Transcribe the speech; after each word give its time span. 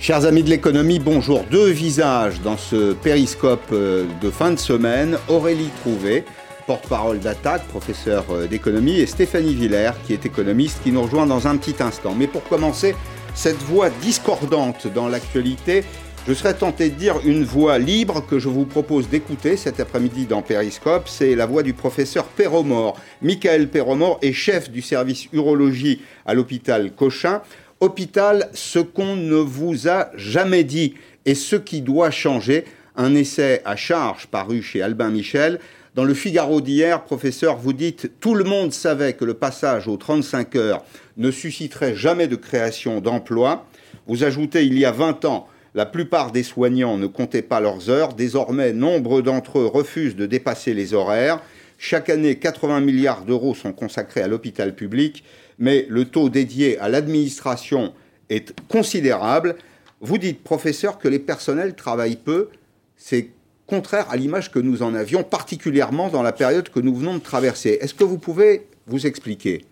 Chers 0.00 0.24
amis 0.24 0.42
de 0.42 0.48
l'économie, 0.48 0.98
bonjour. 0.98 1.44
Deux 1.50 1.68
visages 1.68 2.40
dans 2.40 2.56
ce 2.56 2.94
périscope 2.94 3.60
euh, 3.70 4.06
de 4.22 4.30
fin 4.30 4.50
de 4.50 4.58
semaine. 4.58 5.18
Aurélie 5.28 5.68
Trouvé, 5.82 6.24
porte-parole 6.66 7.18
d'Attaque, 7.18 7.68
professeur 7.68 8.24
euh, 8.30 8.46
d'économie, 8.46 8.98
et 8.98 9.04
Stéphanie 9.04 9.52
Villers, 9.52 9.92
qui 10.06 10.14
est 10.14 10.24
économiste, 10.24 10.82
qui 10.82 10.90
nous 10.90 11.02
rejoint 11.02 11.26
dans 11.26 11.46
un 11.46 11.58
petit 11.58 11.82
instant. 11.82 12.14
Mais 12.18 12.28
pour 12.28 12.42
commencer, 12.44 12.96
cette 13.34 13.58
voix 13.58 13.90
discordante 13.90 14.86
dans 14.86 15.06
l'actualité, 15.06 15.84
je 16.26 16.32
serais 16.32 16.54
tenté 16.54 16.88
de 16.88 16.94
dire 16.94 17.16
une 17.26 17.44
voix 17.44 17.78
libre 17.78 18.24
que 18.26 18.38
je 18.38 18.48
vous 18.48 18.64
propose 18.64 19.06
d'écouter 19.10 19.58
cet 19.58 19.80
après-midi 19.80 20.24
dans 20.24 20.40
Périscope. 20.40 21.08
C'est 21.08 21.34
la 21.34 21.44
voix 21.44 21.62
du 21.62 21.74
professeur 21.74 22.24
Perromort. 22.24 22.98
Michael 23.20 23.68
Perromort 23.68 24.18
est 24.22 24.32
chef 24.32 24.70
du 24.70 24.80
service 24.80 25.28
urologie 25.34 26.00
à 26.24 26.32
l'hôpital 26.32 26.90
Cochin. 26.92 27.42
Hôpital, 27.82 28.50
ce 28.52 28.78
qu'on 28.78 29.16
ne 29.16 29.36
vous 29.36 29.88
a 29.88 30.10
jamais 30.14 30.64
dit 30.64 30.92
et 31.24 31.34
ce 31.34 31.56
qui 31.56 31.80
doit 31.80 32.10
changer. 32.10 32.66
Un 32.94 33.14
essai 33.14 33.62
à 33.64 33.74
charge 33.74 34.26
paru 34.26 34.60
chez 34.60 34.82
Albin 34.82 35.08
Michel. 35.08 35.60
Dans 35.94 36.04
le 36.04 36.12
Figaro 36.12 36.60
d'hier, 36.60 37.02
professeur, 37.04 37.56
vous 37.56 37.72
dites 37.72 38.12
tout 38.20 38.34
le 38.34 38.44
monde 38.44 38.74
savait 38.74 39.14
que 39.14 39.24
le 39.24 39.32
passage 39.32 39.88
aux 39.88 39.96
35 39.96 40.56
heures 40.56 40.84
ne 41.16 41.30
susciterait 41.30 41.94
jamais 41.94 42.28
de 42.28 42.36
création 42.36 43.00
d'emplois. 43.00 43.64
Vous 44.06 44.24
ajoutez 44.24 44.66
il 44.66 44.78
y 44.78 44.84
a 44.84 44.92
20 44.92 45.24
ans, 45.24 45.48
la 45.74 45.86
plupart 45.86 46.32
des 46.32 46.42
soignants 46.42 46.98
ne 46.98 47.06
comptaient 47.06 47.40
pas 47.40 47.60
leurs 47.60 47.88
heures. 47.88 48.12
Désormais, 48.12 48.74
nombre 48.74 49.22
d'entre 49.22 49.58
eux 49.58 49.66
refusent 49.66 50.16
de 50.16 50.26
dépasser 50.26 50.74
les 50.74 50.92
horaires. 50.92 51.40
Chaque 51.78 52.10
année, 52.10 52.36
80 52.36 52.80
milliards 52.80 53.24
d'euros 53.24 53.54
sont 53.54 53.72
consacrés 53.72 54.20
à 54.20 54.28
l'hôpital 54.28 54.74
public 54.74 55.24
mais 55.60 55.86
le 55.88 56.06
taux 56.06 56.28
dédié 56.28 56.78
à 56.78 56.88
l'administration 56.88 57.92
est 58.30 58.58
considérable. 58.68 59.56
Vous 60.00 60.18
dites, 60.18 60.42
professeur, 60.42 60.98
que 60.98 61.06
les 61.06 61.18
personnels 61.18 61.74
travaillent 61.74 62.16
peu. 62.16 62.48
C'est 62.96 63.30
contraire 63.66 64.06
à 64.10 64.16
l'image 64.16 64.50
que 64.50 64.58
nous 64.58 64.82
en 64.82 64.94
avions, 64.94 65.22
particulièrement 65.22 66.08
dans 66.08 66.22
la 66.22 66.32
période 66.32 66.68
que 66.70 66.80
nous 66.80 66.94
venons 66.94 67.14
de 67.14 67.22
traverser. 67.22 67.78
Est-ce 67.80 67.94
que 67.94 68.04
vous 68.04 68.18
pouvez 68.18 68.66
vous 68.86 69.06
expliquer? 69.06 69.64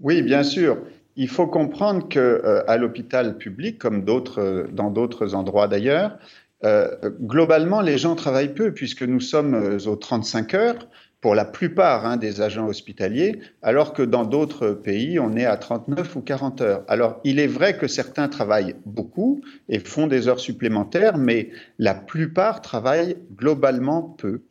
Oui, 0.00 0.22
bien 0.22 0.42
sûr. 0.42 0.78
Il 1.16 1.28
faut 1.28 1.46
comprendre 1.46 2.08
que 2.08 2.18
euh, 2.18 2.62
à 2.68 2.76
l'hôpital 2.76 3.36
public, 3.36 3.78
comme 3.78 4.04
euh, 4.08 4.66
dans 4.70 4.90
d'autres 4.90 5.34
endroits 5.34 5.68
d'ailleurs, 5.68 6.18
euh, 6.64 6.88
globalement, 7.20 7.80
les 7.80 7.98
gens 7.98 8.14
travaillent 8.14 8.54
peu 8.54 8.72
puisque 8.72 9.02
nous 9.02 9.20
sommes 9.20 9.78
aux 9.86 9.96
35 9.96 10.54
heures 10.54 10.88
pour 11.22 11.36
la 11.36 11.44
plupart 11.44 12.04
hein, 12.04 12.16
des 12.16 12.40
agents 12.40 12.66
hospitaliers, 12.66 13.38
alors 13.62 13.94
que 13.94 14.02
dans 14.02 14.24
d'autres 14.24 14.70
pays, 14.70 15.20
on 15.20 15.36
est 15.36 15.46
à 15.46 15.56
39 15.56 16.16
ou 16.16 16.20
40 16.20 16.60
heures. 16.60 16.84
Alors, 16.88 17.20
il 17.22 17.38
est 17.38 17.46
vrai 17.46 17.78
que 17.78 17.86
certains 17.86 18.28
travaillent 18.28 18.74
beaucoup 18.84 19.40
et 19.68 19.78
font 19.78 20.08
des 20.08 20.26
heures 20.26 20.40
supplémentaires, 20.40 21.16
mais 21.16 21.50
la 21.78 21.94
plupart 21.94 22.60
travaillent 22.60 23.16
globalement 23.36 24.02
peu. 24.02 24.42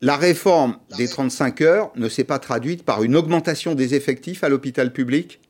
La 0.00 0.16
réforme 0.16 0.76
des 0.98 1.06
35 1.06 1.60
heures 1.60 1.92
ne 1.94 2.08
s'est 2.08 2.24
pas 2.24 2.40
traduite 2.40 2.84
par 2.84 3.04
une 3.04 3.14
augmentation 3.14 3.76
des 3.76 3.94
effectifs 3.94 4.42
à 4.42 4.48
l'hôpital 4.48 4.92
public? 4.92 5.40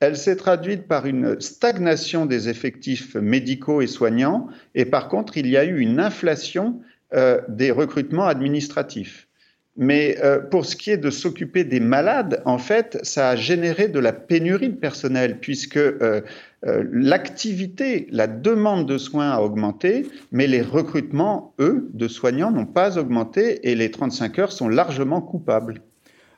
Elle 0.00 0.18
s'est 0.18 0.36
traduite 0.36 0.86
par 0.86 1.06
une 1.06 1.40
stagnation 1.40 2.26
des 2.26 2.50
effectifs 2.50 3.14
médicaux 3.14 3.80
et 3.80 3.86
soignants, 3.86 4.48
et 4.74 4.84
par 4.84 5.08
contre, 5.08 5.38
il 5.38 5.46
y 5.46 5.56
a 5.56 5.64
eu 5.64 5.78
une 5.78 6.00
inflation 6.00 6.82
euh, 7.14 7.40
des 7.48 7.70
recrutements 7.70 8.26
administratifs. 8.26 9.28
Mais 9.76 10.18
euh, 10.22 10.38
pour 10.38 10.66
ce 10.66 10.74
qui 10.76 10.90
est 10.90 10.96
de 10.96 11.10
s'occuper 11.10 11.64
des 11.64 11.80
malades, 11.80 12.42
en 12.44 12.58
fait, 12.58 12.98
ça 13.02 13.30
a 13.30 13.36
généré 13.36 13.88
de 13.88 13.98
la 13.98 14.12
pénurie 14.12 14.68
de 14.68 14.76
personnel, 14.76 15.38
puisque 15.40 15.76
euh, 15.76 16.22
l'activité, 16.62 18.06
la 18.10 18.26
demande 18.26 18.86
de 18.86 18.98
soins 18.98 19.30
a 19.30 19.40
augmenté, 19.40 20.06
mais 20.32 20.46
les 20.46 20.62
recrutements, 20.62 21.54
eux, 21.60 21.88
de 21.92 22.08
soignants 22.08 22.50
n'ont 22.50 22.66
pas 22.66 22.98
augmenté 22.98 23.68
et 23.70 23.74
les 23.74 23.90
35 23.90 24.38
heures 24.38 24.52
sont 24.52 24.68
largement 24.68 25.20
coupables. 25.20 25.82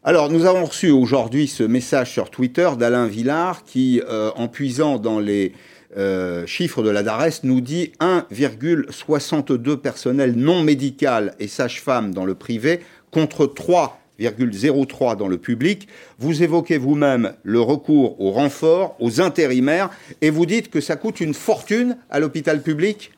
Alors, 0.03 0.31
nous 0.31 0.47
avons 0.47 0.65
reçu 0.65 0.91
aujourd'hui 0.91 1.49
ce 1.49 1.62
message 1.62 2.12
sur 2.12 2.31
Twitter 2.31 2.69
d'Alain 2.79 3.06
Villard 3.06 3.65
qui, 3.65 4.00
en 4.09 4.47
puisant 4.47 4.99
dans 4.99 5.19
les 5.19 5.53
euh, 5.97 6.47
chiffre 6.47 6.83
de 6.83 6.91
la 6.91 7.03
DARES 7.03 7.41
nous 7.43 7.61
dit 7.61 7.93
1,62 8.01 9.77
personnel 9.77 10.35
non 10.35 10.63
médical 10.63 11.35
et 11.39 11.49
sage-femme 11.49 12.13
dans 12.13 12.25
le 12.25 12.35
privé 12.35 12.81
contre 13.11 13.47
3,03 13.47 15.17
dans 15.17 15.29
le 15.29 15.39
public. 15.39 15.89
Vous 16.19 16.43
évoquez 16.43 16.79
vous-même 16.79 17.33
le 17.43 17.61
recours 17.61 18.21
aux 18.21 18.31
renforts, 18.31 18.97
aux 19.01 19.21
intérimaires, 19.21 19.91
et 20.21 20.31
vous 20.31 20.47
dites 20.47 20.71
que 20.71 20.81
ça 20.81 20.97
coûte 20.97 21.21
une 21.21 21.35
fortune 21.35 21.97
à 22.11 22.21
l'hôpital 22.21 22.63
public? 22.63 23.13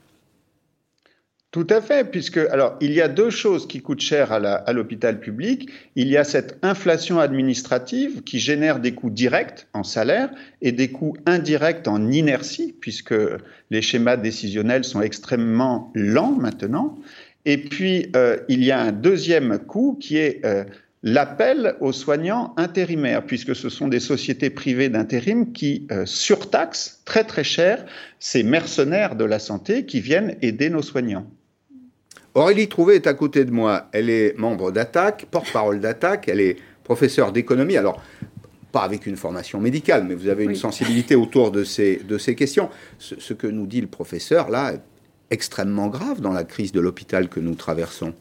Tout 1.51 1.67
à 1.71 1.81
fait, 1.81 2.11
puisque 2.11 2.37
alors 2.37 2.77
il 2.83 2.93
y 2.93 3.01
a 3.01 3.09
deux 3.09 3.31
choses 3.31 3.67
qui 3.67 3.81
coûtent 3.81 4.03
cher 4.03 4.33
à 4.33 4.73
l'hôpital 4.75 5.19
public. 5.19 5.71
Il 5.97 6.09
y 6.09 6.19
a 6.19 6.25
cette 6.25 6.59
inflation 6.61 7.21
administrative 7.21 8.23
qui 8.23 8.39
génère 8.39 8.81
des 8.81 8.93
coûts 8.93 9.09
directs 9.09 9.67
en 9.73 9.83
salaire 9.83 10.29
et 10.61 10.73
des 10.73 10.89
coûts 10.91 11.17
indirects 11.25 11.89
en 11.89 12.11
inertie, 12.11 12.77
puisque 12.79 13.15
les 13.71 13.81
schémas 13.81 14.19
décisionnels 14.19 14.85
sont 14.85 15.01
extrêmement 15.01 15.91
lents 15.95 16.33
maintenant. 16.33 16.99
Et 17.47 17.57
puis 17.57 18.13
euh, 18.15 18.37
il 18.51 18.63
y 18.63 18.71
a 18.71 18.81
un 18.81 18.93
deuxième 18.93 19.59
coût 19.59 19.97
qui 19.99 20.19
est 20.19 20.45
euh, 20.45 20.65
l'appel 21.03 21.77
aux 21.81 21.93
soignants 21.93 22.53
intérimaires, 22.59 23.25
puisque 23.25 23.57
ce 23.57 23.71
sont 23.71 23.89
des 23.89 24.01
sociétés 24.01 24.51
privées 24.51 24.91
d'intérim 24.91 25.53
qui 25.55 25.87
euh, 25.93 26.05
surtaxent 26.05 27.01
très 27.07 27.25
très 27.25 27.45
cher 27.45 27.87
ces 28.19 28.43
mercenaires 28.43 29.17
de 29.17 29.25
la 29.25 29.39
santé 29.39 29.87
qui 29.87 30.03
viennent 30.03 30.37
aider 30.43 30.69
nos 30.69 30.83
soignants. 30.83 31.27
Aurélie 32.35 32.69
Trouvé 32.69 32.97
est 32.97 33.07
à 33.07 33.15
côté 33.15 33.45
de 33.45 33.51
moi. 33.51 33.89
Elle 33.93 34.11
est 34.11 34.37
membre 34.39 34.71
d'Attaque, 34.71 35.27
porte-parole 35.31 35.81
d'Attaque. 35.81 36.29
Elle 36.29 36.41
est 36.41 36.57
professeure 36.85 37.33
d'économie. 37.33 37.77
Alors, 37.77 38.03
pas 38.73 38.83
avec 38.83 39.07
une 39.07 39.17
formation 39.17 39.61
médicale, 39.61 40.05
mais 40.05 40.15
vous 40.15 40.29
avez 40.29 40.45
une 40.45 40.55
sensibilité 40.55 41.15
autour 41.15 41.51
de 41.51 41.65
ces, 41.65 41.97
de 41.97 42.19
ces 42.19 42.35
questions. 42.35 42.69
Ce, 42.99 43.33
que 43.33 43.47
nous 43.47 43.67
dit 43.67 43.81
le 43.81 43.87
professeur, 43.87 44.51
là, 44.51 44.73
est 44.75 44.81
extrêmement 45.31 45.89
grave 45.89 46.21
dans 46.21 46.33
la 46.33 46.45
crise 46.45 46.73
de 46.73 46.81
l'hôpital 46.81 47.29
que 47.29 47.41
nous 47.41 47.55
traversons. 47.55 48.15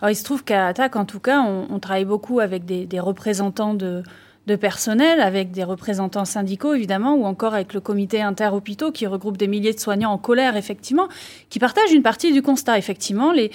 Alors, 0.00 0.10
il 0.10 0.16
se 0.16 0.24
trouve 0.24 0.44
qu'à 0.44 0.66
Attaque, 0.66 0.96
en 0.96 1.04
tout 1.04 1.20
cas, 1.20 1.40
on, 1.40 1.78
travaille 1.78 2.04
beaucoup 2.04 2.40
avec 2.40 2.64
des 2.64 3.00
représentants 3.00 3.74
de, 3.74 4.02
de 4.46 4.56
personnel, 4.56 5.20
avec 5.20 5.52
des 5.52 5.62
représentants 5.62 6.24
syndicaux 6.24 6.74
évidemment, 6.74 7.14
ou 7.14 7.24
encore 7.24 7.54
avec 7.54 7.74
le 7.74 7.80
comité 7.80 8.22
interhôpitaux 8.22 8.90
qui 8.90 9.06
regroupe 9.06 9.36
des 9.36 9.46
milliers 9.46 9.72
de 9.72 9.78
soignants 9.78 10.10
en 10.10 10.18
colère, 10.18 10.56
effectivement, 10.56 11.08
qui 11.48 11.58
partagent 11.58 11.92
une 11.92 12.02
partie 12.02 12.32
du 12.32 12.42
constat. 12.42 12.78
Effectivement, 12.78 13.32
les, 13.32 13.52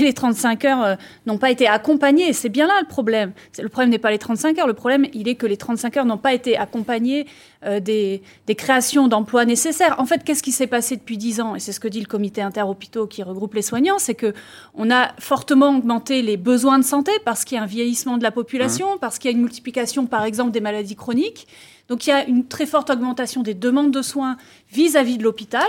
les, 0.00 0.12
35 0.12 0.64
heures 0.64 0.84
euh, 0.84 0.94
n'ont 1.26 1.38
pas 1.38 1.50
été 1.50 1.66
accompagnées, 1.66 2.32
c'est 2.32 2.48
bien 2.48 2.66
là 2.66 2.74
le 2.80 2.86
problème. 2.86 3.32
Le 3.60 3.68
problème 3.68 3.90
n'est 3.90 3.98
pas 3.98 4.10
les 4.10 4.18
35 4.18 4.58
heures, 4.58 4.66
le 4.66 4.74
problème, 4.74 5.06
il 5.12 5.28
est 5.28 5.34
que 5.34 5.46
les 5.46 5.56
35 5.56 5.96
heures 5.96 6.04
n'ont 6.04 6.18
pas 6.18 6.34
été 6.34 6.56
accompagnées 6.56 7.26
euh, 7.64 7.80
des, 7.80 8.22
des, 8.46 8.54
créations 8.54 9.08
d'emplois 9.08 9.44
nécessaires. 9.44 9.96
En 9.98 10.06
fait, 10.06 10.24
qu'est-ce 10.24 10.42
qui 10.42 10.52
s'est 10.52 10.66
passé 10.66 10.96
depuis 10.96 11.16
10 11.16 11.40
ans? 11.40 11.56
Et 11.56 11.60
c'est 11.60 11.72
ce 11.72 11.80
que 11.80 11.88
dit 11.88 12.00
le 12.00 12.06
comité 12.06 12.40
interhôpitaux 12.40 13.06
qui 13.06 13.22
regroupe 13.22 13.54
les 13.54 13.62
soignants, 13.62 13.98
c'est 13.98 14.14
que 14.14 14.32
on 14.74 14.90
a 14.90 15.12
fortement 15.18 15.76
augmenté 15.76 16.22
les 16.22 16.36
besoins 16.36 16.78
de 16.78 16.84
santé 16.84 17.12
parce 17.24 17.44
qu'il 17.44 17.56
y 17.56 17.58
a 17.58 17.64
un 17.64 17.66
vieillissement 17.66 18.16
de 18.16 18.22
la 18.22 18.30
population, 18.30 18.94
mmh. 18.94 18.98
parce 19.00 19.18
qu'il 19.18 19.30
y 19.30 19.34
a 19.34 19.36
une 19.36 19.42
multiplication, 19.42 20.06
par 20.06 20.24
exemple 20.24 20.52
des 20.52 20.60
maladies 20.60 20.96
chroniques. 20.96 21.48
Donc 21.88 22.06
il 22.06 22.10
y 22.10 22.12
a 22.12 22.24
une 22.24 22.46
très 22.46 22.66
forte 22.66 22.90
augmentation 22.90 23.42
des 23.42 23.54
demandes 23.54 23.90
de 23.90 24.02
soins 24.02 24.36
vis-à-vis 24.70 25.18
de 25.18 25.24
l'hôpital 25.24 25.66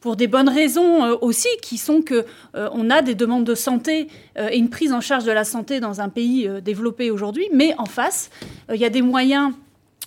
pour 0.00 0.16
des 0.16 0.26
bonnes 0.26 0.48
raisons 0.48 1.04
euh, 1.04 1.16
aussi, 1.20 1.48
qui 1.62 1.76
sont 1.76 2.02
que 2.02 2.24
euh, 2.54 2.68
on 2.72 2.90
a 2.90 3.02
des 3.02 3.14
demandes 3.14 3.44
de 3.44 3.54
santé 3.54 4.08
euh, 4.38 4.48
et 4.50 4.58
une 4.58 4.70
prise 4.70 4.92
en 4.92 5.00
charge 5.00 5.24
de 5.24 5.32
la 5.32 5.44
santé 5.44 5.80
dans 5.80 6.00
un 6.00 6.08
pays 6.08 6.48
développé 6.62 7.10
aujourd'hui, 7.10 7.48
mais 7.52 7.74
en 7.78 7.86
face, 7.86 8.30
il 8.72 8.80
y 8.80 8.84
a 8.84 8.90
des 8.90 9.02
moyens 9.02 9.52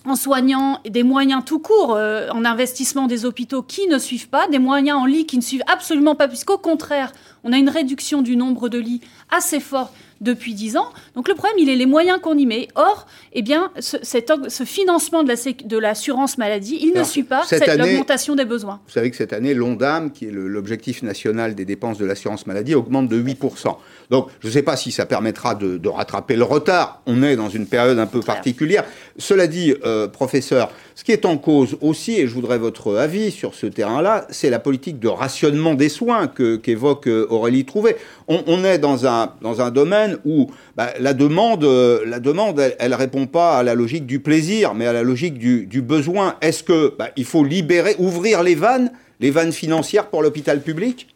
en 0.04 0.16
soignant 0.16 0.80
des 0.88 1.02
moyens 1.02 1.44
tout 1.44 1.58
court, 1.58 1.90
en 1.90 2.44
investissement 2.44 3.06
des 3.06 3.24
hôpitaux 3.24 3.62
qui 3.62 3.86
ne 3.86 3.98
suivent 3.98 4.28
pas, 4.28 4.48
des 4.48 4.58
moyens 4.58 4.98
en 4.98 5.06
lits 5.06 5.26
qui 5.26 5.36
ne 5.36 5.42
suivent 5.42 5.64
absolument 5.66 6.14
pas, 6.14 6.28
puisqu'au 6.28 6.58
contraire, 6.58 7.12
on 7.44 7.52
a 7.52 7.58
une 7.58 7.68
réduction 7.68 8.22
du 8.22 8.36
nombre 8.36 8.68
de 8.68 8.78
lits 8.78 9.00
assez 9.30 9.60
forte 9.60 9.92
depuis 10.22 10.54
10 10.54 10.76
ans. 10.76 10.88
Donc 11.14 11.28
le 11.28 11.34
problème, 11.34 11.58
il 11.58 11.68
est 11.68 11.76
les 11.76 11.86
moyens 11.86 12.20
qu'on 12.20 12.38
y 12.38 12.46
met. 12.46 12.68
Or, 12.74 13.06
eh 13.32 13.42
bien, 13.42 13.70
ce, 13.78 13.96
ce 14.02 14.64
financement 14.64 15.22
de 15.24 15.78
l'assurance 15.78 16.38
maladie, 16.38 16.78
il 16.80 16.94
ne 16.94 17.04
suit 17.04 17.24
pas 17.24 17.42
cette, 17.44 17.66
l'augmentation 17.76 18.34
des 18.34 18.44
besoins. 18.44 18.80
Vous 18.86 18.92
savez 18.92 19.10
que 19.10 19.16
cette 19.16 19.32
année, 19.32 19.52
l'ONDAM, 19.54 20.12
qui 20.12 20.26
est 20.26 20.30
l'objectif 20.30 21.02
national 21.02 21.54
des 21.54 21.64
dépenses 21.64 21.98
de 21.98 22.06
l'assurance 22.06 22.46
maladie, 22.46 22.74
augmente 22.74 23.08
de 23.08 23.20
8%. 23.20 23.76
Donc 24.10 24.28
je 24.40 24.48
ne 24.48 24.52
sais 24.52 24.62
pas 24.62 24.76
si 24.76 24.92
ça 24.92 25.06
permettra 25.06 25.54
de, 25.54 25.88
rattraper 25.88 26.36
le 26.36 26.44
retard. 26.44 27.02
On 27.06 27.22
est 27.22 27.36
dans 27.36 27.50
une 27.50 27.66
période 27.66 27.98
un 27.98 28.06
peu 28.06 28.20
particulière. 28.20 28.84
Cela 29.18 29.46
dit, 29.46 29.74
euh, 29.84 30.08
professeur, 30.08 30.70
ce 30.94 31.04
qui 31.04 31.12
est 31.12 31.24
en 31.24 31.38
cause 31.38 31.76
aussi, 31.80 32.12
et 32.12 32.26
je 32.26 32.34
voudrais 32.34 32.58
votre 32.58 32.96
avis 32.96 33.30
sur 33.30 33.54
ce 33.54 33.66
terrain-là, 33.66 34.26
c'est 34.30 34.50
la 34.50 34.58
politique 34.58 34.98
de 34.98 35.08
rationnement 35.08 35.74
des 35.74 35.88
soins 35.88 36.28
qu'évoque 36.28 37.08
euh, 37.08 37.26
Aurélie 37.30 37.64
Trouvé. 37.64 37.96
On, 38.28 38.64
est 38.64 38.78
dans 38.78 39.06
un, 39.06 39.70
domaine 39.70 40.18
où 40.24 40.50
bah, 40.76 40.90
la 41.00 41.12
demande, 41.12 41.64
la 41.64 42.20
demande 42.20 42.60
elle 42.78 42.90
ne 42.90 42.96
répond 42.96 43.26
pas 43.26 43.58
à 43.58 43.62
la 43.62 43.74
logique 43.74 44.06
du 44.06 44.20
plaisir, 44.20 44.74
mais 44.74 44.86
à 44.86 44.92
la 44.92 45.02
logique 45.02 45.38
du, 45.38 45.82
besoin. 45.82 46.36
Est-ce 46.40 46.62
qu'il 46.62 46.96
bah, 46.98 47.10
faut 47.24 47.44
libérer, 47.44 47.94
ouvrir 47.98 48.42
les 48.42 48.54
vannes, 48.54 48.90
les 49.20 49.30
vannes 49.30 49.52
financières 49.52 50.08
pour 50.08 50.22
l'hôpital 50.22 50.60
public? 50.60 51.11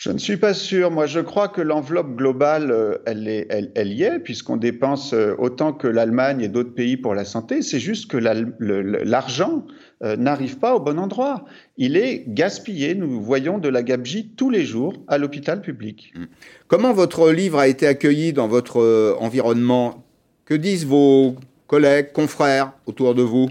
Je 0.00 0.10
ne 0.10 0.16
suis 0.16 0.38
pas 0.38 0.54
sûr. 0.54 0.90
Moi, 0.90 1.04
je 1.04 1.20
crois 1.20 1.48
que 1.48 1.60
l'enveloppe 1.60 2.16
globale, 2.16 2.70
euh, 2.70 2.96
elle, 3.04 3.28
est, 3.28 3.46
elle, 3.74 3.92
y 3.92 4.02
est, 4.02 4.18
puisqu'on 4.18 4.56
dépense 4.56 5.12
euh, 5.12 5.34
autant 5.36 5.74
que 5.74 5.86
l'Allemagne 5.86 6.40
et 6.40 6.48
d'autres 6.48 6.72
pays 6.72 6.96
pour 6.96 7.14
la 7.14 7.26
santé. 7.26 7.60
C'est 7.60 7.78
juste 7.78 8.10
que 8.10 8.16
l'argent 8.16 9.66
euh, 10.02 10.16
n'arrive 10.16 10.56
pas 10.56 10.74
au 10.74 10.80
bon 10.80 10.98
endroit. 10.98 11.44
Il 11.76 11.98
est 11.98 12.24
gaspillé. 12.26 12.94
Nous 12.94 13.20
voyons 13.20 13.58
de 13.58 13.68
la 13.68 13.82
gabegie 13.82 14.32
tous 14.34 14.48
les 14.48 14.64
jours 14.64 14.94
à 15.06 15.18
l'hôpital 15.18 15.60
public. 15.60 16.14
Mmh. 16.16 16.24
Comment 16.66 16.94
votre 16.94 17.30
livre 17.30 17.58
a 17.58 17.68
été 17.68 17.86
accueilli 17.86 18.32
dans 18.32 18.48
votre 18.48 19.18
environnement? 19.20 20.06
Que 20.46 20.54
disent 20.54 20.86
vos 20.86 21.36
collègues, 21.66 22.12
confrères 22.12 22.72
autour 22.86 23.14
de 23.14 23.22
vous? 23.22 23.50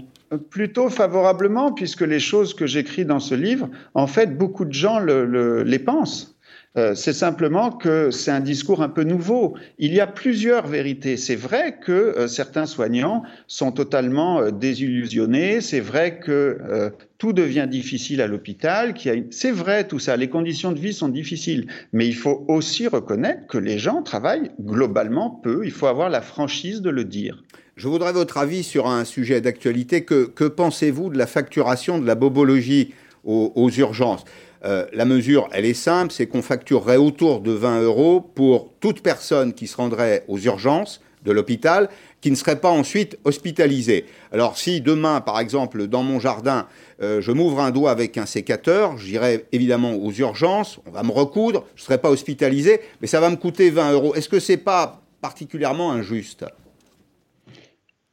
Plutôt 0.50 0.88
favorablement, 0.88 1.72
puisque 1.72 2.02
les 2.02 2.20
choses 2.20 2.54
que 2.54 2.66
j'écris 2.66 3.04
dans 3.04 3.20
ce 3.20 3.36
livre, 3.36 3.68
en 3.94 4.08
fait, 4.08 4.36
beaucoup 4.36 4.64
de 4.64 4.72
gens 4.72 4.98
les 4.98 5.78
pensent. 5.78 6.36
Euh, 6.76 6.94
c'est 6.94 7.12
simplement 7.12 7.72
que 7.72 8.12
c'est 8.12 8.30
un 8.30 8.38
discours 8.38 8.80
un 8.80 8.88
peu 8.88 9.02
nouveau. 9.02 9.56
Il 9.78 9.92
y 9.92 9.98
a 9.98 10.06
plusieurs 10.06 10.68
vérités. 10.68 11.16
C'est 11.16 11.34
vrai 11.34 11.78
que 11.84 11.90
euh, 11.90 12.28
certains 12.28 12.66
soignants 12.66 13.24
sont 13.48 13.72
totalement 13.72 14.40
euh, 14.40 14.50
désillusionnés. 14.52 15.60
C'est 15.62 15.80
vrai 15.80 16.20
que 16.20 16.92
tout 17.18 17.32
devient 17.32 17.66
difficile 17.68 18.22
à 18.22 18.28
l'hôpital. 18.28 18.94
C'est 19.30 19.50
vrai 19.50 19.86
tout 19.86 19.98
ça. 19.98 20.16
Les 20.16 20.28
conditions 20.28 20.70
de 20.70 20.78
vie 20.78 20.92
sont 20.92 21.08
difficiles. 21.08 21.66
Mais 21.92 22.06
il 22.06 22.14
faut 22.14 22.44
aussi 22.46 22.86
reconnaître 22.86 23.48
que 23.48 23.58
les 23.58 23.78
gens 23.78 24.02
travaillent 24.02 24.52
globalement 24.60 25.30
peu. 25.30 25.62
Il 25.64 25.72
faut 25.72 25.86
avoir 25.86 26.08
la 26.08 26.20
franchise 26.22 26.82
de 26.82 26.90
le 26.90 27.04
dire. 27.04 27.42
Je 27.76 27.88
voudrais 27.88 28.12
votre 28.12 28.38
avis 28.38 28.62
sur 28.62 28.86
un 28.86 29.04
sujet 29.04 29.40
d'actualité. 29.40 30.04
Que, 30.04 30.48
pensez-vous 30.48 31.10
de 31.10 31.18
la 31.18 31.26
facturation 31.26 31.98
de 31.98 32.06
la 32.06 32.14
bobologie 32.14 32.94
aux 33.24 33.70
urgences? 33.70 34.24
Euh, 34.64 34.86
la 34.92 35.04
mesure, 35.04 35.48
elle 35.52 35.64
est 35.64 35.74
simple, 35.74 36.12
c'est 36.12 36.26
qu'on 36.26 36.42
facturerait 36.42 36.96
autour 36.96 37.40
de 37.40 37.52
20 37.52 37.82
euros 37.82 38.20
pour 38.20 38.72
toute 38.80 39.02
personne 39.02 39.54
qui 39.54 39.66
se 39.66 39.76
rendrait 39.76 40.24
aux 40.28 40.38
urgences 40.38 41.00
de 41.24 41.32
l'hôpital, 41.32 41.88
qui 42.20 42.30
ne 42.30 42.36
serait 42.36 42.60
pas 42.60 42.70
ensuite 42.70 43.18
hospitalisée. 43.24 44.06
Alors 44.32 44.58
si 44.58 44.80
demain, 44.80 45.20
par 45.20 45.40
exemple, 45.40 45.86
dans 45.86 46.02
mon 46.02 46.18
jardin, 46.18 46.66
euh, 47.02 47.20
je 47.20 47.32
m'ouvre 47.32 47.60
un 47.60 47.70
doigt 47.70 47.90
avec 47.90 48.18
un 48.18 48.26
sécateur, 48.26 48.98
j'irai 48.98 49.46
évidemment 49.52 49.94
aux 49.94 50.12
urgences, 50.12 50.80
on 50.86 50.90
va 50.90 51.02
me 51.02 51.12
recoudre, 51.12 51.66
je 51.76 51.82
ne 51.82 51.84
serai 51.86 51.98
pas 51.98 52.10
hospitalisé, 52.10 52.80
mais 53.00 53.06
ça 53.06 53.20
va 53.20 53.30
me 53.30 53.36
coûter 53.36 53.70
20 53.70 53.92
euros. 53.92 54.14
Est-ce 54.14 54.28
que 54.28 54.40
ce 54.40 54.52
n'est 54.52 54.58
pas 54.58 55.02
particulièrement 55.20 55.92
injuste? 55.92 56.44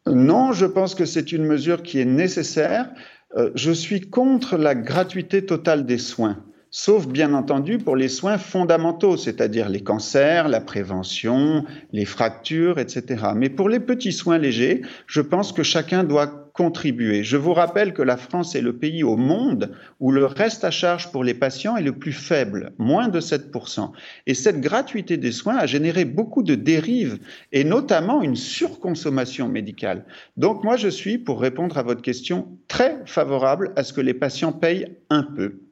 Non, 0.06 0.54
je 0.54 0.66
pense 0.66 0.96
que 0.96 1.06
c'est 1.06 1.32
une 1.34 1.44
mesure 1.44 1.84
qui 1.84 2.00
est 2.00 2.06
nécessaire. 2.06 2.90
Euh, 3.36 3.52
je 3.56 3.72
suis 3.72 4.10
contre 4.10 4.58
la 4.58 4.74
gratuité 4.74 5.46
totale 5.46 5.86
des 5.86 5.98
soins, 5.98 6.46
sauf 6.72 7.08
bien 7.08 7.34
entendu 7.34 7.78
pour 7.78 7.96
les 7.96 8.10
soins 8.10 8.38
fondamentaux, 8.38 9.18
c'est-à-dire 9.18 9.70
les 9.70 9.82
cancers, 9.82 10.48
la 10.48 10.62
prévention, 10.62 11.66
les 11.94 12.06
fractures, 12.06 12.80
etc. 12.80 13.32
Mais 13.36 13.50
pour 13.50 13.70
les 13.70 13.80
petits 13.80 14.12
soins 14.12 14.38
légers, 14.38 14.82
je 15.08 15.22
pense 15.22 15.52
que 15.52 15.64
chacun 15.64 16.04
doit 16.04 16.48
contribuer. 16.58 17.24
Je 17.24 17.38
vous 17.38 17.54
rappelle 17.54 17.94
que 17.94 18.02
la 18.02 18.18
France 18.18 18.56
est 18.56 18.62
le 18.62 18.78
pays 18.78 19.04
au 19.04 19.16
monde 19.16 19.76
où 20.00 20.12
le 20.12 20.26
reste 20.26 20.64
à 20.64 20.72
charge 20.72 21.12
pour 21.12 21.24
les 21.24 21.36
patients 21.36 21.78
est 21.78 21.84
le 21.84 21.92
plus 21.92 22.14
faible, 22.14 22.72
moins 22.80 23.10
de 23.10 23.22
7%. 23.22 23.92
Et 24.26 24.34
cette 24.34 24.60
gratuité 24.60 25.18
des 25.18 25.32
soins 25.32 25.58
a 25.58 25.68
généré 25.68 26.04
beaucoup 26.04 26.42
de 26.42 26.56
dérives 26.56 27.20
et 27.52 27.64
notamment 27.64 28.24
une 28.24 28.36
surconsommation 28.36 29.48
médicale. 29.48 30.06
Donc 30.36 30.64
moi, 30.64 30.78
je 30.78 30.90
suis, 30.90 31.20
pour 31.20 31.40
répondre 31.40 31.78
à 31.78 31.84
votre 31.84 32.02
question, 32.02 32.48
très 32.68 33.04
favorable 33.06 33.72
à 33.76 33.84
ce 33.84 33.94
que 33.94 34.02
les 34.02 34.16
patients 34.16 34.52
payent 34.52 34.98
un 35.12 35.24
peu. 35.24 35.67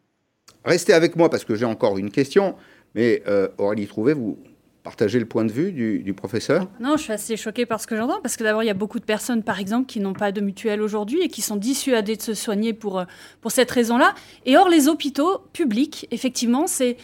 Restez 0.64 0.94
avec 0.94 1.16
moi 1.16 1.30
parce 1.30 1.46
que 1.46 1.56
j'ai 1.56 1.66
encore 1.66 1.98
une 1.98 2.12
question. 2.12 2.56
Mais 2.96 3.24
euh, 3.28 3.50
Aurélie 3.58 3.88
Trouvé, 3.88 4.14
vous, 4.14 4.38
partager 4.86 5.18
le 5.18 5.26
point 5.26 5.44
de 5.44 5.52
vue 5.52 5.72
du, 5.72 6.14
professeur? 6.14 6.70
Non, 6.80 6.96
je 6.96 7.04
suis 7.04 7.12
assez 7.12 7.36
choquée 7.36 7.66
par 7.66 7.82
ce 7.82 7.88
que 7.88 7.98
j'entends, 7.98 8.22
parce 8.22 8.38
que 8.38 8.44
d'abord, 8.44 8.62
il 8.62 8.68
y 8.68 8.70
a 8.70 8.76
beaucoup 8.76 9.00
de 9.00 9.04
personnes, 9.04 9.42
par 9.42 9.60
exemple, 9.60 9.88
qui 9.88 10.00
n'ont 10.00 10.14
pas 10.14 10.32
de 10.32 10.42
mutuelle 10.42 10.80
aujourd'hui 10.82 11.22
et 11.24 11.28
qui 11.28 11.42
sont 11.42 11.56
dissuadées 11.56 12.16
de 12.16 12.22
se 12.22 12.36
soigner 12.36 12.72
pour, 12.72 13.00
euh, 13.00 13.06
pour 13.42 13.52
cette 13.52 13.72
raison-là. 13.72 14.14
Et 14.46 14.58
or, 14.58 14.70
les 14.70 14.88
hôpitaux 14.88 15.42
publics, 15.52 16.08
effectivement, 16.12 16.68
c'est... 16.68 16.98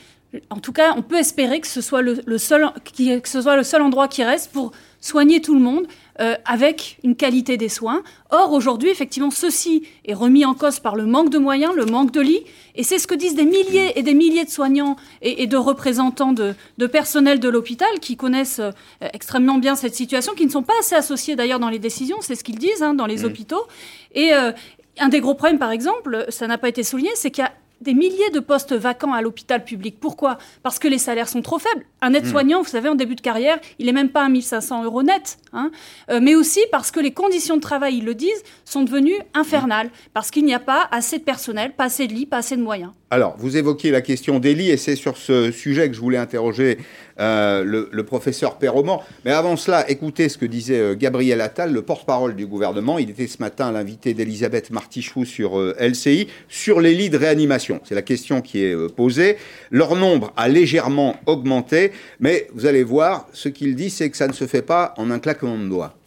En 0.50 0.60
tout 0.60 0.72
cas, 0.72 0.94
on 0.96 1.02
peut 1.02 1.18
espérer 1.18 1.60
que 1.60 1.68
ce 1.68 1.82
soit 1.82 2.02
le, 2.02 2.38
seul, 2.38 2.72
que 2.96 3.28
ce 3.28 3.42
soit 3.42 3.58
le 3.58 3.64
seul 3.64 3.82
endroit 3.82 4.08
qui 4.08 4.24
reste 4.24 4.54
pour 4.54 4.72
soigner 5.02 5.42
tout 5.42 5.56
le 5.56 5.60
monde 5.60 5.88
euh, 6.22 6.36
avec 6.46 7.00
une 7.04 7.16
qualité 7.16 7.58
des 7.58 7.70
soins. 7.70 8.04
Or, 8.30 8.54
aujourd'hui, 8.54 8.90
effectivement, 8.90 9.32
ceci 9.32 9.88
est 10.06 10.14
remis 10.14 10.46
en 10.46 10.54
cause 10.54 10.80
par 10.80 10.96
le 10.96 11.06
manque 11.06 11.32
de 11.32 11.40
moyens, 11.40 11.74
le 11.76 11.86
manque 11.86 12.12
de 12.12 12.22
lits, 12.22 12.44
et 12.76 12.84
c'est 12.84 13.00
ce 13.00 13.08
que 13.08 13.16
disent 13.16 13.34
des 13.34 13.46
milliers 13.46 13.98
et 13.98 14.04
des 14.04 14.14
milliers 14.14 14.46
de 14.46 14.50
soignants 14.50 14.98
et, 15.24 15.48
de 15.48 15.58
représentants 15.58 16.34
de, 16.34 16.54
personnel 16.88 17.40
de 17.40 17.50
l'hôpital 17.50 18.00
qui 18.00 18.18
connaissent 18.18 18.60
euh, 18.60 18.72
extrêmement 19.14 19.58
bien 19.58 19.76
cette 19.76 19.96
situation, 19.96 20.34
qui 20.34 20.46
ne 20.46 20.52
sont 20.52 20.62
pas 20.62 20.74
assez 20.80 20.94
associés 20.94 21.36
d'ailleurs 21.36 21.60
dans 21.60 21.70
les 21.70 21.80
décisions, 21.80 22.18
c'est 22.22 22.36
ce 22.36 22.44
qu'ils 22.44 22.60
disent 22.60 22.84
hein, 22.84 22.94
dans 22.94 23.08
les 23.08 23.26
hôpitaux. 23.26 23.66
Et 24.14 24.34
euh, 24.34 24.52
un 25.00 25.10
des 25.10 25.22
gros 25.22 25.34
problèmes, 25.34 25.60
par 25.60 25.72
exemple, 25.72 26.26
ça 26.30 26.46
n'a 26.46 26.60
pas 26.60 26.70
été 26.70 26.84
souligné, 26.84 27.10
c'est 27.16 27.32
qu'il 27.32 27.44
y 27.44 27.48
a 27.48 27.52
des 27.82 27.94
milliers 27.94 28.30
de 28.32 28.40
postes 28.40 28.74
vacants 28.74 29.14
à 29.14 29.22
l'hôpital 29.22 29.64
public. 29.64 29.98
Pourquoi? 30.00 30.38
Parce 30.64 30.80
que 30.80 30.88
les 30.88 30.98
salaires 30.98 31.28
sont 31.28 31.42
trop 31.42 31.60
faibles. 31.60 31.86
Un 32.02 32.14
aide-soignant, 32.14 32.60
hmm. 32.60 32.64
vous 32.64 32.70
savez, 32.70 32.90
en 32.90 32.96
début 32.96 33.16
de 33.16 33.22
carrière, 33.22 33.60
il 33.80 33.88
n'est 33.88 33.92
même 33.92 34.10
pas 34.10 34.24
à 34.24 34.30
1500 34.30 34.84
euros 34.84 35.04
net. 35.04 35.38
Hein. 35.54 35.72
Euh, 36.10 36.20
mais 36.22 36.36
aussi 36.36 36.62
parce 36.72 36.92
que 36.92 37.00
les 37.00 37.12
conditions 37.12 37.58
de 37.58 37.62
travail, 37.62 37.98
ils 37.98 38.06
le 38.06 38.16
disent, 38.16 38.44
sont 38.66 38.84
devenues 38.84 39.20
infernales. 39.34 39.90
Parce 40.14 40.32
qu'il 40.32 40.46
n'y 40.46 40.54
a 40.54 40.60
pas 40.60 40.88
assez 40.92 41.18
de 41.18 41.24
personnel, 41.24 41.74
pas 41.74 41.86
assez 41.86 42.08
de 42.08 42.14
lits, 42.14 42.26
pas 42.26 42.38
assez 42.38 42.56
de 42.56 42.62
moyens. 42.62 42.92
Alors, 43.14 43.36
vous 43.38 43.58
évoquiez 43.58 43.92
la 43.92 44.00
question 44.00 44.40
des 44.40 44.56
lits, 44.56 44.70
et 44.70 44.78
c'est 44.78 44.96
sur 44.96 45.18
ce 45.18 45.52
sujet 45.52 45.90
que 45.90 45.96
je 45.96 46.00
voulais 46.00 46.18
interroger 46.18 46.78
euh, 47.20 47.62
le, 47.66 48.04
professeur 48.06 48.58
Perroman. 48.58 49.02
Mais 49.26 49.32
avant 49.32 49.58
cela, 49.58 49.90
écoutez 49.92 50.30
ce 50.30 50.38
que 50.38 50.46
disait 50.46 50.80
euh, 50.80 50.96
Gabriel 50.96 51.42
Attal, 51.42 51.74
le 51.74 51.82
porte-parole 51.82 52.38
du 52.38 52.48
gouvernement. 52.48 53.00
Il 53.00 53.10
était 53.10 53.28
ce 53.28 53.40
matin 53.42 53.70
l'invité 53.74 54.14
d'Elisabeth 54.14 54.72
Martichoux 54.72 55.26
sur 55.26 55.60
euh, 55.60 55.76
LCI, 55.78 56.28
sur 56.48 56.80
les 56.80 56.94
lits 56.94 57.10
de 57.10 57.18
réanimation. 57.18 57.82
C'est 57.84 57.96
la 57.96 58.02
question 58.02 58.40
qui 58.40 58.64
est 58.64 58.96
posée. 58.96 59.36
Leur 59.72 59.98
nombre 59.98 60.32
a 60.38 60.48
légèrement 60.48 61.18
augmenté, 61.26 61.92
mais 62.22 62.48
vous 62.54 62.66
allez 62.66 62.84
voir, 62.84 63.28
ce 63.34 63.50
qu'il 63.50 63.76
dit, 63.76 63.90
c'est 63.90 64.10
que 64.10 64.16
ça 64.16 64.30
ne 64.30 64.34
se 64.34 64.48
fait 64.48 64.62
pas 64.62 64.94
en 64.96 65.12
un 65.12 65.20
claquement 65.20 65.58
de 65.58 65.68
doigts. 65.68 65.98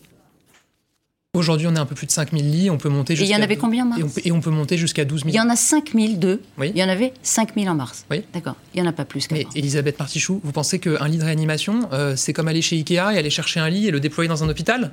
Aujourd'hui, 1.35 1.67
on 1.67 1.75
est 1.75 1.81
un 1.81 1.85
peu 1.85 1.97
plus 1.97 2.07
de 2.07 2.12
5000 2.12 2.50
lits. 2.50 2.71
On 2.71 2.79
peut 2.79 2.88
monter 2.88 3.17
jusqu'à. 3.17 3.35
il 3.35 3.37
y 3.37 3.41
en 3.41 3.43
avait 3.43 3.57
combien 3.57 3.85
en 3.85 3.88
mars 3.88 4.00
et 4.25 4.31
on, 4.31 4.41
peut, 4.41 4.50
monter 4.50 4.79
jusqu'à 4.79 5.05
12 5.05 5.25
000. 5.25 5.31
Il 5.31 5.37
y 5.37 5.41
en 5.41 5.50
a 5.50 5.57
5002. 5.57 6.41
Oui. 6.59 6.71
Il 6.73 6.81
y 6.81 6.85
en 6.85 6.88
avait 6.88 7.12
5000 7.23 7.69
en 7.69 7.75
mars. 7.75 8.07
Oui. 8.11 8.23
D'accord. 8.33 8.55
Il 8.73 8.81
n'y 8.81 8.87
en 8.87 8.91
a 8.91 8.93
pas 8.95 9.05
plus 9.05 9.29
Mais 9.33 9.45
Elisabeth 9.57 9.97
Partichou, 9.97 10.41
vous 10.45 10.53
pensez 10.53 10.79
qu'un 10.79 11.09
lit 11.09 11.19
de 11.19 11.25
réanimation, 11.25 11.88
euh, 11.93 12.14
c'est 12.14 12.33
comme 12.33 12.47
aller 12.47 12.62
chez 12.62 12.76
Ikea 12.76 13.12
et 13.14 13.19
aller 13.19 13.31
chercher 13.31 13.59
un 13.59 13.69
lit 13.69 13.88
et 13.88 13.91
le 13.91 13.99
déployer 13.99 14.29
dans 14.29 14.45
un 14.45 14.49
hôpital? 14.49 14.93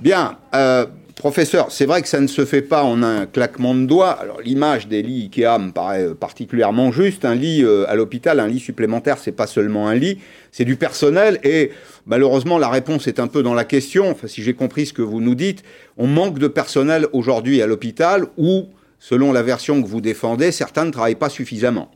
Bien. 0.00 0.38
Euh, 0.54 0.86
Professeur, 1.18 1.72
c'est 1.72 1.84
vrai 1.84 2.00
que 2.00 2.06
ça 2.06 2.20
ne 2.20 2.28
se 2.28 2.44
fait 2.44 2.62
pas 2.62 2.84
en 2.84 3.02
un 3.02 3.26
claquement 3.26 3.74
de 3.74 3.86
doigts. 3.86 4.12
Alors 4.12 4.40
l'image 4.40 4.86
des 4.86 5.02
lits 5.02 5.24
Ikea 5.24 5.58
me 5.58 5.72
paraît 5.72 6.04
euh, 6.04 6.14
particulièrement 6.14 6.92
juste. 6.92 7.24
Un 7.24 7.34
lit 7.34 7.64
euh, 7.64 7.90
à 7.90 7.96
l'hôpital, 7.96 8.38
un 8.38 8.46
lit 8.46 8.60
supplémentaire, 8.60 9.18
c'est 9.18 9.32
pas 9.32 9.48
seulement 9.48 9.88
un 9.88 9.96
lit, 9.96 10.18
c'est 10.52 10.64
du 10.64 10.76
personnel. 10.76 11.40
Et 11.42 11.72
malheureusement, 12.06 12.56
la 12.56 12.68
réponse 12.68 13.08
est 13.08 13.18
un 13.18 13.26
peu 13.26 13.42
dans 13.42 13.54
la 13.54 13.64
question. 13.64 14.12
Enfin, 14.12 14.28
si 14.28 14.44
j'ai 14.44 14.54
compris 14.54 14.86
ce 14.86 14.92
que 14.92 15.02
vous 15.02 15.20
nous 15.20 15.34
dites, 15.34 15.64
on 15.96 16.06
manque 16.06 16.38
de 16.38 16.46
personnel 16.46 17.08
aujourd'hui 17.12 17.62
à 17.62 17.66
l'hôpital 17.66 18.26
ou, 18.36 18.68
selon 19.00 19.32
la 19.32 19.42
version 19.42 19.82
que 19.82 19.88
vous 19.88 20.00
défendez, 20.00 20.52
certains 20.52 20.84
ne 20.84 20.92
travaillent 20.92 21.16
pas 21.16 21.30
suffisamment. 21.30 21.90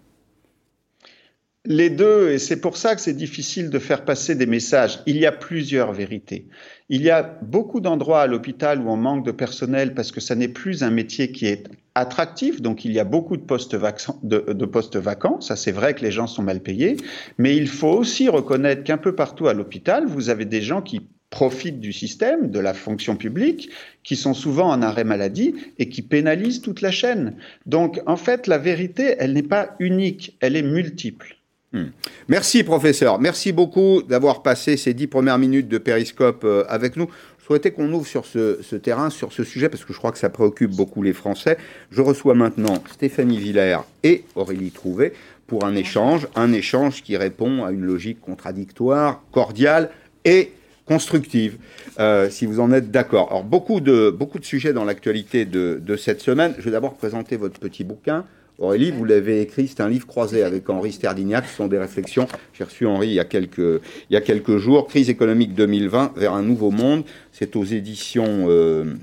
Les 1.65 1.91
deux, 1.91 2.31
et 2.31 2.41
c'est 2.41 2.61
pour 2.61 2.77
ça 2.77 2.97
que 2.97 3.01
c'est 3.01 3.13
difficile 3.13 3.71
de 3.71 3.79
faire 3.79 4.05
passer 4.05 4.35
des 4.35 4.47
messages. 4.47 4.99
Il 5.07 5.17
y 5.17 5.27
a 5.27 5.31
plusieurs 5.31 5.93
vérités. 5.93 6.49
Il 6.89 7.03
y 7.03 7.11
a 7.11 7.23
beaucoup 7.23 7.81
d'endroits 7.81 8.23
à 8.23 8.27
l'hôpital 8.27 8.81
où 8.81 8.91
on 8.91 8.97
manque 8.97 9.25
de 9.25 9.31
personnel 9.31 9.95
parce 9.95 10.11
que 10.11 10.21
ça 10.21 10.35
n'est 10.35 10.49
plus 10.49 10.83
un 10.83 10.91
métier 10.91 11.31
qui 11.31 11.47
est 11.47 11.69
attractif, 11.95 12.61
donc 12.61 12.85
il 12.85 12.93
y 12.93 12.99
a 12.99 13.05
beaucoup 13.05 13.37
de 13.37 13.43
postes, 13.43 13.77
de 13.77 14.67
postes 14.67 14.97
vacants, 14.97 15.41
ça 15.41 15.55
c'est 15.55 15.71
vrai 15.71 15.95
que 15.95 16.01
les 16.01 16.11
gens 16.11 16.27
sont 16.27 16.43
mal 16.43 16.61
payés, 16.61 16.97
mais 17.39 17.57
il 17.57 17.69
faut 17.69 17.93
aussi 17.93 18.29
reconnaître 18.29 18.83
qu'un 18.83 18.99
peu 18.99 19.15
partout 19.15 19.47
à 19.47 19.55
l'hôpital, 19.55 20.05
vous 20.07 20.31
avez 20.31 20.47
des 20.47 20.63
gens 20.63 20.83
qui 20.83 21.07
profitent 21.31 21.81
du 21.81 21.93
système, 21.93 22.51
de 22.51 22.59
la 22.59 22.75
fonction 22.75 23.15
publique, 23.15 23.71
qui 24.03 24.17
sont 24.17 24.35
souvent 24.35 24.69
en 24.69 24.83
arrêt 24.83 25.05
maladie 25.05 25.55
et 25.79 25.89
qui 25.89 26.03
pénalisent 26.03 26.61
toute 26.61 26.81
la 26.81 26.91
chaîne. 26.91 27.37
Donc 27.67 28.01
en 28.07 28.17
fait, 28.17 28.49
la 28.49 28.59
vérité, 28.59 29.15
elle 29.19 29.33
n'est 29.33 29.43
pas 29.43 29.77
unique, 29.79 30.37
elle 30.41 30.57
est 30.57 30.63
multiple. 30.63 31.37
Hmm. 31.73 31.87
Merci 32.29 32.65
professeur, 32.65 33.19
merci 33.19 33.51
beaucoup 33.51 34.03
d'avoir 34.03 34.43
passé 34.43 34.77
ces 34.77 34.93
dix 34.93 35.07
premières 35.07 35.39
minutes 35.39 35.69
de 35.69 35.79
périscope 35.79 36.45
euh, 36.45 36.65
avec 36.69 36.97
nous. 36.97 37.09
Je 37.39 37.47
souhaitais 37.47 37.71
qu'on 37.71 37.91
ouvre 37.93 38.07
sur 38.07 38.27
ce, 38.27 38.77
terrain, 38.77 39.09
sur 39.11 39.33
ce 39.33 39.43
sujet, 39.43 39.69
parce 39.69 39.85
que 39.85 39.93
je 39.93 39.99
crois 39.99 40.13
que 40.13 40.19
ça 40.19 40.29
préoccupe 40.29 40.71
beaucoup 40.71 41.03
les 41.03 41.13
Français. 41.15 41.57
Je 41.91 42.03
reçois 42.03 42.35
maintenant 42.35 42.75
Stéphanie 42.93 43.39
Villers 43.39 43.81
et 44.05 44.25
Aurélie 44.37 44.71
Trouvé 44.71 45.13
pour 45.47 45.65
un 45.65 45.75
échange, 45.75 46.29
un 46.37 46.53
échange 46.53 47.03
qui 47.03 47.17
répond 47.17 47.65
à 47.65 47.73
une 47.73 47.85
logique 47.85 48.21
contradictoire, 48.21 49.23
cordiale 49.33 49.91
et 50.25 50.53
constructive, 50.87 51.57
euh, 51.99 52.29
si 52.31 52.47
vous 52.47 52.61
en 52.61 52.71
êtes 52.71 52.91
d'accord. 52.91 53.29
Alors, 53.31 53.45
beaucoup 53.45 53.81
de, 53.81 54.11
beaucoup 54.11 54.39
de 54.39 54.45
sujets 54.45 54.73
dans 54.73 54.85
l'actualité 54.85 55.45
de, 55.45 55.81
de, 55.83 55.97
cette 55.97 56.21
semaine. 56.21 56.55
Je 56.59 56.65
vais 56.65 56.71
d'abord 56.71 56.95
présenter 56.95 57.37
votre 57.37 57.59
petit 57.59 57.83
bouquin. 57.83 58.25
Aurélie, 58.63 58.93
vous 58.93 59.05
l'avez 59.05 59.41
écrit, 59.41 59.67
c'est 59.67 59.83
un 59.83 59.89
livre 59.89 60.07
croisé 60.07 60.45
avec 60.45 60.71
Henri 60.71 60.93
Sterdignac, 60.93 61.47
ce 61.49 61.57
sont 61.57 61.67
des 61.67 61.79
réflexions. 61.79 62.29
J'ai 62.55 62.63
reçu 62.63 62.87
Henri 62.87 63.09
il 63.09 63.15
y, 63.15 63.19
a 63.19 63.25
quelques, 63.25 63.59
il 63.59 64.15
y 64.15 64.17
a 64.17 64.21
quelques 64.21 64.59
jours, 64.59 64.87
Crise 64.87 65.11
économique 65.11 65.53
2020 65.55 66.13
vers 66.15 66.33
un 66.33 66.43
nouveau 66.43 66.71
monde. 66.71 67.03
C'est 67.33 67.57
aux 67.57 67.65
éditions 67.65 68.47
euh, 68.49 68.95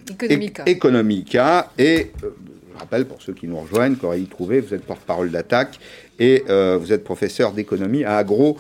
Economica. 0.66 1.74
Et 1.78 2.12
euh, 2.24 2.30
je 2.74 2.80
rappelle, 2.80 3.04
pour 3.04 3.22
ceux 3.22 3.34
qui 3.34 3.48
nous 3.48 3.60
rejoignent, 3.60 3.96
qu'Aurélie 3.96 4.28
Trouvé, 4.28 4.62
vous 4.62 4.74
êtes 4.74 4.86
porte-parole 4.86 5.30
d'attaque 5.30 5.78
et 6.20 6.46
euh, 6.48 6.78
vous 6.80 6.94
êtes 6.94 7.04
professeur 7.04 7.52
d'économie 7.52 8.06
à 8.06 8.16
Agro 8.16 8.58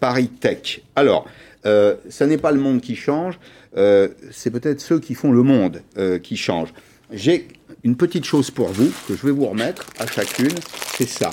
Paris 0.00 0.28
Tech. 0.28 0.80
Alors, 0.96 1.26
ça 1.62 2.26
n'est 2.26 2.38
pas 2.38 2.50
le 2.50 2.58
monde 2.58 2.80
qui 2.80 2.96
change, 2.96 3.38
c'est 3.74 4.50
peut-être 4.50 4.80
ceux 4.80 4.98
qui 4.98 5.14
font 5.14 5.30
le 5.30 5.42
monde 5.42 5.80
qui 6.22 6.36
changent. 6.36 6.74
J'ai 7.10 7.48
une 7.84 7.96
petite 7.96 8.24
chose 8.24 8.50
pour 8.50 8.68
vous 8.68 8.90
que 9.06 9.14
je 9.14 9.26
vais 9.26 9.32
vous 9.32 9.46
remettre 9.46 9.86
à 9.98 10.06
chacune, 10.06 10.54
c'est 10.96 11.08
ça. 11.08 11.30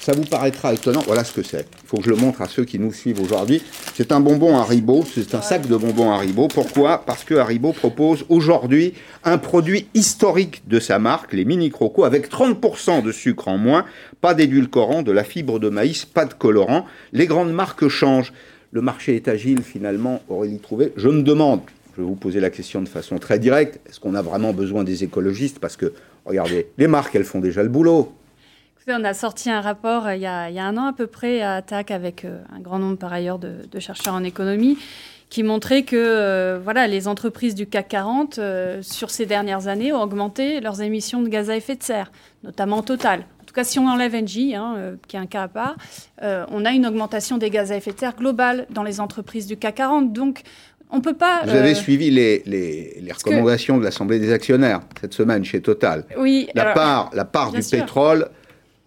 Ça 0.00 0.12
vous 0.14 0.24
paraîtra 0.24 0.72
étonnant, 0.72 1.02
voilà 1.06 1.24
ce 1.24 1.32
que 1.34 1.42
c'est. 1.42 1.66
Il 1.82 1.86
faut 1.86 1.98
que 1.98 2.04
je 2.04 2.08
le 2.08 2.16
montre 2.16 2.40
à 2.40 2.48
ceux 2.48 2.64
qui 2.64 2.78
nous 2.78 2.90
suivent 2.90 3.20
aujourd'hui. 3.20 3.62
C'est 3.94 4.12
un 4.12 4.20
bonbon 4.20 4.56
Haribo, 4.56 5.04
c'est 5.14 5.34
un 5.34 5.42
sac 5.42 5.68
de 5.68 5.76
bonbons 5.76 6.10
Haribo. 6.10 6.48
Pourquoi? 6.48 7.04
Parce 7.04 7.22
que 7.22 7.34
Haribo 7.34 7.74
propose 7.74 8.24
aujourd'hui 8.30 8.94
un 9.24 9.36
produit 9.36 9.88
historique 9.92 10.62
de 10.66 10.80
sa 10.80 10.98
marque, 10.98 11.34
les 11.34 11.44
mini 11.44 11.68
crocos, 11.68 12.06
avec 12.06 12.30
30% 12.30 13.02
de 13.02 13.12
sucre 13.12 13.48
en 13.48 13.58
moins, 13.58 13.84
pas 14.22 14.32
d'édulcorant, 14.32 15.02
de 15.02 15.12
la 15.12 15.22
fibre 15.22 15.58
de 15.58 15.68
maïs, 15.68 16.06
pas 16.06 16.24
de 16.24 16.32
colorant. 16.32 16.86
Les 17.12 17.26
grandes 17.26 17.52
marques 17.52 17.88
changent 17.88 18.32
le 18.72 18.82
marché 18.82 19.16
est 19.16 19.26
agile 19.26 19.62
finalement, 19.62 20.22
Aurélie 20.28 20.60
Trouvé. 20.60 20.92
Je 20.96 21.08
me 21.08 21.22
demande, 21.22 21.60
je 22.00 22.04
vais 22.06 22.08
vous 22.08 22.16
poser 22.16 22.40
la 22.40 22.48
question 22.48 22.80
de 22.80 22.88
façon 22.88 23.18
très 23.18 23.38
directe, 23.38 23.78
est-ce 23.86 24.00
qu'on 24.00 24.14
a 24.14 24.22
vraiment 24.22 24.54
besoin 24.54 24.84
des 24.84 25.04
écologistes? 25.04 25.58
Parce 25.58 25.76
que, 25.76 25.92
regardez, 26.24 26.68
les 26.78 26.86
marques, 26.86 27.14
elles 27.14 27.24
font 27.24 27.40
déjà 27.40 27.62
le 27.62 27.68
boulot. 27.68 28.10
On 28.88 29.04
a 29.04 29.12
sorti 29.12 29.50
un 29.50 29.60
rapport 29.60 30.06
euh, 30.06 30.16
il 30.16 30.22
y 30.22 30.26
a, 30.26 30.46
un 30.46 30.76
an 30.78 30.86
à 30.86 30.92
peu 30.94 31.06
près 31.06 31.42
à 31.42 31.56
Attaque 31.56 31.90
avec 31.90 32.24
euh, 32.24 32.40
un 32.56 32.58
grand 32.58 32.78
nombre 32.78 32.96
par 32.96 33.12
ailleurs 33.12 33.38
de, 33.38 33.78
chercheurs 33.78 34.14
en 34.14 34.24
économie 34.24 34.78
qui 35.28 35.42
montrait 35.44 35.82
que 35.82 35.94
euh, 35.94 36.58
voilà, 36.64 36.88
les 36.88 37.06
entreprises 37.06 37.54
du 37.54 37.66
CAC 37.66 37.88
40, 37.88 38.40
sur 38.80 39.10
ces 39.10 39.26
dernières 39.26 39.68
années, 39.68 39.92
ont 39.92 40.02
augmenté 40.02 40.60
leurs 40.60 40.80
émissions 40.80 41.22
de 41.22 41.28
gaz 41.28 41.50
à 41.50 41.56
effet 41.56 41.76
de 41.76 41.82
serre, 41.82 42.10
notamment 42.42 42.82
Total 42.82 43.24
tout 43.46 43.54
cas, 43.54 43.64
si 43.64 43.80
on 43.80 43.88
enlève 43.88 44.14
Engie, 44.14 44.54
hein, 44.54 44.96
qui 45.08 45.16
est 45.16 45.18
un 45.18 45.26
cas 45.26 45.42
à 45.42 45.48
part, 45.48 45.74
on 46.22 46.64
a 46.64 46.70
une 46.70 46.86
augmentation 46.86 47.36
des 47.36 47.50
gaz 47.50 47.72
à 47.72 47.76
effet 47.76 47.90
de 47.90 47.98
serre 47.98 48.14
globale 48.14 48.68
dans 48.70 48.84
les 48.84 49.00
entreprises 49.00 49.48
du 49.48 49.56
CAC 49.56 49.74
40. 49.74 50.12
Donc, 50.12 50.42
on 50.92 51.00
peut 51.00 51.14
pas. 51.14 51.42
Vous 51.44 51.50
avez 51.50 51.72
euh, 51.72 51.74
suivi 51.74 52.10
les, 52.10 52.42
les, 52.46 53.12
recommandations 53.12 53.78
de 53.78 53.84
l'Assemblée 53.84 54.18
des 54.18 54.32
actionnaires 54.32 54.80
cette 55.00 55.14
semaine 55.14 55.44
chez 55.44 55.60
Total. 55.60 56.04
Oui. 56.18 56.48
La 56.54 56.72
part, 56.72 57.10
la 57.12 57.24
part 57.24 57.52
du 57.52 57.60
pétrole 57.62 58.28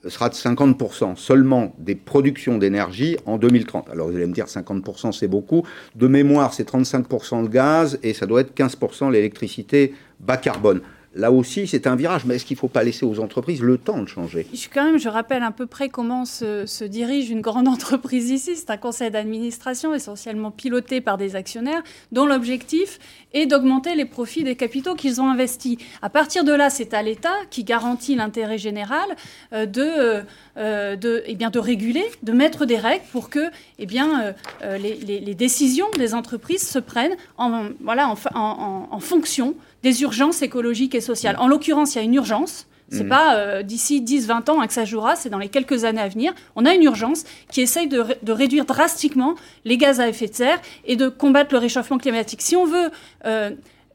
sera 0.08 0.30
de 0.30 0.34
50% 0.36 1.16
seulement 1.16 1.74
des 1.78 1.96
productions 1.96 2.58
d'énergie 2.58 3.18
en 3.26 3.38
2030. 3.38 3.90
Alors 3.90 4.10
vous 4.10 4.16
allez 4.16 4.26
me 4.26 4.34
dire 4.34 4.46
50% 4.46 5.12
c'est 5.14 5.28
beaucoup. 5.28 5.64
De 5.96 6.08
mémoire, 6.08 6.54
c'est 6.54 6.70
35% 6.70 7.44
le 7.44 7.48
gaz 7.48 8.00
et 8.04 8.14
ça 8.14 8.26
doit 8.26 8.42
être 8.42 8.56
15% 8.56 9.12
l'électricité 9.12 9.94
bas 10.20 10.38
carbone. 10.38 10.82
Là 11.16 11.32
aussi, 11.32 11.68
c'est 11.68 11.86
un 11.86 11.96
virage, 11.96 12.26
mais 12.26 12.36
est-ce 12.36 12.46
qu'il 12.46 12.56
ne 12.56 12.60
faut 12.60 12.68
pas 12.68 12.84
laisser 12.84 13.06
aux 13.06 13.20
entreprises 13.20 13.62
le 13.62 13.78
temps 13.78 14.02
de 14.02 14.08
changer? 14.08 14.48
Je, 14.52 14.68
Quand 14.74 14.84
même, 14.84 14.98
je 14.98 15.10
rappelle 15.10 15.44
à 15.44 15.52
peu 15.52 15.68
près 15.68 15.90
comment 15.90 16.26
se, 16.26 16.84
dirige 16.86 17.30
une 17.30 17.42
grande 17.42 17.68
entreprise 17.76 18.32
ici. 18.32 18.56
C'est 18.56 18.72
un 18.72 18.78
conseil 18.78 19.12
d'administration 19.12 19.94
essentiellement 19.94 20.50
piloté 20.50 21.02
par 21.02 21.20
des 21.20 21.36
actionnaires 21.36 21.84
dont 22.12 22.26
l'objectif 22.26 23.00
est 23.34 23.46
d'augmenter 23.46 23.96
les 23.96 24.06
profits 24.06 24.44
des 24.44 24.56
capitaux 24.56 24.96
qu'ils 24.96 25.22
ont 25.22 25.30
investis. 25.30 25.78
À 26.02 26.10
partir 26.10 26.44
de 26.44 26.52
là, 26.52 26.72
c'est 26.72 26.96
à 26.96 27.04
l'État 27.04 27.36
qui 27.52 27.64
garantit 27.64 28.16
l'intérêt 28.16 28.58
général 28.58 29.06
euh, 29.54 29.68
de, 29.68 29.82
euh, 29.82 30.22
euh, 30.58 31.22
eh 31.28 31.36
bien, 31.36 31.52
de 31.52 31.60
réguler, 31.60 32.06
de 32.24 32.32
mettre 32.32 32.66
des 32.66 32.78
règles 32.78 33.06
pour 33.12 33.30
que 33.30 33.52
eh 33.78 33.86
bien, 33.86 34.34
les, 34.62 35.36
décisions 35.36 35.90
des 35.98 36.14
entreprises 36.14 36.68
se 36.68 36.80
prennent 36.80 37.16
en, 37.38 37.70
voilà, 37.82 38.14
en 38.34 39.00
fonction 39.00 39.56
des 39.84 40.02
urgences 40.02 40.42
écologiques 40.42 40.96
et 40.96 41.02
sociales. 41.02 41.36
En 41.40 41.48
l'occurrence, 41.48 41.96
il 41.96 41.98
y 42.00 42.02
a 42.02 42.04
une 42.04 42.16
urgence. 42.16 42.68
C'est 42.90 43.04
mm. 43.04 43.10
pas 43.10 43.36
euh, 43.36 43.64
d'ici 43.64 44.02
10-20 44.02 44.52
ans 44.52 44.68
que 44.68 44.74
ça 44.74 44.86
jouera, 44.86 45.16
c'est 45.16 45.30
dans 45.30 45.40
les 45.40 45.50
quelques 45.50 45.84
années 45.84 46.02
à 46.02 46.08
venir. 46.08 46.34
On 46.56 46.66
a 46.66 46.74
une 46.74 46.84
urgence 46.84 47.24
qui 47.52 47.62
essaye 47.62 47.88
de, 47.88 48.04
réduire 48.32 48.66
drastiquement 48.66 49.36
les 49.66 49.78
gaz 49.78 50.00
à 50.00 50.08
effet 50.08 50.28
de 50.28 50.34
serre 50.34 50.62
et 50.86 50.96
de 50.96 51.10
combattre 51.10 51.54
le 51.54 51.60
réchauffement 51.60 51.98
climatique. 51.98 52.42
Si 52.42 52.56
on 52.56 52.66
veut 52.66 52.92
euh, 53.26 53.52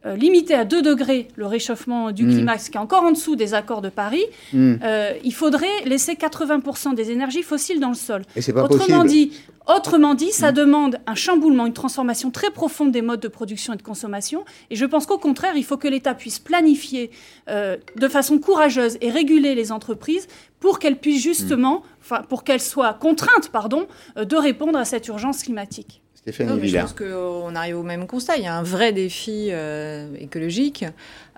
euh, 0.07 0.17
limiter 0.17 0.55
à 0.55 0.65
2 0.65 0.83
degrés 0.83 1.29
le 1.37 1.47
réchauffement 1.47 2.13
du 2.13 2.25
mm. 2.25 2.31
climat, 2.31 2.59
ce 2.59 2.71
qui 2.71 2.77
est 2.77 2.81
encore 2.81 3.03
en 3.03 3.13
dessous 3.13 3.37
des 3.37 3.55
accords 3.55 3.83
de 3.83 3.89
Paris, 3.89 4.25
mm. 4.53 4.77
il 5.25 5.35
faudrait 5.35 5.67
laisser 5.85 6.15
80% 6.15 6.95
des 6.95 7.11
énergies 7.11 7.43
fossiles 7.43 7.81
dans 7.81 7.89
le 7.89 7.95
sol. 7.95 8.23
Et 8.37 8.43
c'est 8.43 8.53
pas 8.53 8.65
Autrement 8.65 9.05
dit, 9.05 9.33
Autrement 9.69 10.15
dit, 10.15 10.33
ça 10.33 10.51
mm. 10.51 10.55
demande 10.55 10.99
un 11.07 11.15
chamboulement, 11.15 11.67
une 11.67 11.75
transformation 11.75 12.31
très 12.31 12.51
profonde 12.51 12.91
des 12.91 13.03
modes 13.03 13.21
de 13.21 13.29
production 13.29 13.75
et 13.75 13.77
de 13.77 13.83
consommation. 13.83 14.47
Et 14.71 14.77
je 14.77 14.87
pense 14.87 15.05
qu'au 15.05 15.19
contraire, 15.19 15.57
il 15.57 15.65
faut 15.65 15.77
que 15.77 15.89
l'État 15.89 16.15
puisse 16.15 16.39
planifier 16.39 17.11
euh, 17.51 17.77
de 17.97 18.09
façon 18.09 18.39
courageuse 18.39 18.97
et 19.03 19.11
réguler 19.11 19.55
les 19.55 19.71
entreprises 19.71 20.27
pour 20.59 20.79
qu'elles 20.79 20.99
puissent 20.99 21.23
justement, 21.23 21.83
enfin, 22.01 22.23
pour 22.23 22.45
qu'elles 22.45 22.63
soient 22.63 22.95
contraintes, 22.95 23.51
pardon, 23.51 23.87
euh, 24.17 24.25
de 24.25 24.37
répondre 24.37 24.79
à 24.79 24.87
cette 24.87 25.07
urgence 25.07 25.43
climatique. 25.43 26.01
Stéphanie 26.19 26.69
je 26.69 26.79
pense 26.79 26.95
qu'on 26.95 27.55
arrive 27.55 27.79
au 27.79 27.85
même 27.85 28.09
constat. 28.09 28.39
Il 28.39 28.43
y 28.43 28.49
a 28.49 28.57
un 28.57 28.65
vrai 28.65 28.93
défi 28.93 29.51
euh, 29.53 30.13
écologique. 30.19 30.85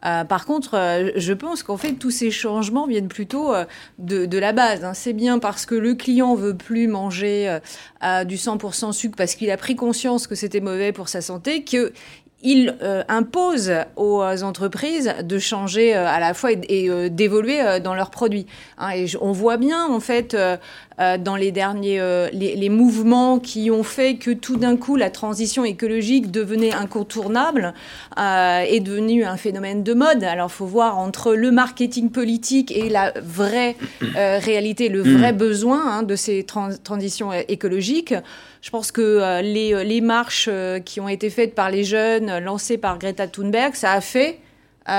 Euh, 0.06 0.24
par 0.24 0.46
contre, 0.46 0.74
euh, 0.74 1.10
je 1.16 1.34
pense 1.34 1.62
qu'en 1.62 1.76
fait, 1.76 1.92
tous 1.92 2.10
ces 2.10 2.30
changements 2.30 2.86
viennent 2.86 3.08
plutôt 3.08 3.52
de, 3.98 4.38
la 4.38 4.52
base. 4.54 4.82
Hein. 4.82 4.94
C'est 4.94 5.12
bien 5.12 5.38
parce 5.38 5.66
que 5.66 5.74
le 5.74 5.94
client 5.94 6.34
veut 6.34 6.56
plus 6.56 6.88
manger 6.88 7.58
du 8.24 8.36
100% 8.36 8.92
sucre 8.92 9.16
parce 9.18 9.34
qu'il 9.34 9.50
a 9.50 9.58
pris 9.58 9.76
conscience 9.76 10.26
que 10.26 10.34
c'était 10.34 10.60
mauvais 10.60 10.92
pour 10.92 11.10
sa 11.10 11.20
santé 11.20 11.62
que 11.62 11.92
il 12.42 12.76
euh, 12.82 13.02
impose 13.08 13.72
aux 13.96 14.22
entreprises 14.42 15.12
de 15.22 15.38
changer 15.38 15.94
euh, 15.94 16.06
à 16.06 16.20
la 16.20 16.32
fois 16.32 16.52
et, 16.52 16.88
euh, 16.88 17.08
d'évoluer 17.08 17.80
dans 17.82 17.94
leurs 17.94 18.10
produits. 18.10 18.46
Hein. 18.78 18.90
et 18.90 19.06
on 19.20 19.32
voit 19.32 19.56
bien 19.56 19.86
en 19.86 20.00
fait 20.00 20.36
dans 21.18 21.36
les 21.36 21.50
derniers 21.50 22.00
les, 22.32 22.68
mouvements 22.68 23.38
qui 23.38 23.70
ont 23.70 23.82
fait 23.82 24.16
que 24.16 24.30
tout 24.30 24.56
d'un 24.56 24.76
coup 24.76 24.96
la 24.96 25.10
transition 25.10 25.64
écologique 25.64 26.30
devenait 26.30 26.72
incontournable 26.72 27.74
est 28.16 28.80
devenue 28.80 29.24
un 29.24 29.36
phénomène 29.36 29.82
de 29.82 29.94
mode. 29.94 30.24
Alors 30.24 30.52
faut 30.52 30.66
voir 30.66 30.98
entre 30.98 31.34
le 31.34 31.50
marketing 31.50 32.10
politique 32.10 32.70
et 32.70 32.88
la 32.88 33.12
vraie 33.22 33.76
réalité, 34.14 34.88
le 34.88 35.00
vrai 35.00 35.32
mm. 35.32 35.36
besoin 35.36 35.90
hein, 35.90 36.02
de 36.02 36.16
ces 36.16 36.44
transitions 36.44 37.32
écologiques. 37.32 38.14
Je 38.62 38.70
pense 38.70 38.92
que 38.92 39.00
euh, 39.00 39.42
les, 39.42 39.72
euh, 39.72 39.84
les, 39.84 40.00
marches 40.00 40.48
euh, 40.50 40.80
qui 40.80 41.00
ont 41.00 41.08
été 41.08 41.30
faites 41.30 41.54
par 41.54 41.70
les 41.70 41.82
jeunes, 41.82 42.38
lancées 42.40 42.76
par 42.76 42.98
Greta 42.98 43.26
Thunberg, 43.26 43.74
ça 43.74 43.92
a 43.92 44.00
fait 44.00 44.38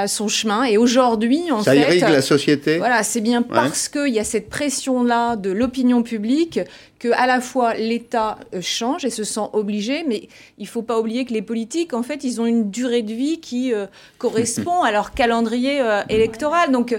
son 0.08 0.30
chemin. 0.30 0.64
Et 0.64 0.78
aujourd'hui, 0.78 1.52
en 1.52 1.64
ça 1.64 1.74
fait, 1.74 1.80
irrigue 1.80 2.04
la 2.04 2.22
société. 2.22 2.78
Voilà, 2.78 3.04
c'est 3.04 3.20
bien 3.20 3.42
parce 3.42 3.90
qu'il 3.90 4.14
y 4.14 4.20
a 4.20 4.24
cette 4.24 4.50
pression-là 4.50 5.36
de 5.36 5.52
l'opinion 5.52 6.02
publique 6.02 6.62
que 7.02 7.10
à 7.14 7.26
la 7.26 7.42
fois 7.42 7.74
l'État 7.74 8.38
euh, 8.54 8.62
change 8.62 9.06
et 9.06 9.10
se 9.10 9.24
sent 9.24 9.50
obligé, 9.54 10.06
mais 10.08 10.30
il 10.60 10.68
faut 10.68 10.84
pas 10.84 11.00
oublier 11.00 11.26
que 11.26 11.34
les 11.34 11.42
politiques, 11.42 11.96
en 11.96 12.04
fait, 12.04 12.24
ils 12.24 12.40
ont 12.40 12.46
une 12.46 12.70
durée 12.70 13.02
de 13.02 13.12
vie 13.12 13.40
qui 13.40 13.74
euh, 13.74 13.88
correspond 14.20 14.84
à 14.84 14.92
leur 14.92 15.12
calendrier 15.14 15.82
euh, 15.82 16.04
électoral. 16.10 16.72
Donc, 16.72 16.96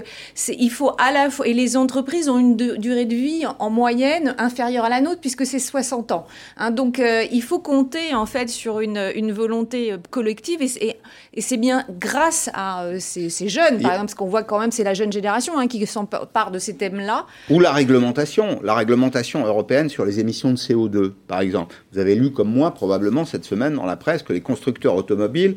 il 0.49 0.69
faut 0.69 0.91
à 0.99 1.13
la 1.13 1.29
fois 1.29 1.47
et 1.47 1.53
les 1.53 1.77
entreprises 1.77 2.27
ont 2.27 2.37
une 2.37 2.57
durée 2.57 3.05
de 3.05 3.15
vie 3.15 3.45
en 3.59 3.69
moyenne 3.69 4.35
inférieure 4.39 4.83
à 4.83 4.89
la 4.89 4.99
nôtre 4.99 5.21
puisque 5.21 5.45
c'est 5.45 5.57
60 5.57 6.11
ans. 6.11 6.27
Hein. 6.57 6.71
donc, 6.71 7.01
il 7.31 7.41
faut 7.41 7.59
compter 7.59 8.13
en 8.13 8.25
fait 8.25 8.49
sur 8.49 8.81
une, 8.81 9.11
une 9.15 9.31
volonté 9.31 9.95
collective 10.09 10.61
et, 10.61 10.97
et, 11.33 11.41
c'est 11.41 11.55
bien 11.55 11.85
grâce 11.89 12.49
à 12.53 12.85
ces, 12.99 13.29
ces, 13.29 13.47
jeunes, 13.47 13.81
par 13.81 13.91
exemple, 13.91 14.07
parce 14.07 14.15
qu'on 14.15 14.27
voit 14.27 14.43
quand 14.43 14.59
même 14.59 14.71
c'est 14.71 14.83
la 14.83 14.93
jeune 14.93 15.13
génération 15.13 15.57
hein, 15.57 15.67
qui 15.67 15.85
s'empare 15.85 16.51
de 16.51 16.59
ces 16.59 16.75
thèmes-là. 16.75 17.25
Ou 17.49 17.61
la 17.61 17.71
réglementation, 17.71 18.59
la 18.63 18.73
réglementation 18.73 19.45
européenne 19.45 19.89
sur 19.93 20.05
les 20.05 20.19
émissions 20.19 20.51
de 20.51 20.57
CO2, 20.57 21.11
par 21.27 21.39
exemple. 21.41 21.75
Vous 21.91 21.99
avez 21.99 22.15
lu 22.15 22.31
comme 22.31 22.49
moi 22.49 22.71
probablement 22.71 23.25
cette 23.25 23.45
semaine 23.45 23.75
dans 23.75 23.85
la 23.85 23.95
presse 23.95 24.23
que 24.23 24.33
les 24.33 24.41
constructeurs 24.41 24.95
automobiles 24.95 25.55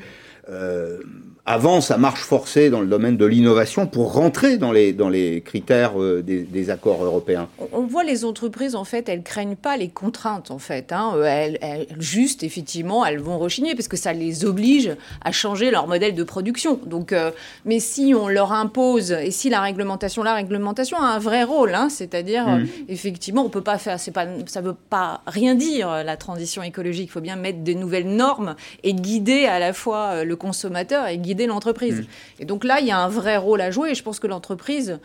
euh, 0.49 0.99
avance 1.47 1.93
à 1.93 1.97
marche 1.97 2.23
forcée 2.23 2.71
dans 2.71 2.81
le 2.81 2.89
domaine 2.89 3.17
de 3.17 3.25
l'innovation 3.25 3.87
pour 3.87 4.13
rentrer 4.13 4.59
dans 4.59 4.73
les, 4.73 4.93
dans 4.93 5.09
les 5.09 5.41
critères 5.41 6.01
euh, 6.01 6.23
des, 6.23 6.71
accords 6.71 7.05
européens 7.05 7.49
On 7.73 7.83
voit 7.83 8.03
les 8.03 8.25
entreprises, 8.25 8.75
en 8.75 8.83
fait, 8.83 9.09
elles 9.09 9.23
craignent 9.23 9.55
pas 9.55 9.77
les 9.77 9.89
contraintes, 9.89 10.51
en 10.51 10.59
fait. 10.59 10.91
Hein. 10.91 11.13
Euh, 11.15 11.55
elles, 11.61 11.87
juste, 12.01 12.43
effectivement, 12.43 13.07
elles 13.07 13.21
vont 13.21 13.39
rechigner 13.39 13.77
parce 13.77 13.87
que 13.87 13.97
ça 13.97 14.13
les 14.13 14.45
oblige 14.45 14.97
à 15.25 15.31
changer 15.31 15.71
leur 15.71 15.87
modèle 15.87 16.17
de 16.17 16.25
production. 16.25 16.81
Donc, 16.85 17.13
euh, 17.13 17.31
mais 17.65 17.79
si 17.79 18.13
on 18.19 18.27
leur 18.27 18.53
impose, 18.53 19.13
et 19.13 19.31
si 19.31 19.49
la 19.49 19.61
réglementation, 19.61 20.25
la 20.25 20.35
réglementation 20.35 20.99
a 20.99 21.07
un 21.07 21.19
vrai 21.21 21.45
rôle, 21.45 21.75
hein, 21.77 21.89
c'est-à-dire, 21.89 22.49
mmh. 22.49 22.67
effectivement, 22.89 23.45
on 23.45 23.51
peut 23.51 23.61
pas 23.61 23.79
faire, 23.79 23.99
pas, 24.13 24.27
ça 24.47 24.61
veut 24.61 24.75
pas 24.75 25.23
rien 25.29 25.55
dire, 25.55 26.03
la 26.03 26.17
transition 26.17 26.65
écologique. 26.65 27.09
Il 27.09 27.13
faut 27.13 27.21
bien 27.21 27.37
mettre 27.37 27.61
des 27.61 27.77
nouvelles 27.77 28.09
normes 28.09 28.57
et 28.83 28.95
guider 28.95 29.45
à 29.45 29.61
la 29.61 29.73
fois 29.73 30.25
le 30.25 30.35
consommateur 30.35 31.07
et 31.07 31.19
guider 31.19 31.36
l'entreprise. 31.45 32.01
Mm. 32.01 32.07
Et 32.41 32.45
donc 32.47 32.65
là, 32.65 32.81
il 32.81 32.87
y 32.87 32.91
a 32.91 32.99
un 32.99 33.09
vrai 33.09 33.37
rôle 33.37 33.61
à 33.61 33.71
jouer. 33.71 33.91
Et 33.91 33.95
je 33.95 34.03
pense 34.03 34.19
que 34.19 34.27
l'entreprise, 34.27 34.99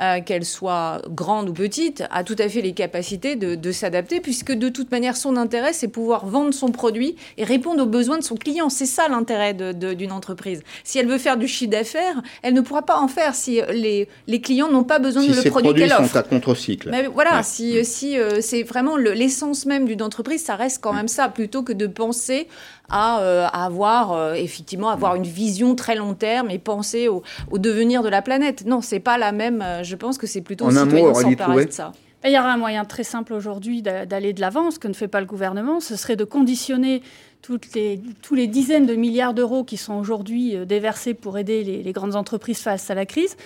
euh, 0.00 0.20
qu'elle 0.20 0.44
soit 0.44 1.02
grande 1.10 1.48
ou 1.48 1.52
petite, 1.52 2.04
a 2.12 2.22
tout 2.22 2.36
à 2.38 2.48
fait 2.48 2.60
les 2.60 2.72
capacités 2.72 3.34
de, 3.34 3.72
s'adapter, 3.72 4.20
puisque 4.20 4.52
de 4.52 4.68
toute 4.68 4.92
manière, 4.92 5.16
son 5.16 5.36
intérêt, 5.36 5.72
c'est 5.72 5.88
pouvoir 5.88 6.24
vendre 6.24 6.54
son 6.54 6.68
produit 6.68 7.16
et 7.36 7.42
répondre 7.42 7.82
aux 7.82 7.86
besoins 7.86 8.16
de 8.16 8.22
son 8.22 8.36
client. 8.36 8.68
C'est 8.68 8.86
ça 8.86 9.08
l'intérêt 9.08 9.54
d'une 9.54 10.12
entreprise. 10.12 10.62
Si 10.84 11.00
elle 11.00 11.08
veut 11.08 11.18
faire 11.18 11.36
du 11.36 11.48
chiffre 11.48 11.72
d'affaires, 11.72 12.22
elle 12.42 12.54
ne 12.54 12.60
pourra 12.60 12.82
pas 12.82 13.00
en 13.00 13.08
faire 13.08 13.34
si 13.34 13.60
les, 13.72 14.08
les 14.28 14.40
clients 14.40 14.70
n'ont 14.70 14.84
pas 14.84 15.00
besoin 15.00 15.24
de 15.24 15.32
le 15.32 15.50
produit 15.50 15.74
qu'elle 15.74 15.92
offre. 15.92 16.08
sont 16.08 16.16
à 16.16 16.22
contre-cycle. 16.22 16.90
Mais 16.90 17.08
voilà, 17.08 17.42
si, 17.42 17.84
si 17.84 18.16
euh, 18.16 18.40
c'est 18.40 18.62
vraiment 18.62 18.96
l'essence 18.96 19.66
même 19.66 19.84
d'une 19.86 20.02
entreprise, 20.02 20.44
ça 20.44 20.54
reste 20.54 20.80
quand 20.80 20.92
même 20.92 21.08
ça, 21.08 21.28
plutôt 21.28 21.64
que 21.64 21.72
de 21.72 21.88
penser 21.88 22.46
à, 22.88 23.20
euh, 23.20 23.46
avoir 23.52 24.34
effectivement 24.34 24.88
avoir 24.88 25.16
une 25.16 25.24
vision 25.24 25.74
très 25.74 25.96
long 25.96 26.14
terme 26.14 26.50
et 26.50 26.58
penser 26.58 27.08
au, 27.08 27.22
au 27.50 27.58
devenir 27.58 28.02
de 28.02 28.08
la 28.08 28.22
planète. 28.22 28.64
Non, 28.64 28.80
c'est 28.80 29.00
pas 29.00 29.18
la 29.18 29.32
même 29.32 29.62
je 29.88 29.96
pense 29.96 30.18
que 30.18 30.26
c'est 30.26 30.42
plutôt 30.42 30.66
en 30.66 30.76
un 30.76 30.84
mot, 30.84 31.14
s'emparer 31.14 31.66
de 31.66 31.72
ça. 31.72 31.92
Il 32.24 32.32
y 32.32 32.38
aura 32.38 32.52
un 32.52 32.56
moyen 32.56 32.84
très 32.84 33.04
simple 33.04 33.32
aujourd'hui 33.32 33.80
d'aller 33.80 34.32
de 34.32 34.40
l'avant, 34.40 34.72
ce 34.72 34.78
que 34.80 34.88
ne 34.88 34.92
fait 34.92 35.06
pas 35.06 35.20
le 35.20 35.26
gouvernement, 35.26 35.78
ce 35.78 35.94
serait 35.94 36.16
de 36.16 36.24
conditionner 36.24 37.00
toutes 37.42 37.72
les, 37.74 38.00
tous 38.22 38.34
les 38.34 38.48
dizaines 38.48 38.86
de 38.86 38.94
milliards 38.96 39.34
d'euros 39.34 39.62
qui 39.62 39.76
sont 39.76 39.94
aujourd'hui 39.94 40.56
euh, 40.56 40.64
déversés 40.64 41.14
pour 41.14 41.38
aider 41.38 41.62
les, 41.62 41.92
grandes 41.92 42.16
entreprises 42.16 42.58
face 42.58 42.90
à 42.90 42.94
la 42.94 43.06
crise, 43.06 43.36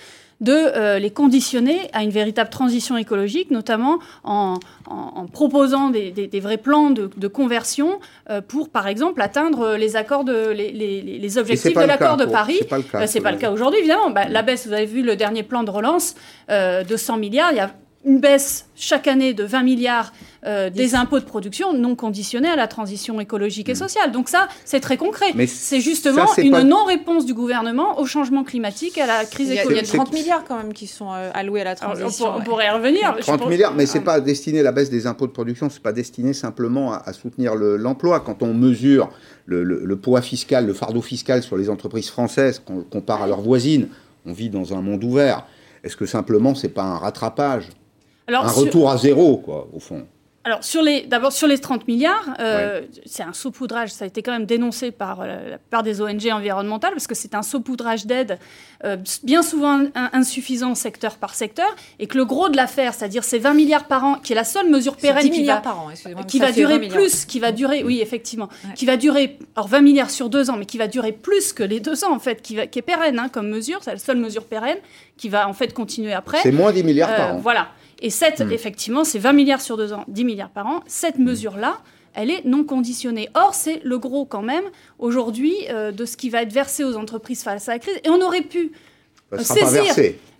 de 0.41 0.51
euh, 0.51 0.99
les 0.99 1.11
conditionner 1.11 1.89
à 1.93 2.03
une 2.03 2.09
véritable 2.09 2.49
transition 2.49 2.97
écologique, 2.97 3.51
notamment 3.51 3.99
en, 4.23 4.57
proposant 5.31 5.89
des, 5.89 6.39
vrais 6.41 6.57
plans 6.57 6.89
de, 6.89 7.27
conversion 7.27 7.99
euh, 8.29 8.41
pour, 8.41 8.69
par 8.69 8.87
exemple, 8.87 9.21
atteindre 9.21 9.75
les 9.75 9.95
accords 9.95 10.23
de, 10.23 10.49
les, 10.49 11.37
objectifs 11.37 11.75
de 11.75 11.81
l'accord 11.81 12.17
de 12.17 12.25
Paris. 12.25 12.57
C'est 12.59 12.67
pas 12.67 12.77
le 12.77 12.83
cas, 12.83 13.21
pas 13.21 13.31
le 13.31 13.37
cas 13.37 13.51
aujourd'hui, 13.51 13.79
évidemment. 13.79 14.09
Bah, 14.09 14.27
la 14.29 14.41
baisse, 14.41 14.67
vous 14.67 14.73
avez 14.73 14.85
vu 14.85 15.01
le 15.01 15.15
dernier 15.15 15.43
plan 15.43 15.63
de 15.63 15.71
relance 15.71 16.15
de 16.49 16.97
100 16.97 17.17
milliards. 17.17 17.51
Il 17.51 17.57
y 17.57 17.61
a 17.61 17.71
une 18.05 18.19
baisse 18.19 18.65
chaque 18.75 19.07
année 19.07 19.33
de 19.33 19.43
20 19.43 19.63
milliards 19.63 20.11
euh, 20.45 20.69
des 20.69 20.93
impôts 20.93 21.19
de 21.19 21.25
production 21.25 21.73
non 21.73 21.95
conditionnés 21.95 22.49
à 22.49 22.57
la 22.57 22.67
transition 22.67 23.19
écologique 23.21 23.69
et 23.69 23.73
mm. 23.73 23.75
sociale. 23.75 24.11
Donc 24.11 24.27
ça, 24.27 24.49
c'est 24.65 24.81
très 24.81 24.97
concret. 24.97 25.27
C'est 25.47 25.79
justement 25.79 26.25
une 26.37 26.63
non-réponse 26.63 27.25
du 27.25 27.33
gouvernement 27.33 27.99
au 27.99 28.05
changement 28.05 28.43
climatique 28.43 28.97
et 28.97 29.01
à 29.01 29.07
la 29.07 29.25
crise 29.25 29.51
écologique. 29.51 29.87
Il 29.87 29.95
y 29.95 29.99
a 29.99 30.03
30 30.03 30.13
milliards 30.13 30.43
quand 30.45 30.57
même 30.57 30.73
qui 30.73 30.87
sont 30.87 31.13
euh, 31.13 31.31
alloués 31.33 31.61
à 31.61 31.65
la 31.65 31.75
transition. 31.75 32.35
on, 32.35 32.41
pourrait 32.41 32.67
y 32.67 32.69
revenir. 32.69 33.15
30 33.19 33.47
milliards, 33.47 33.73
mais 33.73 33.85
c'est 33.85 34.01
pas 34.01 34.19
destiné, 34.19 34.61
la 34.61 34.73
baisse 34.73 34.89
des 34.89 35.07
impôts 35.07 35.27
de 35.27 35.31
production, 35.31 35.69
c'est 35.69 35.81
pas 35.81 35.93
destiné 35.93 36.33
simplement 36.33 36.93
à, 36.93 37.13
soutenir 37.13 37.55
l'emploi. 37.55 38.19
Quand 38.19 38.43
on 38.43 38.53
mesure 38.53 39.11
le, 39.45 39.95
poids 39.95 40.21
fiscal, 40.21 40.65
le 40.65 40.73
fardeau 40.73 41.01
fiscal 41.01 41.41
sur 41.41 41.55
les 41.55 41.69
entreprises 41.69 42.09
françaises, 42.09 42.59
qu'on 42.59 42.81
compare 42.81 43.21
à 43.21 43.27
leurs 43.27 43.41
voisines, 43.41 43.87
on 44.25 44.33
vit 44.33 44.49
dans 44.49 44.73
un 44.73 44.81
monde 44.81 45.03
ouvert. 45.03 45.45
Est-ce 45.83 45.95
que 45.95 46.05
simplement, 46.05 46.55
c'est 46.55 46.69
pas 46.69 46.83
un 46.83 46.97
rattrapage? 46.97 47.69
Un 48.27 48.39
retour 48.47 48.89
à 48.89 48.97
zéro, 48.97 49.37
quoi, 49.37 49.67
au 49.73 49.79
fond. 49.79 50.05
Alors, 50.45 50.59
d'abord, 51.07 51.31
sur 51.31 51.47
les 51.47 51.57
30 51.57 51.87
milliards, 51.87 52.35
euh, 52.39 52.81
c'est 53.05 53.23
un 53.23 53.31
saupoudrage. 53.31 53.91
Ça 53.91 54.03
a 54.03 54.07
été 54.09 54.21
quand 54.21 54.33
même 54.33 54.45
dénoncé 54.45 54.91
par, 54.91 55.21
euh, 55.21 55.57
par 55.69 55.83
des 55.83 56.01
ONG 56.01 56.29
environnementales 56.33 56.91
parce 56.91 57.07
que 57.07 57.15
c'est 57.15 57.33
un 57.33 57.43
saupoudrage 57.43 58.05
d'aide 58.05 58.39
euh, 58.85 58.97
bien 59.23 59.43
souvent 59.43 59.81
insuffisant 59.95 60.75
secteur 60.75 61.15
par 61.17 61.35
secteur 61.35 61.67
et 61.99 62.07
que 62.07 62.17
le 62.17 62.25
gros 62.25 62.49
de 62.49 62.57
l'affaire, 62.57 62.93
c'est-à-dire 62.93 63.23
ces 63.23 63.39
20 63.39 63.53
milliards 63.53 63.87
par 63.87 64.03
an, 64.03 64.15
qui 64.15 64.33
est 64.33 64.35
la 64.35 64.43
seule 64.43 64.69
mesure 64.69 64.97
pérenne 64.97 65.29
qui 65.29 65.45
va, 65.45 65.57
par 65.57 65.79
an, 65.79 65.89
qui 66.27 66.39
va 66.39 66.51
durer 66.51 66.79
plus, 66.87 67.25
qui 67.25 67.39
va 67.39 67.51
durer, 67.51 67.83
oui, 67.83 67.99
effectivement, 68.01 68.49
qui 68.75 68.85
va 68.85 68.97
durer, 68.97 69.37
alors 69.55 69.67
20 69.67 69.81
milliards 69.81 70.09
sur 70.09 70.29
deux 70.29 70.49
ans, 70.49 70.57
mais 70.57 70.65
qui 70.65 70.77
va 70.77 70.87
durer 70.87 71.11
plus 71.11 71.53
que 71.53 71.63
les 71.63 71.79
deux 71.79 72.03
ans, 72.03 72.13
en 72.13 72.19
fait, 72.19 72.41
qui, 72.41 72.55
va, 72.55 72.67
qui 72.67 72.79
est 72.79 72.83
pérenne 72.83 73.19
hein, 73.19 73.29
comme 73.29 73.49
mesure. 73.49 73.79
C'est 73.81 73.91
la 73.91 73.97
seule 73.97 74.17
mesure 74.17 74.45
pérenne 74.45 74.77
qui 75.17 75.29
va, 75.29 75.47
en 75.47 75.53
fait, 75.53 75.73
continuer 75.73 76.13
après. 76.13 76.39
C'est 76.41 76.51
moins 76.51 76.71
10 76.71 76.83
milliards 76.83 77.15
par 77.15 77.35
an. 77.35 77.39
Voilà. 77.39 77.69
Et 78.01 78.09
cette, 78.09 78.41
hmm. 78.41 78.51
effectivement, 78.51 79.03
c'est 79.03 79.19
20 79.19 79.33
milliards 79.33 79.61
sur 79.61 79.77
deux 79.77 79.93
ans, 79.93 80.03
10 80.09 80.25
milliards 80.25 80.49
par 80.49 80.67
an. 80.67 80.81
Cette 80.87 81.17
hmm. 81.17 81.23
mesure-là, 81.23 81.77
elle 82.15 82.29
est 82.29 82.45
non 82.45 82.63
conditionnée. 82.63 83.29
Or, 83.33 83.53
c'est 83.53 83.81
le 83.83 83.97
gros 83.97 84.25
quand 84.25 84.41
même, 84.41 84.63
aujourd'hui, 84.99 85.55
euh, 85.69 85.91
de 85.91 86.05
ce 86.05 86.17
qui 86.17 86.29
va 86.29 86.41
être 86.41 86.53
versé 86.53 86.83
aux 86.83 86.95
entreprises 86.95 87.43
face 87.43 87.69
à 87.69 87.73
la 87.73 87.79
crise. 87.79 87.95
Et 88.03 88.09
on 88.09 88.21
aurait 88.21 88.41
pu 88.41 88.71
saisir... 89.39 89.93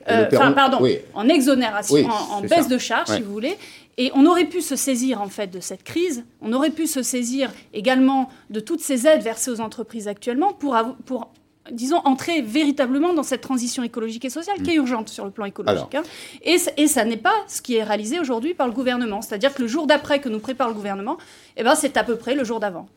Euh, 0.10 0.28
enfin, 0.34 0.52
pardon, 0.52 0.86
en 1.14 1.30
exonération, 1.30 2.06
en, 2.06 2.42
baisse 2.42 2.68
de 2.68 2.78
charge, 2.78 3.08
si 3.08 3.22
vous 3.22 3.32
voulez. 3.32 3.58
Et 3.98 4.12
on 4.16 4.26
aurait 4.26 4.46
pu 4.46 4.62
se 4.62 4.76
saisir 4.76 5.22
en 5.22 5.30
fait 5.30 5.48
de 5.48 5.60
cette 5.60 5.84
crise, 5.84 6.26
on 6.42 6.52
aurait 6.52 6.72
pu 6.72 6.88
se 6.88 7.04
saisir 7.04 7.52
également 7.74 8.30
de 8.50 8.60
toutes 8.60 8.82
ces 8.82 9.06
aides 9.08 9.22
versées 9.22 9.52
aux 9.52 9.62
entreprises 9.62 10.08
actuellement 10.08 10.52
pour, 10.52 10.76
pour 11.06 11.30
disons, 11.72 11.98
entrer 12.06 12.42
véritablement 12.42 13.14
dans 13.14 13.24
cette 13.24 13.42
transition 13.42 13.84
écologique 13.84 14.26
et 14.26 14.30
sociale 14.30 14.62
qui 14.62 14.72
est 14.72 14.76
mm. 14.76 14.82
urgente 14.82 15.10
sur 15.10 15.26
le 15.26 15.32
plan 15.32 15.46
écologique. 15.46 15.96
Hein. 15.96 16.04
Et, 16.44 16.58
et, 16.78 16.88
ça 16.88 17.06
n'est 17.06 17.18
pas 17.18 17.34
ce 17.48 17.62
qui 17.62 17.76
est 17.76 17.84
réalisé 17.84 18.20
aujourd'hui 18.20 18.54
par 18.54 18.68
le 18.68 18.74
gouvernement. 18.74 19.22
C'est-à-dire 19.22 19.54
que 19.54 19.62
le 19.62 19.68
jour 19.68 19.88
d'après 19.88 20.20
que 20.20 20.30
nous 20.30 20.40
prépare 20.40 20.68
le 20.68 20.74
gouvernement, 20.74 21.18
eh 21.58 21.64
ben, 21.64 21.76
c'est 21.76 21.98
à 21.98 22.04
peu 22.04 22.16
près 22.16 22.36
le 22.36 22.44
jour 22.44 22.60
d'avant. 22.60 22.88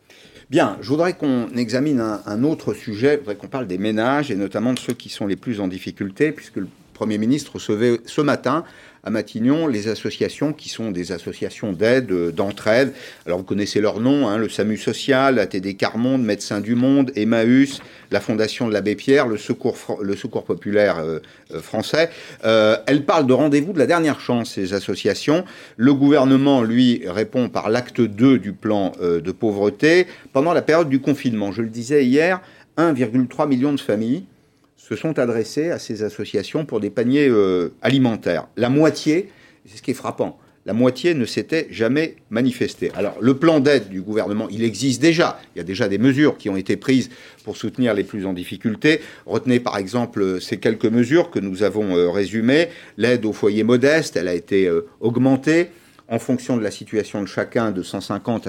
Bien, 0.49 0.77
je 0.81 0.89
voudrais 0.89 1.13
qu'on 1.13 1.49
examine 1.55 1.99
un, 1.99 2.21
un, 2.25 2.43
autre 2.43 2.73
sujet, 2.73 3.15
je 3.15 3.19
voudrais 3.19 3.35
qu'on 3.35 3.47
parle 3.47 3.67
des 3.67 3.77
ménages 3.77 4.31
et 4.31 4.35
notamment 4.35 4.73
de 4.73 4.79
ceux 4.79 4.93
qui 4.93 5.09
sont 5.09 5.27
les 5.27 5.35
plus 5.35 5.59
en 5.59 5.67
difficulté, 5.67 6.31
puisque 6.31 6.55
le 6.57 6.67
Premier 6.93 7.17
ministre 7.17 7.55
recevait 7.55 8.01
ce 8.05 8.21
matin 8.21 8.63
à 9.07 9.09
Matignon 9.09 9.67
les 9.67 9.87
associations 9.87 10.51
qui 10.51 10.67
sont 10.67 10.91
des 10.91 11.13
associations 11.13 11.71
d'aide, 11.71 12.11
euh, 12.11 12.31
d'entraide. 12.31 12.91
Alors 13.25 13.39
vous 13.39 13.45
connaissez 13.45 13.79
leurs 13.79 14.01
noms, 14.01 14.27
hein, 14.27 14.37
le 14.37 14.49
SAMU 14.49 14.77
Social, 14.77 15.39
ATD 15.39 15.77
Carmonde, 15.77 16.21
Médecins 16.21 16.59
du 16.59 16.75
Monde, 16.75 17.11
Emmaüs, 17.15 17.79
la 18.11 18.19
Fondation 18.19 18.67
de 18.67 18.73
l'Abbé 18.73 18.95
Pierre, 18.95 19.27
le 19.27 19.37
Secours, 19.37 19.77
le 20.01 20.15
secours 20.17 20.43
Populaire 20.43 20.99
euh, 20.99 21.19
euh, 21.53 21.61
français. 21.61 22.09
elles 22.43 23.05
parlent 23.05 23.27
de 23.27 23.33
rendez-vous 23.33 23.71
de 23.71 23.79
la 23.79 23.85
dernière 23.85 24.19
chance, 24.19 24.55
ces 24.55 24.73
associations. 24.73 25.45
Le 25.77 25.93
gouvernement, 25.93 26.61
lui, 26.61 27.03
répond 27.05 27.47
par 27.47 27.69
l'acte 27.69 28.01
2 28.01 28.39
du 28.39 28.51
plan 28.51 28.91
de 28.99 29.31
pauvreté 29.31 30.07
pendant 30.33 30.53
la 30.53 30.61
période 30.61 30.89
du 30.89 30.99
confinement. 30.99 31.51
Je 31.53 31.61
le 31.61 31.69
disais 31.69 32.05
hier, 32.05 32.41
1,3 32.77 33.47
million 33.47 33.73
de 33.73 33.79
familles 33.79 34.25
se 34.87 34.95
sont 34.95 35.19
adressés 35.19 35.69
à 35.69 35.79
ces 35.79 36.03
associations 36.03 36.65
pour 36.65 36.79
des 36.79 36.89
paniers 36.89 37.27
euh, 37.27 37.73
alimentaires. 37.81 38.47
La 38.55 38.69
moitié, 38.69 39.29
c'est 39.65 39.77
ce 39.77 39.81
qui 39.81 39.91
est 39.91 39.95
frappant, 39.95 40.39
la 40.65 40.73
moitié 40.73 41.13
ne 41.13 41.25
s'était 41.25 41.67
jamais 41.71 42.15
manifestée. 42.29 42.91
Alors 42.95 43.17
le 43.21 43.37
plan 43.37 43.59
d'aide 43.59 43.89
du 43.89 44.01
gouvernement, 44.01 44.47
il 44.49 44.63
existe 44.63 45.01
déjà. 45.01 45.39
Il 45.55 45.59
y 45.59 45.61
a 45.61 45.63
déjà 45.63 45.87
des 45.87 45.97
mesures 45.97 46.37
qui 46.37 46.49
ont 46.49 46.57
été 46.57 46.77
prises 46.77 47.09
pour 47.43 47.57
soutenir 47.57 47.93
les 47.93 48.03
plus 48.03 48.25
en 48.25 48.33
difficulté. 48.33 49.01
Retenez 49.25 49.59
par 49.59 49.77
exemple 49.77 50.41
ces 50.41 50.57
quelques 50.57 50.85
mesures 50.85 51.31
que 51.31 51.39
nous 51.39 51.63
avons 51.63 51.95
euh, 51.95 52.09
résumées. 52.09 52.69
L'aide 52.97 53.25
aux 53.25 53.33
foyers 53.33 53.63
modestes, 53.63 54.17
elle 54.17 54.27
a 54.27 54.33
été 54.33 54.67
euh, 54.67 54.87
augmentée 54.99 55.69
en 56.09 56.19
fonction 56.19 56.55
de 56.57 56.63
la 56.63 56.71
situation 56.71 57.21
de 57.21 57.27
chacun, 57.27 57.71
de 57.71 57.83
150 57.83 58.47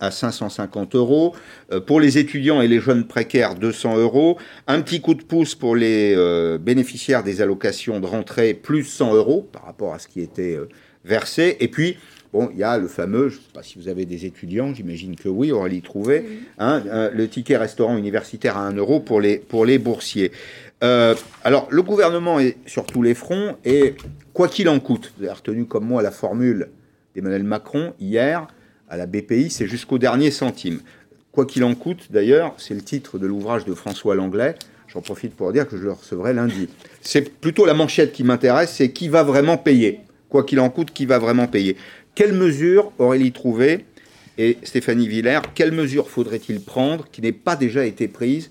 à, 0.00 0.10
550 0.10 0.94
euros. 0.94 1.34
Euh, 1.72 1.80
pour 1.80 2.00
les 2.00 2.18
étudiants 2.18 2.60
et 2.60 2.68
les 2.68 2.80
jeunes 2.80 3.06
précaires, 3.06 3.54
200 3.54 3.98
euros. 3.98 4.38
Un 4.66 4.82
petit 4.82 5.00
coup 5.00 5.14
de 5.14 5.22
pouce 5.22 5.54
pour 5.54 5.76
les 5.76 6.14
euh, 6.14 6.58
bénéficiaires 6.58 7.22
des 7.22 7.40
allocations 7.40 8.00
de 8.00 8.06
rentrée, 8.06 8.54
plus 8.54 8.84
100 8.84 9.14
euros 9.14 9.48
par 9.50 9.64
rapport 9.64 9.94
à 9.94 9.98
ce 9.98 10.08
qui 10.08 10.20
était 10.20 10.56
euh, 10.56 10.68
versé. 11.04 11.56
Et 11.60 11.68
puis, 11.68 11.96
bon, 12.34 12.50
il 12.52 12.58
y 12.58 12.64
a 12.64 12.76
le 12.76 12.88
fameux, 12.88 13.30
je 13.30 13.36
ne 13.36 13.40
sais 13.40 13.52
pas 13.54 13.62
si 13.62 13.78
vous 13.78 13.88
avez 13.88 14.04
des 14.04 14.26
étudiants, 14.26 14.74
j'imagine 14.74 15.16
que 15.16 15.30
oui, 15.30 15.52
Aurélie 15.52 15.80
Trouvé, 15.80 16.26
hein, 16.58 16.82
le 17.14 17.28
ticket 17.28 17.56
restaurant 17.56 17.96
universitaire 17.96 18.58
à 18.58 18.66
1 18.66 18.74
euro 18.74 19.00
pour 19.00 19.22
les, 19.22 19.38
pour 19.38 19.64
les 19.64 19.78
boursiers. 19.78 20.30
alors, 20.82 21.66
le 21.70 21.82
gouvernement 21.82 22.38
est 22.38 22.58
sur 22.66 22.84
tous 22.84 23.02
les 23.02 23.14
fronts 23.14 23.56
et 23.64 23.94
quoi 24.34 24.48
qu'il 24.48 24.68
en 24.68 24.78
coûte, 24.78 25.12
vous 25.16 25.24
avez 25.24 25.32
retenu 25.32 25.64
comme 25.64 25.86
moi 25.86 26.02
la 26.02 26.10
formule 26.10 26.68
d'Emmanuel 27.14 27.44
Macron 27.44 27.94
hier 28.00 28.46
à 28.88 28.96
la 28.96 29.06
BPI, 29.06 29.50
c'est 29.50 29.66
jusqu'au 29.66 29.98
dernier 29.98 30.30
centime. 30.30 30.80
Quoi 31.32 31.46
qu'il 31.46 31.62
en 31.62 31.74
coûte, 31.74 32.08
d'ailleurs, 32.10 32.54
c'est 32.58 32.74
le 32.74 32.82
titre 32.82 33.18
de 33.18 33.26
l'ouvrage 33.26 33.64
de 33.64 33.74
François 33.74 34.16
Langlais. 34.16 34.56
J'en 34.88 35.00
profite 35.00 35.34
pour 35.34 35.52
dire 35.52 35.68
que 35.68 35.76
je 35.76 35.84
le 35.84 35.92
recevrai 35.92 36.34
lundi. 36.34 36.68
C'est 37.00 37.30
plutôt 37.40 37.64
la 37.64 37.74
manchette 37.74 38.12
qui 38.12 38.24
m'intéresse, 38.24 38.72
c'est 38.72 38.90
qui 38.90 39.08
va 39.08 39.22
vraiment 39.22 39.56
payer. 39.56 40.00
Quoi 40.28 40.42
qu'il 40.42 40.58
en 40.58 40.70
coûte, 40.70 40.92
qui 40.92 41.06
va 41.06 41.18
vraiment 41.18 41.46
payer. 41.46 41.76
Quelles 42.16 42.32
mesures 42.32 42.92
Aurélie 42.98 43.30
Trouvé 43.30 43.84
et 44.38 44.58
Stéphanie 44.64 45.06
Villers, 45.06 45.42
quelles 45.54 45.72
mesures 45.72 46.10
faudrait-il 46.10 46.60
prendre 46.60 47.08
qui 47.12 47.22
n'aient 47.22 47.32
pas 47.32 47.54
déjà 47.54 47.84
été 47.84 48.08
prises 48.08 48.50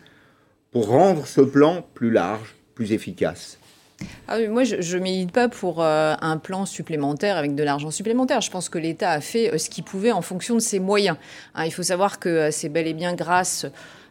pour 0.71 0.87
rendre 0.87 1.27
ce 1.27 1.41
plan 1.41 1.85
plus 1.93 2.11
large, 2.11 2.55
plus 2.75 2.93
efficace? 2.93 3.58
Ah 4.27 4.37
moi, 4.47 4.63
je 4.63 4.97
ne 4.97 5.01
milite 5.01 5.31
pas 5.31 5.49
pour 5.49 5.81
euh, 5.81 6.15
un 6.21 6.37
plan 6.37 6.65
supplémentaire 6.65 7.35
avec 7.35 7.55
de 7.55 7.63
l'argent 7.63 7.91
supplémentaire. 7.91 8.41
Je 8.41 8.51
pense 8.51 8.69
que 8.69 8.77
l'État 8.77 9.11
a 9.11 9.21
fait 9.21 9.53
euh, 9.53 9.57
ce 9.57 9.69
qu'il 9.69 9.83
pouvait 9.83 10.11
en 10.11 10.21
fonction 10.21 10.55
de 10.55 10.59
ses 10.59 10.79
moyens. 10.79 11.17
Hein, 11.55 11.65
il 11.65 11.71
faut 11.71 11.83
savoir 11.83 12.19
que 12.19 12.29
euh, 12.29 12.51
c'est 12.51 12.69
bel 12.69 12.87
et 12.87 12.93
bien 12.93 13.15
grâce 13.15 13.65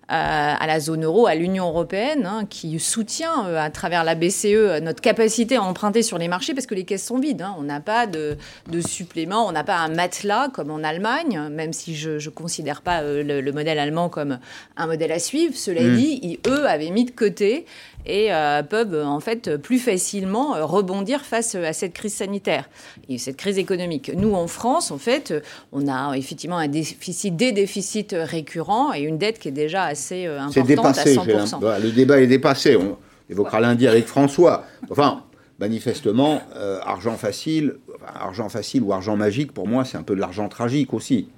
à 0.09 0.66
la 0.66 0.81
zone 0.81 1.05
euro, 1.05 1.27
à 1.27 1.35
l'Union 1.35 1.68
européenne, 1.68 2.25
hein, 2.27 2.47
qui 2.49 2.79
soutient 2.81 3.44
à 3.57 3.71
travers 3.71 4.05
la 4.05 4.14
BCE 4.14 4.81
notre 4.83 5.01
capacité 5.01 5.57
à 5.57 5.62
emprunter 5.62 6.03
sur 6.03 6.18
les 6.18 6.29
marchés 6.29 6.55
parce 6.55 6.66
que 6.66 6.75
les 6.75 6.85
caisses 6.85 7.05
sont 7.05 7.18
vides. 7.18 7.42
Hein. 7.42 7.55
On 7.59 7.62
n'a 7.62 7.81
pas 7.81 8.07
de, 8.07 8.37
de 8.71 8.81
supplément, 8.81 9.47
on 9.47 9.53
n'a 9.53 9.64
pas 9.64 9.77
un 9.77 9.88
matelas 9.88 10.49
comme 10.49 10.71
en 10.71 10.83
Allemagne, 10.83 11.49
même 11.51 11.73
si 11.73 11.94
je 11.94 12.11
ne 12.11 12.31
considère 12.31 12.83
pas 12.83 13.03
le, 13.03 13.53
modèle 13.53 13.79
allemand 13.79 14.09
comme 14.09 14.38
un 14.77 14.87
modèle 14.87 15.12
à 15.12 15.18
suivre. 15.18 15.55
Cela 15.57 15.83
mmh. 15.83 15.97
dit, 15.97 16.40
eux 16.47 16.66
avaient 16.66 16.90
mis 16.90 17.05
de 17.05 17.11
côté 17.11 17.66
et 18.07 18.33
euh, 18.33 18.62
peuvent 18.62 19.05
en 19.05 19.21
fait 19.21 19.57
plus 19.57 19.79
facilement 19.79 20.55
euh, 20.55 20.64
rebondir 20.64 21.23
face 21.23 21.55
à 21.55 21.73
cette 21.73 21.92
crise 21.92 22.14
sanitaire 22.14 22.68
et 23.09 23.18
cette 23.18 23.37
crise 23.37 23.59
économique. 23.59 24.11
Nous, 24.14 24.35
en 24.35 24.47
France, 24.47 24.90
en 24.90 24.99
fait, 24.99 25.35
on 25.73 25.88
a 25.88 26.16
effectivement 26.16 26.59
un 26.59 26.68
déficit, 26.68 27.37
des 27.37 27.53
déficits 27.53 28.09
récurrents 28.12 28.94
et 28.94 29.01
une 29.01 29.18
dette 29.18 29.38
qui 29.38 29.49
est 29.49 29.53
déjà 29.53 29.85
assez 29.85 29.98
euh, 30.27 30.41
importante 30.41 30.67
dépassé, 30.67 31.19
à 31.19 31.23
100%. 31.23 31.83
Le 31.83 31.91
débat 31.91 32.21
est 32.21 32.27
dépassé. 32.27 32.77
On 32.77 32.97
évoquera 33.31 33.61
lundi 33.61 33.87
avec 33.87 34.07
François. 34.07 34.65
Enfin, 34.91 35.23
manifestement, 35.59 36.41
argent 36.85 37.17
facile, 37.17 37.75
argent 38.07 38.49
facile 38.49 38.83
ou 38.83 38.93
argent 38.93 39.17
magique, 39.17 39.53
pour 39.53 39.67
moi, 39.67 39.85
c'est 39.85 39.99
un 39.99 40.03
peu 40.03 40.15
de 40.15 40.21
l'argent 40.21 40.49
tragique 40.49 40.95
aussi. 40.95 41.29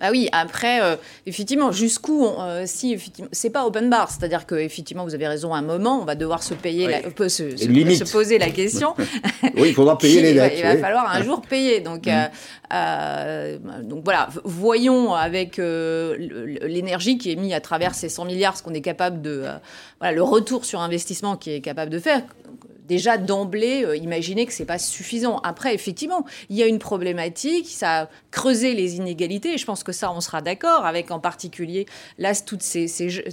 Ah 0.00 0.10
oui, 0.10 0.28
après, 0.32 0.82
euh, 0.82 0.96
effectivement, 1.26 1.72
jusqu'où, 1.72 2.26
euh, 2.26 2.64
si 2.66 2.92
effectivement, 2.92 3.30
c'est 3.32 3.50
pas 3.50 3.66
open 3.66 3.90
bar, 3.90 4.10
c'est-à-dire 4.10 4.46
que 4.46 4.54
effectivement, 4.54 5.04
vous 5.04 5.14
avez 5.14 5.26
raison, 5.26 5.52
à 5.54 5.58
un 5.58 5.62
moment, 5.62 6.00
on 6.00 6.04
va 6.04 6.14
devoir 6.14 6.42
se 6.42 6.54
payer, 6.54 6.86
la, 6.86 6.98
euh, 6.98 7.28
se, 7.28 7.56
se, 7.56 8.12
poser 8.12 8.38
la 8.38 8.50
question. 8.50 8.94
oui, 9.56 9.68
il 9.68 9.74
faudra 9.74 9.98
payer 9.98 10.22
les 10.22 10.34
dettes. 10.34 10.54
Il 10.56 10.62
va, 10.62 10.76
falloir 10.76 11.12
un 11.12 11.22
jour 11.22 11.42
payer. 11.42 11.80
Donc, 11.80 12.06
mm. 12.06 13.82
donc 13.82 14.04
voilà, 14.04 14.28
voyons 14.44 15.14
avec 15.14 15.58
l'énergie 15.58 17.18
qui 17.18 17.32
est 17.32 17.36
mise 17.36 17.52
à 17.52 17.60
travers 17.60 17.94
ces 17.94 18.08
100 18.08 18.24
milliards, 18.26 18.56
ce 18.56 18.62
qu'on 18.62 18.74
est 18.74 18.80
capable 18.80 19.20
de, 19.20 19.44
voilà, 20.00 20.14
le 20.14 20.22
retour 20.22 20.64
sur 20.64 20.80
investissement 20.80 21.36
qui 21.36 21.52
est 21.52 21.60
capable 21.60 21.90
de 21.90 21.98
faire 21.98 22.22
déjà 22.88 23.18
d'emblée 23.18 23.84
euh, 23.84 23.96
imaginer 23.96 24.46
que 24.46 24.52
c'est 24.52 24.64
pas 24.64 24.78
suffisant. 24.78 25.38
Après, 25.44 25.74
effectivement, 25.74 26.24
il 26.48 26.56
y 26.56 26.62
a 26.62 26.66
une 26.66 26.78
problématique, 26.78 27.68
ça 27.68 28.02
a 28.02 28.08
creusé 28.30 28.74
les 28.74 28.96
inégalités, 28.96 29.54
et 29.54 29.58
je 29.58 29.64
pense 29.64 29.84
que 29.84 29.92
ça, 29.92 30.10
on 30.12 30.20
sera 30.20 30.42
d'accord, 30.42 30.84
avec 30.84 31.10
en 31.10 31.20
particulier 31.20 31.86
là 32.18 32.34
toutes 32.34 32.62
ces, 32.62 32.86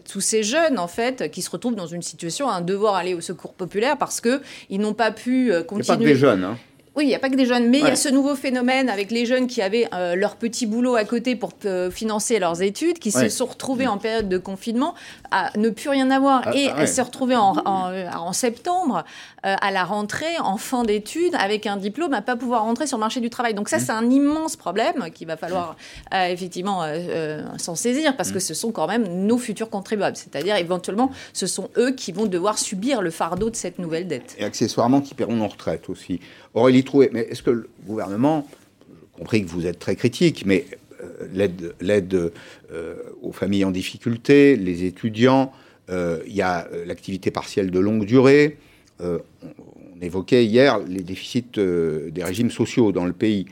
tous 0.08 0.22
ces 0.22 0.44
jeunes 0.44 0.78
en 0.78 0.88
fait 0.88 1.32
qui 1.32 1.42
se 1.42 1.50
retrouvent 1.50 1.76
dans 1.76 1.88
une 1.88 2.02
situation, 2.02 2.50
un 2.50 2.62
devoir 2.62 2.96
aller 2.96 3.14
au 3.14 3.22
secours 3.22 3.54
populaire 3.54 3.98
parce 3.98 4.22
que 4.22 4.42
ils 4.70 4.80
n'ont 4.80 4.94
pas 4.94 5.12
pu 5.12 5.52
continuer. 5.68 5.84
Il 5.84 5.88
pas 5.88 5.98
que 5.98 6.04
des 6.04 6.16
jeunes. 6.16 6.44
Hein. 6.44 6.58
Oui, 6.96 7.04
il 7.04 7.08
n'y 7.08 7.16
a 7.16 7.20
pas 7.20 7.30
que 7.30 7.36
des 7.36 7.46
jeunes, 7.46 7.70
mais 7.70 7.80
il 7.80 7.86
y 7.86 7.90
a 7.90 7.96
ce 7.98 8.08
nouveau 8.08 8.36
phénomène 8.36 8.88
avec 8.88 9.12
les 9.12 9.26
jeunes 9.26 9.48
qui 9.48 9.62
avaient 9.62 9.88
euh, 9.94 10.16
leur 10.16 10.38
petit 10.38 10.66
boulot 10.66 10.96
à 10.96 11.04
côté 11.04 11.36
pour 11.36 11.52
euh, 11.66 11.92
financer 11.92 12.40
leurs 12.40 12.62
études, 12.62 13.00
qui 13.00 13.12
se 13.12 13.28
sont 13.28 13.48
retrouvés 13.48 13.88
en 13.88 13.98
période 13.98 14.30
de 14.30 14.38
confinement 14.38 14.96
à 15.36 15.52
ne 15.58 15.70
plus 15.70 15.90
rien 15.90 16.10
avoir 16.12 16.44
ah, 16.46 16.56
et 16.56 16.70
à 16.70 16.88
se 16.88 17.02
retrouver 17.02 17.36
en, 17.36 17.58
en, 17.66 18.34
septembre 18.34 19.04
euh, 19.46 19.56
à 19.60 19.72
la 19.72 19.84
rentrée, 19.84 20.38
en 20.40 20.56
fin 20.56 20.84
d'études, 20.84 21.36
avec 21.38 21.68
un 21.68 21.76
diplôme, 21.76 22.14
à 22.14 22.22
pas 22.22 22.38
pouvoir 22.38 22.64
rentrer 22.64 22.88
sur 22.88 22.98
le 22.98 23.02
marché 23.02 23.20
du 23.20 23.30
travail. 23.30 23.54
Donc 23.54 23.68
ça, 23.68 23.78
mmh. 23.78 23.82
c'est 23.82 23.92
un 23.92 24.10
immense 24.10 24.56
problème 24.56 25.12
qu'il 25.14 25.28
va 25.28 25.36
falloir 25.36 25.76
effectivement 26.14 26.84
s'en 27.58 27.76
saisir 27.76 28.16
parce 28.16 28.32
que 28.32 28.38
mmh. 28.38 28.42
ce 28.42 28.54
sont 28.54 28.72
quand 28.72 28.88
même 28.88 29.26
nos 29.26 29.38
futurs 29.38 29.70
contribuables. 29.70 30.16
C'est-à-dire 30.16 30.56
éventuellement, 30.56 31.12
ce 31.34 31.48
sont 31.48 31.70
eux 31.78 31.92
qui 31.92 32.14
vont 32.14 32.28
devoir 32.28 32.58
subir 32.58 33.02
le 33.02 33.12
fardeau 33.12 33.50
de 33.50 33.56
cette 33.56 33.78
nouvelle 33.78 34.08
dette. 34.08 34.36
Et 34.40 34.46
accessoirement, 34.46 35.02
qui 35.02 35.14
paieront 35.16 35.36
nos 35.36 35.48
retraites 35.48 35.90
aussi. 35.90 36.20
Aurélie 36.54 36.84
Troué, 36.84 37.10
mais 37.12 37.22
est-ce 37.22 37.44
que 37.44 37.52
le 37.52 37.70
gouvernement, 37.86 38.48
compris 39.18 39.44
que 39.44 39.50
vous 39.50 39.66
êtes 39.66 39.80
très 39.80 39.96
critique, 39.96 40.44
mais 40.46 40.66
euh, 40.72 40.76
l'aide 41.32 42.32
euh, 42.72 42.96
aux 43.22 43.32
familles 43.32 43.66
en 43.66 43.72
difficulté, 43.72 44.56
les 44.56 44.84
étudiants, 44.84 45.52
euh, 45.90 46.20
il 46.26 46.36
y 46.36 46.42
a 46.42 46.68
l'activité 46.86 47.32
partielle 47.32 47.72
de 47.72 47.80
longue 47.80 48.06
durée, 48.06 48.58
on, 49.00 49.22
évoquait 50.02 50.46
hier 50.46 50.80
les 50.80 51.02
déficits 51.02 51.46
des 51.56 52.24
régimes 52.24 52.52
sociaux 52.52 52.92
dans 52.92 53.06
le 53.06 53.14
pays. 53.14 53.46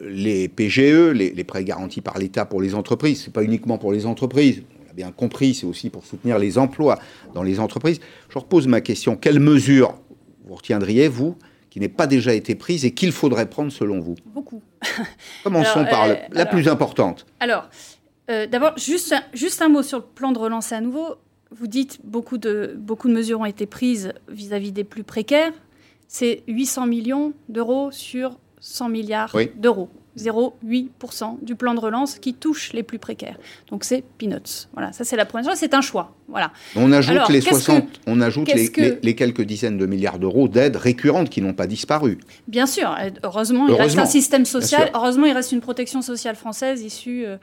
les 0.00 0.48
PGE, 0.48 1.12
les, 1.12 1.30
les, 1.30 1.44
prêts 1.44 1.64
garantis 1.64 2.00
par 2.00 2.18
l'État 2.18 2.44
pour 2.44 2.62
les 2.62 2.74
entreprises, 2.74 3.22
c'est 3.24 3.32
pas 3.32 3.42
uniquement 3.42 3.76
pour 3.76 3.92
les 3.92 4.06
entreprises, 4.06 4.62
on 4.80 4.86
l'a 4.86 4.92
bien 4.92 5.10
compris, 5.10 5.54
c'est 5.54 5.66
aussi 5.66 5.90
pour 5.90 6.04
soutenir 6.04 6.38
les 6.38 6.56
emplois 6.56 6.98
dans 7.34 7.42
les 7.42 7.58
entreprises. 7.58 8.00
Je 8.28 8.38
repose 8.38 8.66
ma 8.66 8.80
question, 8.80 9.16
quelles 9.16 9.40
mesures 9.40 9.94
vous 10.46 10.54
retiendriez, 10.54 11.08
vous, 11.08 11.36
qui 11.76 11.80
n'ait 11.80 11.90
pas 11.90 12.06
déjà 12.06 12.32
été 12.32 12.54
prise 12.54 12.86
et 12.86 12.92
qu'il 12.92 13.12
faudrait 13.12 13.50
prendre 13.50 13.70
selon 13.70 14.00
vous 14.00 14.14
Beaucoup. 14.24 14.62
Commençons 15.44 15.84
par 15.84 16.04
euh, 16.04 16.14
la 16.30 16.46
plus 16.46 16.68
importante. 16.68 17.26
Alors, 17.38 17.68
euh, 18.30 18.46
d'abord, 18.46 18.78
juste, 18.78 19.14
juste 19.34 19.60
un 19.60 19.68
mot 19.68 19.82
sur 19.82 19.98
le 19.98 20.04
plan 20.04 20.32
de 20.32 20.38
relance 20.38 20.72
à 20.72 20.80
nouveau. 20.80 21.16
Vous 21.50 21.66
dites 21.66 21.98
beaucoup 22.02 22.38
de, 22.38 22.74
beaucoup 22.78 23.08
de 23.08 23.12
mesures 23.12 23.40
ont 23.40 23.44
été 23.44 23.66
prises 23.66 24.14
vis-à-vis 24.30 24.72
des 24.72 24.84
plus 24.84 25.04
précaires. 25.04 25.52
C'est 26.08 26.44
800 26.48 26.86
millions 26.86 27.34
d'euros 27.50 27.90
sur 27.92 28.38
100 28.60 28.88
milliards 28.88 29.36
d'euros. 29.56 29.90
0,8% 30.16 31.44
du 31.44 31.56
plan 31.56 31.74
de 31.74 31.80
relance 31.80 32.18
qui 32.18 32.32
touche 32.32 32.72
les 32.72 32.84
plus 32.84 32.98
précaires. 32.98 33.36
Donc 33.68 33.84
c'est 33.84 34.02
peanuts. 34.16 34.66
Voilà, 34.72 34.94
ça 34.94 35.04
c'est 35.04 35.16
la 35.16 35.26
première 35.26 35.50
chose, 35.50 35.58
c'est 35.58 35.74
un 35.74 35.82
choix. 35.82 36.15
Voilà. 36.28 36.50
On 36.74 36.92
ajoute 36.92 37.28
les 37.28 37.40
60, 37.40 38.00
on 38.06 38.20
ajoute 38.20 38.52
les, 38.52 39.14
quelques 39.14 39.42
dizaines 39.42 39.78
de 39.78 39.86
milliards 39.86 40.18
d'euros 40.18 40.48
d'aides 40.48 40.76
récurrentes 40.76 41.30
qui 41.30 41.40
n'ont 41.40 41.54
pas 41.54 41.66
disparu. 41.66 42.18
Bien 42.48 42.66
sûr, 42.66 42.96
heureusement, 43.22 43.68
il 43.68 43.74
reste 43.74 43.98
un 43.98 44.06
système 44.06 44.44
social, 44.44 44.90
heureusement 44.94 45.26
il 45.26 45.32
reste 45.32 45.52
une 45.52 45.60
protection 45.60 46.02
sociale 46.02 46.34
française 46.34 46.82
issue, 46.82 47.24
euh, 47.26 47.36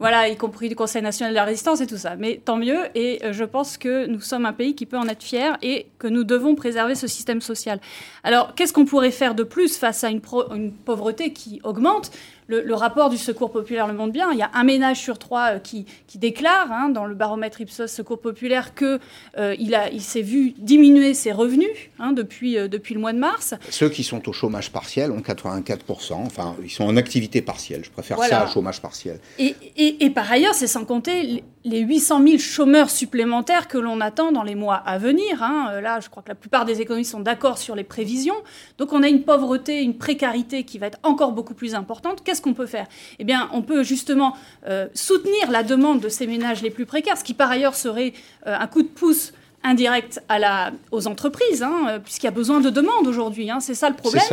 voilà, 0.00 0.28
y 0.28 0.36
compris 0.36 0.68
du 0.68 0.74
Conseil 0.74 1.02
national 1.02 1.32
de 1.32 1.36
la 1.36 1.44
résistance 1.44 1.80
et 1.80 1.86
tout 1.86 1.96
ça. 1.96 2.16
Mais 2.16 2.40
tant 2.44 2.56
mieux, 2.56 2.78
et 2.94 3.20
euh, 3.24 3.32
je 3.32 3.44
pense 3.44 3.78
que 3.78 4.06
nous 4.06 4.20
sommes 4.20 4.46
un 4.46 4.52
pays 4.52 4.74
qui 4.74 4.86
peut 4.86 4.98
en 4.98 5.06
être 5.06 5.22
fier 5.22 5.56
et 5.62 5.86
que 5.98 6.08
nous 6.08 6.24
devons 6.24 6.54
préserver 6.54 6.96
ce 6.96 7.06
système 7.06 7.40
social. 7.40 7.80
Alors, 8.24 8.54
qu'est-ce 8.54 8.72
qu'on 8.72 8.84
pourrait 8.84 9.10
faire 9.12 9.34
de 9.34 9.44
plus 9.44 9.76
face 9.76 10.02
à 10.02 10.10
une, 10.10 10.20
une 10.54 10.72
pauvreté 10.72 11.32
qui 11.32 11.60
augmente? 11.62 12.10
Le, 12.46 12.74
rapport 12.74 13.10
du 13.10 13.16
Secours 13.16 13.50
populaire 13.50 13.86
le 13.86 13.94
montre 13.94 14.12
bien. 14.12 14.30
Il 14.32 14.38
y 14.38 14.42
a 14.42 14.50
un 14.54 14.64
ménage 14.64 15.00
sur 15.00 15.18
trois 15.18 15.54
euh, 15.54 15.58
qui, 15.58 15.86
déclare 16.16 16.70
hein, 16.70 16.88
dans 16.90 17.06
le 17.06 17.14
baromètre 17.14 17.60
Ipsos 17.60 17.88
Secours 17.88 18.20
populaire 18.20 18.74
qu'il 18.74 19.00
euh, 19.38 19.56
il 19.58 20.00
s'est 20.00 20.22
vu 20.22 20.54
diminuer 20.58 21.12
ses 21.12 21.32
revenus 21.32 21.68
hein, 21.98 22.12
depuis, 22.12 22.56
euh, 22.56 22.68
depuis 22.68 22.94
le 22.94 23.00
mois 23.00 23.12
de 23.12 23.18
mars. 23.18 23.54
Ceux 23.70 23.88
qui 23.88 24.04
sont 24.04 24.28
au 24.28 24.32
chômage 24.32 24.70
partiel 24.70 25.10
ont 25.10 25.20
84%. 25.20 26.12
Enfin, 26.12 26.56
ils 26.62 26.70
sont 26.70 26.84
en 26.84 26.96
activité 26.96 27.42
partielle. 27.42 27.84
Je 27.84 27.90
préfère 27.90 28.18
ça 28.22 28.44
au 28.44 28.48
chômage 28.48 28.80
partiel. 28.80 29.18
Et, 29.38 29.54
et, 29.76 30.10
par 30.10 30.30
ailleurs, 30.30 30.54
c'est 30.54 30.66
sans 30.66 30.84
compter 30.84 31.42
les 31.64 31.80
800 31.80 32.22
000 32.22 32.38
chômeurs 32.38 32.90
supplémentaires 32.90 33.68
que 33.68 33.78
l'on 33.78 34.00
attend 34.00 34.32
dans 34.32 34.42
les 34.42 34.54
mois 34.54 34.76
à 34.76 34.98
venir. 34.98 35.42
Hein. 35.42 35.80
Là, 35.80 36.00
je 36.00 36.10
crois 36.10 36.22
que 36.22 36.28
la 36.28 36.34
plupart 36.34 36.64
des 36.64 36.80
économistes 36.80 37.12
sont 37.12 37.20
d'accord 37.20 37.58
sur 37.58 37.74
les 37.74 37.84
prévisions. 37.84 38.36
Donc, 38.78 38.92
on 38.92 39.02
a 39.02 39.08
une 39.08 39.22
pauvreté, 39.22 39.82
une 39.82 39.96
précarité 39.96 40.64
qui 40.64 40.78
va 40.78 40.86
être 40.86 40.98
encore 41.02 41.32
beaucoup 41.32 41.54
plus 41.54 41.74
importante 41.74 42.22
qu'est-ce 42.34 42.42
qu'on 42.42 42.54
peut 42.54 42.66
faire 42.66 42.86
Eh 43.20 43.24
bien, 43.24 43.48
on 43.52 43.62
peut 43.62 43.84
justement 43.84 44.34
euh, 44.66 44.88
soutenir 44.92 45.52
la 45.52 45.62
demande 45.62 46.00
de 46.00 46.08
ces 46.08 46.26
ménages 46.26 46.62
les 46.62 46.70
plus 46.70 46.84
précaires, 46.84 47.16
ce 47.16 47.22
qui 47.22 47.32
par 47.32 47.48
ailleurs 47.48 47.76
serait 47.76 48.12
euh, 48.48 48.56
un 48.58 48.66
coup 48.66 48.82
de 48.82 48.88
pouce 48.88 49.32
indirect 49.62 50.20
à 50.28 50.40
la, 50.40 50.72
aux 50.90 51.06
entreprises, 51.06 51.62
hein, 51.62 51.86
euh, 51.88 51.98
puisqu'il 52.00 52.26
y 52.26 52.28
a 52.28 52.32
besoin 52.32 52.60
de 52.60 52.70
demande 52.70 53.06
aujourd'hui. 53.06 53.50
Hein, 53.50 53.60
c'est 53.60 53.76
ça 53.76 53.88
le 53.88 53.94
problème. 53.94 54.24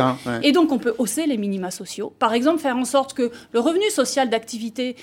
Et 0.42 0.50
donc, 0.50 0.72
on 0.72 0.78
peut 0.78 0.94
hausser 0.98 1.26
les 1.26 1.38
minima 1.38 1.70
sociaux. 1.70 2.12
Par 2.18 2.34
exemple, 2.34 2.58
faire 2.58 2.76
en 2.76 2.84
sorte 2.84 3.14
que 3.14 3.30
le 3.52 3.60
revenu 3.60 3.88
social 3.90 4.28
d'activité 4.28 4.96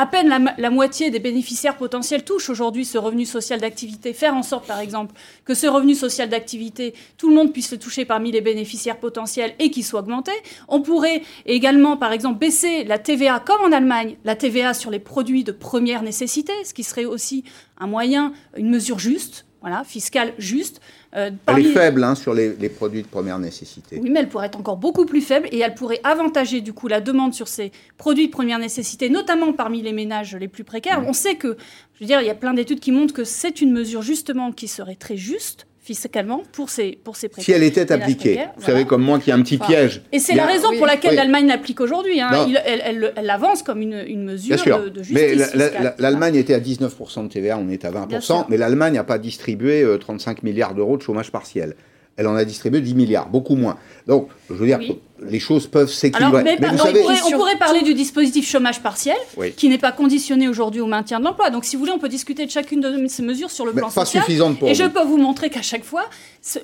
à 0.00 0.06
peine 0.06 0.54
la, 0.56 0.70
moitié 0.70 1.10
des 1.10 1.18
bénéficiaires 1.18 1.76
potentiels 1.76 2.24
touchent 2.24 2.48
aujourd'hui 2.48 2.86
ce 2.86 2.96
revenu 2.96 3.26
social 3.26 3.60
d'activité. 3.60 4.14
Faire 4.14 4.34
en 4.34 4.42
sorte, 4.42 4.66
par 4.66 4.78
exemple, 4.78 5.14
que 5.44 5.52
ce 5.52 5.66
revenu 5.66 5.94
social 5.94 6.30
d'activité, 6.30 6.94
tout 7.18 7.28
le 7.28 7.34
monde 7.34 7.52
puisse 7.52 7.70
le 7.70 7.78
toucher 7.78 8.06
parmi 8.06 8.32
les 8.32 8.40
bénéficiaires 8.40 8.98
potentiels 8.98 9.52
et 9.58 9.70
qu'il 9.70 9.84
soit 9.84 10.00
augmenté. 10.00 10.32
On 10.68 10.80
pourrait 10.80 11.20
également, 11.44 11.98
par 11.98 12.12
exemple, 12.12 12.38
baisser 12.38 12.84
la 12.84 12.98
TVA, 12.98 13.40
comme 13.40 13.60
en 13.60 13.72
Allemagne, 13.72 14.16
la 14.24 14.36
TVA 14.36 14.72
sur 14.72 14.90
les 14.90 15.00
produits 15.00 15.44
de 15.44 15.52
première 15.52 16.02
nécessité, 16.02 16.54
ce 16.64 16.72
qui 16.72 16.82
serait 16.82 17.04
aussi 17.04 17.44
un 17.78 17.86
moyen, 17.86 18.32
une 18.56 18.70
mesure 18.70 18.98
juste, 18.98 19.44
voilà, 19.60 19.84
fiscale 19.84 20.32
juste, 20.38 20.80
euh, 21.16 21.30
elle 21.48 21.66
est 21.66 21.72
faible 21.72 22.04
hein, 22.04 22.14
sur 22.14 22.34
les, 22.34 22.68
produits 22.68 23.02
de 23.02 23.08
première 23.08 23.38
nécessité. 23.38 23.98
Oui, 24.00 24.10
mais 24.10 24.20
elle 24.20 24.28
pourrait 24.28 24.46
être 24.46 24.58
encore 24.58 24.76
beaucoup 24.76 25.06
plus 25.06 25.20
faible 25.20 25.48
et 25.50 25.58
elle 25.58 25.74
pourrait 25.74 26.00
avantager 26.04 26.60
du 26.60 26.72
coup 26.72 26.86
la 26.86 27.00
demande 27.00 27.34
sur 27.34 27.48
ces 27.48 27.72
produits 27.98 28.28
de 28.28 28.32
première 28.32 28.58
nécessité, 28.58 29.10
notamment 29.10 29.52
parmi 29.52 29.82
les 29.82 29.92
ménages 29.92 30.36
les 30.36 30.48
plus 30.48 30.62
précaires. 30.62 31.02
On 31.06 31.12
sait 31.12 31.34
que, 31.34 31.56
je 31.94 32.00
veux 32.00 32.06
dire, 32.06 32.20
il 32.20 32.26
y 32.26 32.30
a 32.30 32.34
plein 32.34 32.54
d'études 32.54 32.80
qui 32.80 32.92
montrent 32.92 33.14
que 33.14 33.24
c'est 33.24 33.60
une 33.60 33.72
mesure 33.72 34.02
justement 34.02 34.52
qui 34.52 34.68
serait 34.68 34.94
très 34.94 35.16
juste 35.16 35.66
fiscalement 35.94 36.42
pour 36.52 36.70
ces, 36.70 36.98
pour 37.02 37.16
ces 37.16 37.28
précaires. 37.28 37.44
Si 37.44 37.52
elle 37.52 37.64
était 37.64 37.90
appliquée, 37.90 38.38
vous 38.56 38.64
savez 38.64 38.84
comme 38.84 39.02
moi 39.02 39.18
qu'il 39.18 39.28
y 39.28 39.32
a 39.32 39.34
un 39.34 39.42
petit 39.42 39.58
piège. 39.58 40.02
Et 40.12 40.18
c'est 40.18 40.34
la 40.34 40.46
raison 40.46 40.76
pour 40.76 40.86
laquelle 40.86 41.16
l'Allemagne 41.16 41.48
l'applique 41.48 41.80
aujourd'hui. 41.80 42.20
Hein. 42.20 42.46
Elle, 42.64 43.12
elle, 43.16 43.30
avance 43.30 43.62
comme 43.62 43.82
une, 43.82 44.04
une 44.06 44.24
mesure 44.24 44.56
De, 44.90 45.02
justice 45.02 45.54
Mais 45.54 45.92
l'Allemagne 45.98 46.36
était 46.36 46.54
à 46.54 46.60
19% 46.60 47.24
de 47.24 47.28
TVA, 47.28 47.58
on 47.58 47.68
est 47.68 47.84
à 47.84 47.90
20%, 47.90 48.46
mais 48.48 48.56
l'Allemagne 48.56 48.94
n'a 48.94 49.04
pas 49.04 49.18
distribué 49.18 49.84
35 49.98 50.38
euh, 50.38 50.40
milliards 50.42 50.74
d'euros 50.74 50.96
de 50.96 51.02
chômage 51.02 51.30
partiel. 51.30 51.74
Elle 52.16 52.26
en 52.26 52.34
a 52.34 52.44
distribué 52.44 52.80
10 52.80 52.94
milliards, 52.94 53.28
beaucoup 53.28 53.56
moins. 53.56 53.76
Donc, 54.06 54.28
je 54.48 54.54
veux 54.54 54.66
dire, 54.66 54.78
les 55.22 55.38
choses 55.38 55.66
peuvent 55.66 55.92
s'équilibrer. 55.92 56.42
Mais, 56.42 56.58
on, 56.62 57.30
pourrait, 57.36 57.58
parler 57.58 57.82
du 57.82 57.94
dispositif 57.94 58.48
chômage 58.48 58.80
partiel, 58.80 59.16
qui 59.56 59.68
n'est 59.68 59.78
pas 59.78 59.92
conditionné 59.92 60.48
aujourd'hui 60.48 60.80
au 60.80 60.86
maintien 60.86 61.20
de 61.20 61.24
l'emploi. 61.24 61.50
Donc, 61.50 61.64
si 61.64 61.76
vous 61.76 61.80
voulez, 61.80 61.92
on 61.92 61.98
peut 61.98 62.08
discuter 62.08 62.46
de 62.46 62.50
chacune 62.50 62.80
de 62.80 63.06
ces 63.08 63.22
mesures 63.22 63.50
sur 63.50 63.66
le 63.66 63.72
plan 63.72 63.90
pas 63.90 64.04
social. 64.04 64.24
Suffisante 64.24 64.58
pour 64.58 64.68
et 64.68 64.74
je 64.74 64.84
peux 64.84 65.02
vous 65.02 65.18
montrer 65.18 65.50
qu'à 65.50 65.62
chaque 65.62 65.84
fois, 65.84 66.04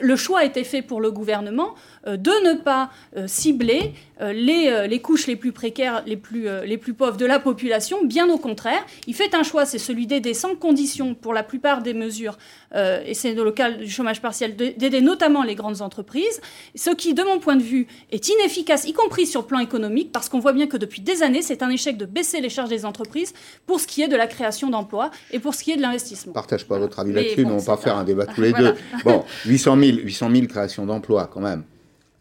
le 0.00 0.16
choix 0.16 0.40
a 0.40 0.44
été 0.44 0.64
fait 0.64 0.82
pour 0.82 1.00
le 1.00 1.10
gouvernement 1.10 1.74
euh, 2.06 2.16
de 2.16 2.30
ne 2.44 2.54
pas 2.54 2.90
euh, 3.16 3.26
cibler 3.26 3.92
euh, 4.20 4.32
les, 4.32 4.88
les, 4.88 5.00
couches 5.00 5.26
les 5.26 5.36
plus 5.36 5.52
précaires, 5.52 6.02
les 6.06 6.16
plus, 6.16 6.48
les 6.64 6.78
plus 6.78 6.94
pauvres 6.94 7.16
de 7.16 7.26
la 7.26 7.38
population. 7.38 8.04
Bien 8.04 8.28
au 8.30 8.38
contraire, 8.38 8.84
il 9.06 9.14
fait 9.14 9.34
un 9.34 9.42
choix, 9.42 9.66
c'est 9.66 9.78
celui 9.78 10.06
d'aider 10.06 10.32
sans 10.32 10.54
condition 10.54 11.14
pour 11.14 11.34
la 11.34 11.42
plupart 11.42 11.82
des 11.82 11.94
mesures, 11.94 12.38
et 12.74 13.14
c'est 13.14 13.34
le 13.34 13.44
local 13.44 13.78
du 13.78 13.90
chômage 13.90 14.20
partiel, 14.20 14.56
d'aider 14.56 15.00
notamment 15.00 15.42
les 15.42 15.54
grandes 15.54 15.82
entreprises, 15.82 16.40
ce 16.74 16.90
qui, 16.90 17.14
de 17.14 17.22
mon 17.22 17.38
point 17.38 17.56
de 17.56 17.62
vue, 17.62 17.86
est 18.10 18.28
inefficace 18.46 18.84
efficace, 18.84 18.88
y 18.88 18.92
compris 18.92 19.26
sur 19.26 19.42
le 19.42 19.46
plan 19.46 19.58
économique, 19.58 20.12
parce 20.12 20.28
qu'on 20.28 20.38
voit 20.38 20.52
bien 20.52 20.66
que 20.66 20.76
depuis 20.76 21.02
des 21.02 21.22
années, 21.22 21.42
c'est 21.42 21.62
un 21.62 21.70
échec 21.70 21.96
de 21.96 22.06
baisser 22.06 22.40
les 22.40 22.48
charges 22.48 22.68
des 22.68 22.84
entreprises 22.84 23.32
pour 23.66 23.80
ce 23.80 23.86
qui 23.86 24.02
est 24.02 24.08
de 24.08 24.16
la 24.16 24.26
création 24.26 24.70
d'emplois 24.70 25.10
et 25.30 25.38
pour 25.38 25.54
ce 25.54 25.64
qui 25.64 25.72
est 25.72 25.76
de 25.76 25.82
l'investissement. 25.82 26.32
Je 26.32 26.38
ne 26.38 26.42
partage 26.42 26.66
pas 26.66 26.78
votre 26.78 26.98
avis 26.98 27.12
là-dessus, 27.12 27.44
mais 27.44 27.52
on 27.52 27.58
va 27.58 27.76
pas 27.76 27.82
faire 27.82 27.96
un 27.96 28.04
débat 28.04 28.26
tous 28.26 28.40
les 28.42 28.52
deux. 28.52 28.74
Bon, 29.04 29.24
800 29.46 29.76
000, 29.78 29.98
800 29.98 30.30
000 30.30 30.46
créations 30.46 30.86
d'emplois 30.86 31.28
quand 31.32 31.40
même 31.40 31.64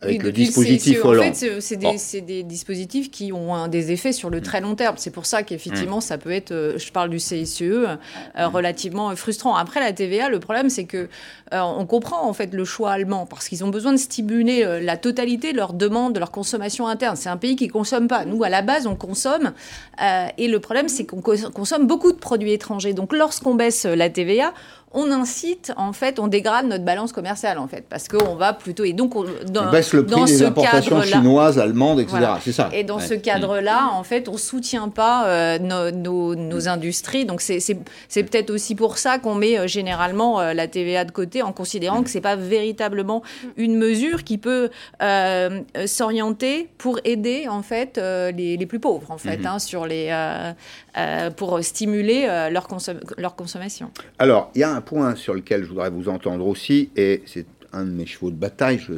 avec 0.06 0.24
le 0.24 0.32
dispositif 0.32 1.04
En 1.04 1.13
fait, 1.13 1.60
c'est 1.60 2.22
des, 2.22 2.44
dispositifs 2.44 3.12
qui 3.12 3.34
ont 3.34 3.68
des 3.68 3.91
effets 3.91 4.13
sur 4.13 4.30
le 4.30 4.41
très 4.41 4.62
long 4.62 4.76
terme. 4.76 4.96
C'est 4.98 5.12
pour 5.12 5.26
ça 5.26 5.44
qu'effectivement, 5.44 6.02
ça 6.02 6.18
peut 6.18 6.32
être, 6.32 6.52
euh, 6.52 6.78
je 6.78 6.91
parle 6.91 7.10
du 7.10 7.20
CICE, 7.20 7.62
euh, 7.62 7.98
relativement 8.36 9.15
frustrant. 9.15 9.56
Après, 9.56 9.80
la 9.80 9.94
TVA, 9.94 10.30
le 10.30 10.39
problème, 10.39 10.70
c'est 10.70 10.86
que 10.86 11.10
euh, 11.54 11.60
on 11.62 11.86
comprend 11.86 12.28
en 12.28 12.34
fait 12.34 12.54
le 12.54 12.65
choix 12.65 12.91
allemand 12.91 13.26
parce 13.26 13.48
qu'ils 13.48 13.63
ont 13.63 13.70
besoin 13.70 13.91
de 13.91 13.98
stimuler 13.98 14.82
la 14.82 14.98
totalité 14.98 15.52
de 15.52 15.58
leur 15.58 15.74
demande, 15.74 16.13
de 16.13 16.20
leur 16.20 16.32
consommation 16.32 16.88
interne. 16.88 17.15
C'est 17.15 17.30
un 17.30 17.38
pays 17.38 17.56
qui 17.56 17.68
consomme 17.68 18.08
pas. 18.08 18.26
Nous, 18.26 18.44
à 18.44 18.50
la 18.50 18.62
base, 18.62 18.88
on 18.88 18.96
consomme. 18.96 19.54
et 20.38 20.48
le 20.48 20.60
problème, 20.60 20.89
c'est 20.89 21.06
qu'on 21.06 21.22
consomme 21.22 21.88
beaucoup 21.88 22.12
de 22.12 22.18
produits 22.18 22.54
étrangers. 22.54 22.94
Donc, 22.94 23.13
lorsqu'on 23.13 23.56
baisse 23.56 23.86
la 23.86 24.10
TVA, 24.10 24.54
on 24.95 25.12
incite, 25.12 25.73
en 25.75 25.91
fait, 25.91 26.19
on 26.19 26.27
dégrade 26.27 26.67
notre 26.67 26.86
balance 26.86 27.12
commerciale, 27.12 27.60
en 27.60 27.67
fait, 27.67 27.86
parce 27.89 28.08
qu'on 28.08 28.36
va 28.36 28.53
plutôt. 28.53 28.86
Et 28.86 28.93
donc, 28.93 29.15
on, 29.17 29.25
dans, 29.45 29.69
baisse 29.69 29.91
le 29.93 30.05
prix 30.05 30.23
des 30.23 30.43
importations 30.43 31.01
chinoises, 31.01 31.60
allemandes, 31.60 31.99
etc. 31.99 32.17
C'est 32.41 32.53
ça. 32.53 32.69
Et 32.71 32.86
dans 32.86 32.99
ce 32.99 33.13
cadre-là, 33.13 33.89
en 33.91 34.03
fait, 34.03 34.29
on 34.29 34.38
soutient 34.38 34.88
pas 34.88 35.27
euh, 35.27 35.60
nos, 35.60 36.67
industries. 36.67 37.25
Donc, 37.25 37.41
c'est 37.41 38.23
peut-être 38.23 38.49
aussi 38.49 38.73
pour 38.73 38.97
ça 38.97 39.19
qu'on 39.19 39.36
met 39.36 39.60
euh, 39.60 39.67
généralement 39.67 40.39
euh, 40.39 40.53
la 40.53 40.67
TVA 40.67 41.03
de 41.03 41.12
côté, 41.12 41.41
en 41.41 41.51
considérant 41.51 42.01
que 42.01 42.10
c'est 42.10 42.21
pas 42.21 42.38
véritablement 42.38 43.21
une 43.58 43.75
mesure 43.75 44.23
qui 44.23 44.38
peut 44.38 44.69
s'orienter 45.86 46.69
pour 46.77 46.99
aider, 47.03 47.47
en 47.49 47.62
fait, 47.62 47.97
les, 47.97 48.65
plus 48.65 48.79
pauvres, 48.79 49.12
en 49.12 49.17
fait, 49.17 49.38
mhm. 49.39 49.45
hein, 49.45 49.60
sur 49.60 49.86
les, 49.86 50.10
pour 51.36 51.62
stimuler 51.62 52.27
leur, 52.49 52.67
leur 53.17 53.36
consommation. 53.36 53.91
Alors, 54.19 54.51
il 54.55 54.62
y 54.62 54.63
a 54.63 54.71
un 54.71 54.81
point 54.86 55.15
sur 55.15 55.34
lequel 55.34 55.63
je 55.63 55.69
voudrais 55.69 55.89
vous 55.89 56.10
entendre 56.10 56.48
aussi, 56.48 56.89
et 56.95 57.24
c'est 57.26 57.45
un 57.74 57.84
de 57.86 57.91
mes 57.91 58.06
chevaux 58.06 58.32
de 58.32 58.36
bataille, 58.36 58.80
je, 58.80 58.93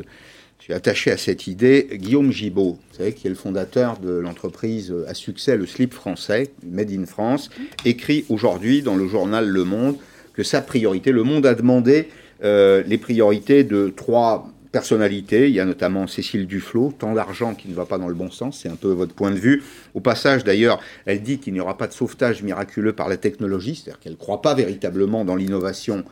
suis 0.59 0.73
attaché 0.73 1.11
à 1.11 1.17
cette 1.17 1.47
idée. 1.47 1.87
Guillaume 1.93 2.29
Gibault, 2.29 2.77
vous 2.91 2.97
savez, 2.97 3.13
qui 3.13 3.27
est 3.27 3.29
le 3.29 3.37
fondateur 3.37 3.99
de 3.99 4.09
l'entreprise 4.09 4.93
à 5.07 5.13
succès, 5.13 5.55
le 5.55 5.65
slip 5.65 5.93
français, 5.93 6.51
Made 6.61 6.91
in 6.91 7.05
France, 7.05 7.49
écrit 7.85 8.25
aujourd'hui 8.27 8.81
dans 8.81 8.95
le 8.95 9.07
journal 9.07 9.47
Le 9.47 9.63
Monde 9.63 9.95
que 10.33 10.43
sa 10.43 10.61
priorité, 10.61 11.13
le 11.13 11.23
Monde 11.23 11.45
a 11.45 11.55
demandé 11.55 12.09
euh, 12.43 12.83
les 12.85 12.97
priorités 12.97 13.63
de 13.63 13.91
trois 13.95 14.51
personnalités. 14.71 15.47
Il 15.49 15.55
y 15.55 15.59
a 15.59 15.65
notamment 15.65 16.07
Cécile 16.07 16.47
Duflot, 16.47 16.93
tant 16.97 17.13
d'argent 17.13 17.55
qui 17.55 17.67
ne 17.69 17.73
va 17.73 17.85
pas 17.85 17.97
dans 17.97 18.07
le 18.07 18.13
bon 18.13 18.31
sens, 18.31 18.59
c'est 18.61 18.69
un 18.69 18.75
peu 18.75 18.89
votre 18.89 19.13
point 19.13 19.31
de 19.31 19.39
vue. 19.39 19.63
Au 19.93 19.99
passage, 19.99 20.43
d'ailleurs, 20.43 20.79
elle 21.05 21.21
dit 21.21 21.39
qu'il 21.39 21.53
n'y 21.53 21.59
aura 21.59 21.77
pas 21.77 21.87
de 21.87 21.93
sauvetage 21.93 22.43
miraculeux 22.43 22.93
par 22.93 23.09
la 23.09 23.17
technologie, 23.17 23.75
c'est-à-dire 23.75 23.99
qu'elle 23.99 24.13
ne 24.13 24.17
croit 24.17 24.41
pas 24.41 24.53
véritablement 24.53 25.25
dans 25.25 25.35
l'innovation 25.35 26.03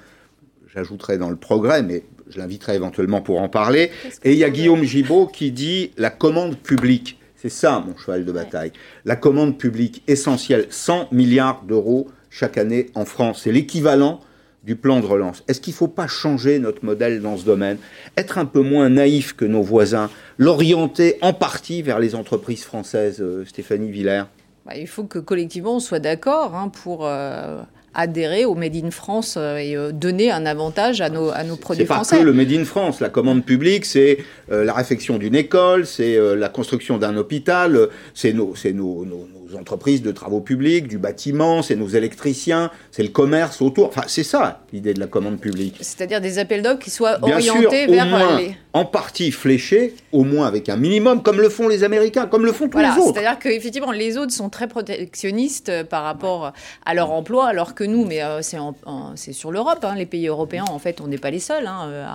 j'ajouterai 0.75 1.17
dans 1.17 1.29
le 1.29 1.35
progrès, 1.35 1.81
mais 1.81 2.03
je 2.29 2.37
l'inviterai 2.37 2.75
éventuellement 2.75 3.21
pour 3.21 3.41
en 3.41 3.49
parler. 3.49 3.91
Et 4.23 4.33
il 4.33 4.37
y 4.37 4.43
a 4.43 4.49
Guillaume 4.49 4.83
Gibault 4.83 5.27
qui 5.27 5.51
dit 5.51 5.91
la 5.97 6.09
commande 6.09 6.57
publique. 6.57 7.17
C'est 7.35 7.49
ça 7.49 7.83
mon 7.85 7.95
cheval 7.97 8.25
de 8.25 8.31
bataille. 8.31 8.71
La 9.05 9.15
commande 9.15 9.57
publique 9.57 10.03
essentielle, 10.07 10.67
100 10.69 11.09
milliards 11.11 11.63
d'euros 11.63 12.07
chaque 12.29 12.57
année 12.57 12.87
en 12.95 13.05
France. 13.05 13.41
C'est 13.43 13.51
l'équivalent 13.51 14.19
du 14.65 14.75
plan 14.75 14.99
de 14.99 15.05
relance. 15.05 15.43
Est-ce 15.47 15.61
qu'il 15.61 15.73
ne 15.73 15.77
faut 15.77 15.87
pas 15.87 16.07
changer 16.07 16.59
notre 16.59 16.83
modèle 16.83 17.21
dans 17.21 17.37
ce 17.37 17.45
domaine? 17.45 17.77
Être 18.17 18.37
un 18.37 18.45
peu 18.45 18.61
moins 18.61 18.89
naïf 18.89 19.33
que 19.33 19.45
nos 19.45 19.61
voisins 19.61 20.09
L'orienter 20.37 21.17
en 21.21 21.33
partie 21.33 21.81
vers 21.81 21.99
les 21.99 22.13
entreprises 22.15 22.63
françaises, 22.63 23.21
euh, 23.21 23.45
Stéphanie 23.45 23.91
Villers? 23.91 24.25
Bah, 24.65 24.73
Il 24.75 24.87
faut 24.87 25.05
que 25.05 25.19
collectivement 25.19 25.77
on 25.77 25.79
soit 25.79 25.99
d'accord 25.99 26.55
hein, 26.55 26.69
pour 26.69 27.05
euh, 27.05 27.61
adhérer 27.95 28.45
au 28.45 28.53
Made 28.53 28.75
in 28.75 28.91
France 28.91 29.35
euh, 29.37 29.57
et 29.57 29.75
euh, 29.75 29.91
donner 29.91 30.29
un 30.29 30.45
avantage 30.45 31.01
à 31.01 31.09
nos, 31.09 31.29
à 31.29 31.43
nos 31.43 31.55
produits 31.55 31.85
français. 31.85 32.09
C'est 32.09 32.15
pas 32.17 32.21
que 32.21 32.27
le 32.27 32.33
Made 32.33 32.51
in 32.51 32.65
France. 32.65 32.99
La 32.99 33.09
commande 33.09 33.43
publique, 33.43 33.85
c'est 33.85 34.19
euh, 34.51 34.63
la 34.63 34.73
réfection 34.73 35.17
d'une 35.17 35.35
école, 35.35 35.85
c'est 35.87 36.17
la 36.35 36.49
construction 36.49 36.97
d'un 36.97 37.15
hôpital, 37.15 37.87
c'est 38.13 38.33
nos, 38.33 38.53
nos, 38.73 39.05
nos, 39.05 39.27
entreprises 39.57 40.01
de 40.01 40.11
travaux 40.11 40.41
publics, 40.41 40.87
du 40.87 40.97
bâtiment, 40.97 41.61
c'est 41.61 41.75
nos 41.75 41.87
électriciens, 41.87 42.71
c'est 42.91 43.03
le 43.03 43.09
commerce 43.09 43.61
autour. 43.61 43.87
Enfin, 43.87 44.03
c'est 44.07 44.23
ça 44.23 44.61
l'idée 44.73 44.93
de 44.93 44.99
la 44.99 45.07
commande 45.07 45.39
publique. 45.39 45.77
C'est-à-dire 45.81 46.21
des 46.21 46.39
appels 46.39 46.61
d'offres 46.61 46.79
qui 46.79 46.89
soient 46.89 47.17
orientés 47.21 47.87
vers 47.87 48.37
les... 48.37 48.55
en 48.73 48.85
partie 48.85 49.31
fléchés, 49.31 49.95
au 50.11 50.23
moins 50.23 50.47
avec 50.47 50.69
un 50.69 50.77
minimum, 50.77 51.21
comme 51.21 51.39
le 51.39 51.49
font 51.49 51.67
les 51.67 51.83
Américains, 51.83 52.27
comme 52.27 52.45
le 52.45 52.51
font 52.51 52.67
tous 52.67 52.79
les 52.79 52.87
autres. 52.89 53.13
C'est-à-dire 53.13 53.39
qu'effectivement, 53.39 53.91
les 53.91 54.17
autres 54.17 54.33
sont 54.33 54.49
très 54.49 54.67
protectionnistes 54.67 55.83
par 55.83 56.03
rapport 56.03 56.53
à 56.85 56.93
leur 56.93 57.11
emploi, 57.11 57.47
alors 57.47 57.75
que 57.75 57.83
nous, 57.83 58.05
mais 58.05 58.23
euh, 58.23 58.41
c'est 58.41 59.33
sur 59.33 59.51
l'Europe. 59.51 59.79
Hein. 59.83 59.95
les 59.95 60.05
pays 60.05 60.27
européens, 60.27 60.65
en 60.69 60.79
fait, 60.79 61.01
on 61.01 61.07
n'est 61.07 61.17
pas 61.17 61.31
les 61.31 61.39
seuls 61.39 61.67
hein, 61.67 61.87
euh, 61.87 62.05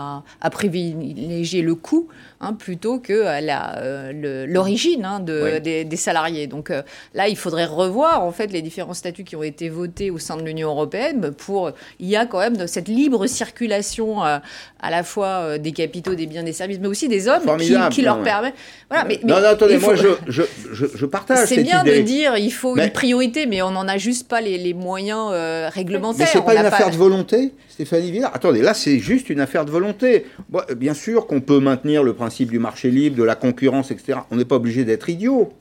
à, 0.41 0.51
privilégier 0.51 1.63
le 1.63 1.75
coût 1.75 2.09
hein, 2.41 2.55
plutôt 2.55 2.99
que 2.99 3.13
euh, 3.13 4.47
l'origine 4.47 5.07
des, 5.25 5.97
salariés. 5.97 6.47
Donc 6.47 6.73
là, 7.15 7.29
il 7.29 7.37
faudrait 7.37 7.67
revoir 7.67 8.23
en 8.23 8.33
fait 8.33 8.49
les 8.49 8.63
différents 8.63 8.95
statuts 8.95 9.25
qui 9.25 9.37
ont 9.37 9.43
été 9.43 9.69
votés 9.69 10.11
au 10.11 10.19
sein 10.19 10.37
de 10.37 10.43
l'Union 10.43 10.71
européenne 10.71 11.33
pour. 11.37 11.73
Il 11.99 12.09
y 12.09 12.17
a 12.17 12.27
quand 12.27 12.39
même 12.39 12.67
cette 12.67 12.89
libre 12.89 13.27
circulation 13.27 14.23
à 14.23 14.41
la 14.91 15.03
fois 15.03 15.59
des 15.59 15.73
capitaux, 15.73 16.15
des 16.15 16.27
biens, 16.27 16.43
des 16.43 16.53
services, 16.53 16.79
mais 16.81 16.89
aussi 16.89 17.09
des 17.09 17.29
hommes 17.29 17.43
qui, 17.91 18.03
leur 18.03 18.23
permet. 18.23 18.55
Voilà, 18.89 19.05
mais, 19.05 19.21
non, 19.25 19.41
non, 19.41 19.49
attendez, 19.49 19.79
moi 19.79 19.95
je, 19.95 20.09
je, 20.27 20.43
je, 20.73 21.07
partage. 21.07 21.47
C'est 21.47 21.63
bien 21.63 21.85
de 21.85 22.01
dire 22.01 22.37
il 22.37 22.53
faut 22.53 22.77
une 22.77 22.91
priorité, 22.91 23.47
mais 23.47 23.63
on 23.63 23.71
n'en 23.71 23.87
a 23.89 23.99
juste 23.99 24.29
pas 24.29 24.41
les, 24.41 24.59
les 24.59 24.75
moyens 24.75 25.31
réglementaire. 25.73 26.27
Mais 26.27 26.41
c'est 26.41 26.45
pas 26.45 26.55
une 26.55 26.67
affaire 26.67 26.91
de 26.91 26.97
volonté, 26.97 27.53
Stéphanie 27.69 28.11
Villard 28.11 28.33
Attendez, 28.35 28.63
là 28.63 28.75
c'est 28.75 28.99
juste 28.99 29.29
une 29.31 29.41
affaire 29.41 29.65
de 29.65 29.71
volonté. 29.71 30.27
bien 30.77 30.95
sûr 30.95 31.27
qu'on 31.27 31.41
peut 31.41 31.61
maintenir 31.61 32.03
le 32.03 32.15
principe 32.15 32.30
du 32.39 32.59
marché 32.59 32.91
libre, 32.91 33.17
de 33.17 33.25
la 33.25 33.35
concurrence, 33.35 33.91
etc. 33.91 34.21
On 34.31 34.37
n'est 34.37 34.45
pas 34.45 34.57
obligé 34.57 34.85
d'être 34.85 35.09
idiot. 35.09 35.53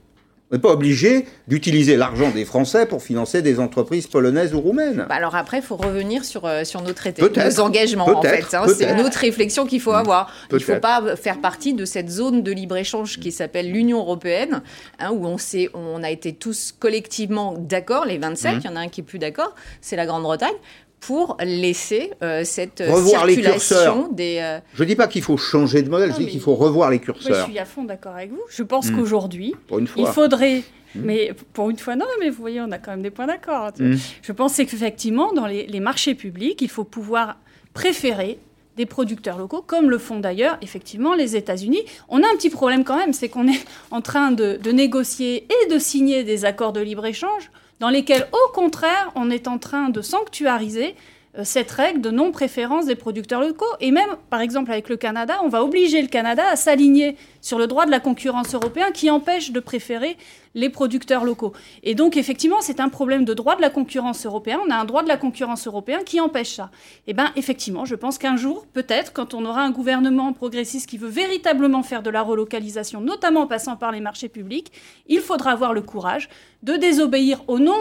On 0.52 0.56
n'est 0.56 0.62
pas 0.62 0.72
obligé 0.72 1.28
d'utiliser 1.48 1.96
l'argent 1.96 2.32
des 2.32 2.44
Français 2.44 2.88
pour 2.88 3.04
financer 3.04 3.44
des 3.44 3.60
entreprises 3.60 4.08
polonaises 4.08 4.56
ou 4.56 4.60
roumaines. 4.60 5.06
Bah 5.08 5.16
alors 5.16 5.36
après, 5.36 5.58
il 5.58 5.64
faut 5.64 5.76
revenir 5.76 6.26
sur, 6.26 6.46
euh, 6.46 6.64
sur 6.64 6.82
nos 6.82 6.94
traités, 6.94 7.22
nos 7.22 7.60
engagements 7.60 8.10
en 8.10 8.22
fait. 8.24 8.52
Hein. 8.56 8.66
c'est 8.76 8.90
une 8.90 9.02
autre 9.02 9.20
réflexion 9.20 9.68
qu'il 9.68 9.80
faut 9.80 9.92
avoir. 9.92 10.34
Il 10.50 10.56
ne 10.56 10.60
faut 10.60 10.80
pas 10.80 11.16
faire 11.16 11.40
partie 11.40 11.76
de 11.76 11.86
cette 11.86 12.10
zone 12.10 12.42
de 12.42 12.52
libre-échange 12.52 13.20
qui 13.20 13.32
s'appelle 13.32 13.72
l'Union 13.72 14.00
européenne, 14.00 14.64
hein, 14.98 15.12
où 15.12 15.28
on, 15.28 15.36
on 15.76 16.02
a 16.02 16.10
été 16.10 16.34
tous 16.34 16.74
collectivement 16.80 17.54
d'accord, 17.56 18.06
les 18.06 18.18
27, 18.18 18.56
mmh. 18.56 18.60
il 18.60 18.66
y 18.66 18.70
en 18.70 18.76
a 18.76 18.80
un 18.80 18.88
qui 18.88 19.02
est 19.02 19.04
plus 19.04 19.20
d'accord, 19.20 19.54
c'est 19.82 19.96
la 19.96 20.08
Grande-Bretagne, 20.08 20.56
pour 21.00 21.38
laisser 21.42 22.12
euh, 22.22 22.44
cette 22.44 22.80
revoir 22.80 23.26
circulation 23.26 24.10
des. 24.12 24.40
Euh, 24.42 24.60
je 24.74 24.84
ne 24.84 24.88
dis 24.88 24.96
pas 24.96 25.08
qu'il 25.08 25.22
faut 25.22 25.38
changer 25.38 25.82
de 25.82 25.90
modèle, 25.90 26.12
je 26.12 26.18
dis 26.18 26.28
qu'il 26.28 26.42
faut 26.42 26.56
revoir 26.56 26.90
les 26.90 27.00
curseurs. 27.00 27.46
je 27.46 27.52
suis 27.52 27.60
à 27.60 27.66
fond 27.66 27.84
d'accord 27.84 28.16
avec 28.16 28.32
vous. 28.32 28.42
Je 28.50 28.64
pense 28.64 28.90
hmm. 28.90 28.98
qu'aujourd'hui, 28.98 29.56
il 29.98 30.08
faudrait. 30.08 30.64
Hmm. 30.96 31.02
Mais 31.04 31.32
pour 31.54 31.70
une 31.70 31.78
fois, 31.78 31.96
non, 31.96 32.06
mais 32.20 32.30
vous 32.30 32.40
voyez, 32.40 32.62
on 32.62 32.72
a 32.72 32.80
quand 32.80 32.92
même 32.92 33.04
des 33.04 33.12
points 33.12 33.28
d'accord. 33.28 33.72
Hmm. 33.80 33.96
Je 34.22 34.32
pense 34.32 34.58
qu'effectivement, 34.58 35.34
dans 35.34 35.46
les, 35.46 35.80
marchés 35.80 36.16
publics, 36.16 36.62
il 36.62 36.70
faut 36.70 36.84
pouvoir 36.84 37.38
préférer 37.74 38.40
des 38.76 38.86
producteurs 38.86 39.38
locaux, 39.38 39.62
comme 39.66 39.90
le 39.90 39.98
font 39.98 40.20
d'ailleurs 40.20 40.58
effectivement 40.62 41.14
les 41.14 41.36
États-Unis. 41.36 41.84
On 42.08 42.24
a 42.24 42.28
un 42.28 42.36
petit 42.38 42.50
problème 42.50 42.84
quand 42.84 42.98
même, 42.98 43.12
c'est 43.14 43.28
qu'on 43.28 43.48
est 43.48 43.60
en 43.92 44.02
train 44.02 44.32
de, 44.32 44.58
de 44.62 44.72
négocier 44.72 45.46
et 45.46 45.74
de 45.74 45.78
signer 45.78 46.24
des 46.24 46.46
accords 46.46 46.72
de 46.72 46.80
libre-échange 46.80 47.52
dans 47.80 47.90
lesquels, 47.90 48.28
au 48.32 48.52
contraire, 48.54 49.12
on 49.16 49.30
est 49.30 49.48
en 49.48 49.58
train 49.58 49.90
de 49.90 50.02
sanctuariser 50.02 50.96
cette 51.44 51.72
règle 51.72 52.02
de 52.02 52.10
non-préférence 52.10 52.86
des 52.86 52.96
producteurs 52.96 53.42
locaux. 53.42 53.66
Et 53.80 53.92
même, 53.92 54.10
par 54.30 54.42
exemple, 54.42 54.72
avec 54.72 54.90
le 54.90 54.98
Canada, 54.98 55.40
on 55.44 55.48
va 55.48 55.64
obliger 55.64 56.02
le 56.02 56.08
Canada 56.08 56.44
à 56.50 56.56
s'aligner 56.56 57.16
sur 57.42 57.60
le 57.60 57.68
droit 57.68 57.86
de 57.86 57.92
la 57.92 58.00
concurrence 58.00 58.54
européen 58.54 58.92
qui 58.92 59.10
empêche 59.10 59.52
de 59.52 59.60
préférer 59.60 60.18
les 60.56 60.70
producteurs 60.70 61.24
locaux. 61.24 61.54
Et 61.84 61.94
donc, 61.94 62.18
effectivement, 62.18 62.62
c'est 62.62 62.80
un 62.80 62.90
problème 62.90 63.24
de 63.26 63.34
droit 63.34 63.56
de 63.56 63.62
la 63.62 63.70
concurrence 63.70 64.26
européen. 64.26 64.60
On 64.66 64.72
a 64.72 64.76
un 64.76 64.86
droit 64.86 65.04
de 65.04 65.08
la 65.08 65.18
concurrence 65.18 65.68
européen 65.68 66.00
qui 66.04 66.20
empêche 66.20 66.56
ça. 66.56 66.72
Et 67.06 67.12
eh 67.12 67.14
bien, 67.14 67.32
effectivement, 67.36 67.86
je 67.86 67.96
pense 67.96 68.18
qu'un 68.18 68.36
jour, 68.36 68.66
peut-être, 68.74 69.14
quand 69.14 69.34
on 69.34 69.46
aura 69.46 69.62
un 69.62 69.72
gouvernement 69.72 70.34
progressiste 70.34 70.90
qui 70.90 70.98
veut 70.98 71.10
véritablement 71.10 71.84
faire 71.84 72.02
de 72.02 72.10
la 72.10 72.24
relocalisation, 72.24 73.02
notamment 73.02 73.42
en 73.42 73.48
passant 73.48 73.76
par 73.76 73.92
les 73.92 74.02
marchés 74.02 74.30
publics, 74.30 74.72
il 75.08 75.20
faudra 75.20 75.52
avoir 75.52 75.74
le 75.74 75.82
courage 75.82 76.30
de 76.64 76.76
désobéir 76.76 77.44
au 77.48 77.60
nom 77.60 77.78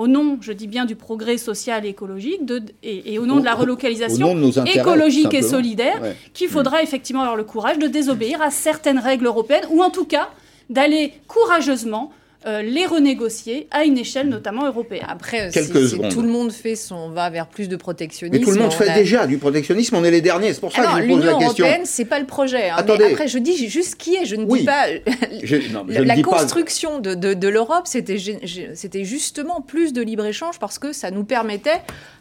au 0.00 0.08
nom, 0.08 0.38
je 0.40 0.52
dis 0.52 0.66
bien, 0.66 0.86
du 0.86 0.96
progrès 0.96 1.36
social 1.36 1.84
et 1.84 1.90
écologique, 1.90 2.40
et, 2.82 3.18
au 3.18 3.26
nom 3.26 3.38
de 3.38 3.44
la 3.44 3.54
relocalisation 3.54 4.34
écologique 4.64 5.34
et 5.34 5.42
solidaire, 5.42 6.00
qu'il 6.32 6.48
faudra 6.48 6.82
effectivement 6.82 7.20
avoir 7.20 7.36
le 7.36 7.44
courage 7.44 7.78
de 7.78 7.86
désobéir 7.86 8.40
à 8.40 8.50
certaines 8.50 8.98
règles 8.98 9.26
européennes, 9.26 9.66
ou 9.68 9.82
en 9.82 9.90
tout 9.90 10.06
cas 10.06 10.30
d'aller 10.70 11.12
courageusement 11.28 12.12
euh, 12.46 12.62
les 12.62 12.86
renégocier 12.86 13.68
à 13.70 13.84
une 13.84 13.98
échelle 13.98 14.28
notamment 14.28 14.66
européenne. 14.66 15.04
Après, 15.06 15.50
si, 15.50 15.68
tout 16.10 16.22
le 16.22 16.28
monde 16.28 16.52
fait 16.52 16.74
son 16.74 17.10
va 17.10 17.28
vers 17.28 17.46
plus 17.46 17.68
de 17.68 17.76
protectionnisme. 17.76 18.38
Mais 18.38 18.44
tout 18.44 18.56
le 18.56 18.62
monde 18.62 18.72
fait 18.72 18.94
déjà 18.94 19.26
du 19.26 19.36
protectionnisme, 19.36 19.96
on 19.96 20.04
est 20.04 20.10
les 20.10 20.22
derniers, 20.22 20.54
c'est 20.54 20.60
pour 20.60 20.72
ça 20.72 20.82
que 20.82 21.02
je 21.02 21.08
pose 21.08 21.24
la 21.24 21.32
question. 21.34 21.36
L'Union 21.36 21.40
européenne, 21.40 21.82
c'est 21.84 22.06
pas 22.06 22.18
le 22.18 22.26
projet. 22.26 22.70
Hein. 22.70 22.76
après, 22.78 23.28
je 23.28 23.38
dis 23.38 23.68
juste 23.68 23.96
qui 23.96 24.14
est, 24.14 24.24
je 24.24 24.36
ne 24.36 24.46
dis 24.46 24.64
pas. 24.64 24.86
la, 25.88 26.22
construction 26.22 26.98
de, 26.98 27.14
de 27.14 27.48
l'Europe, 27.48 27.86
c'était 27.86 29.04
justement 29.04 29.60
plus 29.60 29.92
de 29.92 30.00
libre-échange 30.00 30.58
parce 30.58 30.78
que 30.78 30.92
ça 30.92 31.10
nous 31.10 31.24
permettait 31.24 31.80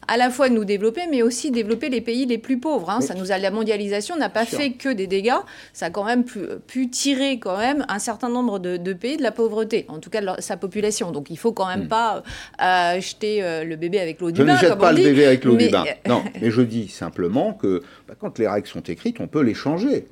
à 0.10 0.18
la 0.18 0.32
fois 0.32 0.50
nous 0.50 0.66
développer, 0.66 1.02
mais 1.10 1.22
aussi 1.22 1.52
développer 1.52 1.90
les 1.90 2.02
pays 2.02 2.26
les 2.26 2.40
plus 2.40 2.60
pauvres. 2.60 2.90
Hein. 2.90 3.00
Ça 3.00 3.14
nous 3.14 3.32
a, 3.32 3.38
la 3.38 3.52
mondialisation 3.52 4.18
n'a 4.18 4.30
pas 4.30 4.46
fait 4.46 4.72
que 4.72 4.90
des 4.90 5.06
dégâts, 5.06 5.38
ça 5.72 5.86
a 5.86 5.90
quand 5.92 6.04
même 6.04 6.26
pu, 6.26 6.90
tirer 6.90 7.38
quand 7.38 7.58
même 7.58 7.86
un 7.88 8.00
certain 8.00 8.30
nombre 8.30 8.58
de, 8.58 8.94
pays 8.94 9.18
de 9.18 9.24
la 9.24 9.32
pauvreté, 9.32 9.86
en 9.88 10.00
tout 10.00 10.10
cas 10.10 10.22
de 10.22 10.42
sa 10.42 10.58
population. 10.58 11.12
Donc 11.12 11.30
il 11.30 11.38
faut 11.38 11.54
quand 11.54 11.68
même 11.68 11.84
hmm. 11.84 11.90
pas 11.90 12.24
euh, 12.62 13.00
jeter 13.00 13.44
euh, 13.44 13.64
le 13.64 13.76
bébé 13.76 14.00
avec 14.00 14.20
l'eau 14.20 14.32
du 14.32 14.44
bain. 14.44 14.56
Je 14.58 14.66
ne 14.66 14.70
jette 14.70 14.80
pas 14.80 14.92
le 14.92 15.04
bébé 15.04 15.26
avec 15.28 15.46
l'eau 15.46 15.56
du 15.56 15.70
bain. 15.70 15.86
Non, 16.08 16.24
mais 16.42 16.50
je 16.50 16.62
dis 16.62 16.88
simplement 16.88 17.54
que 17.54 17.84
bah, 18.08 18.16
quand 18.20 18.40
les 18.40 18.48
règles 18.48 18.68
sont 18.68 18.82
écrites, 18.82 19.20
on 19.20 19.28
peut 19.28 19.44
les 19.44 19.54
changer. 19.54 20.08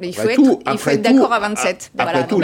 Mais 0.00 0.08
il 0.08 0.14
faut, 0.14 0.28
être, 0.28 0.88
être 0.88 1.02
d'accord 1.02 1.32
à 1.32 1.40
27. 1.40 1.92
Après 1.98 2.26
tout 2.26 2.36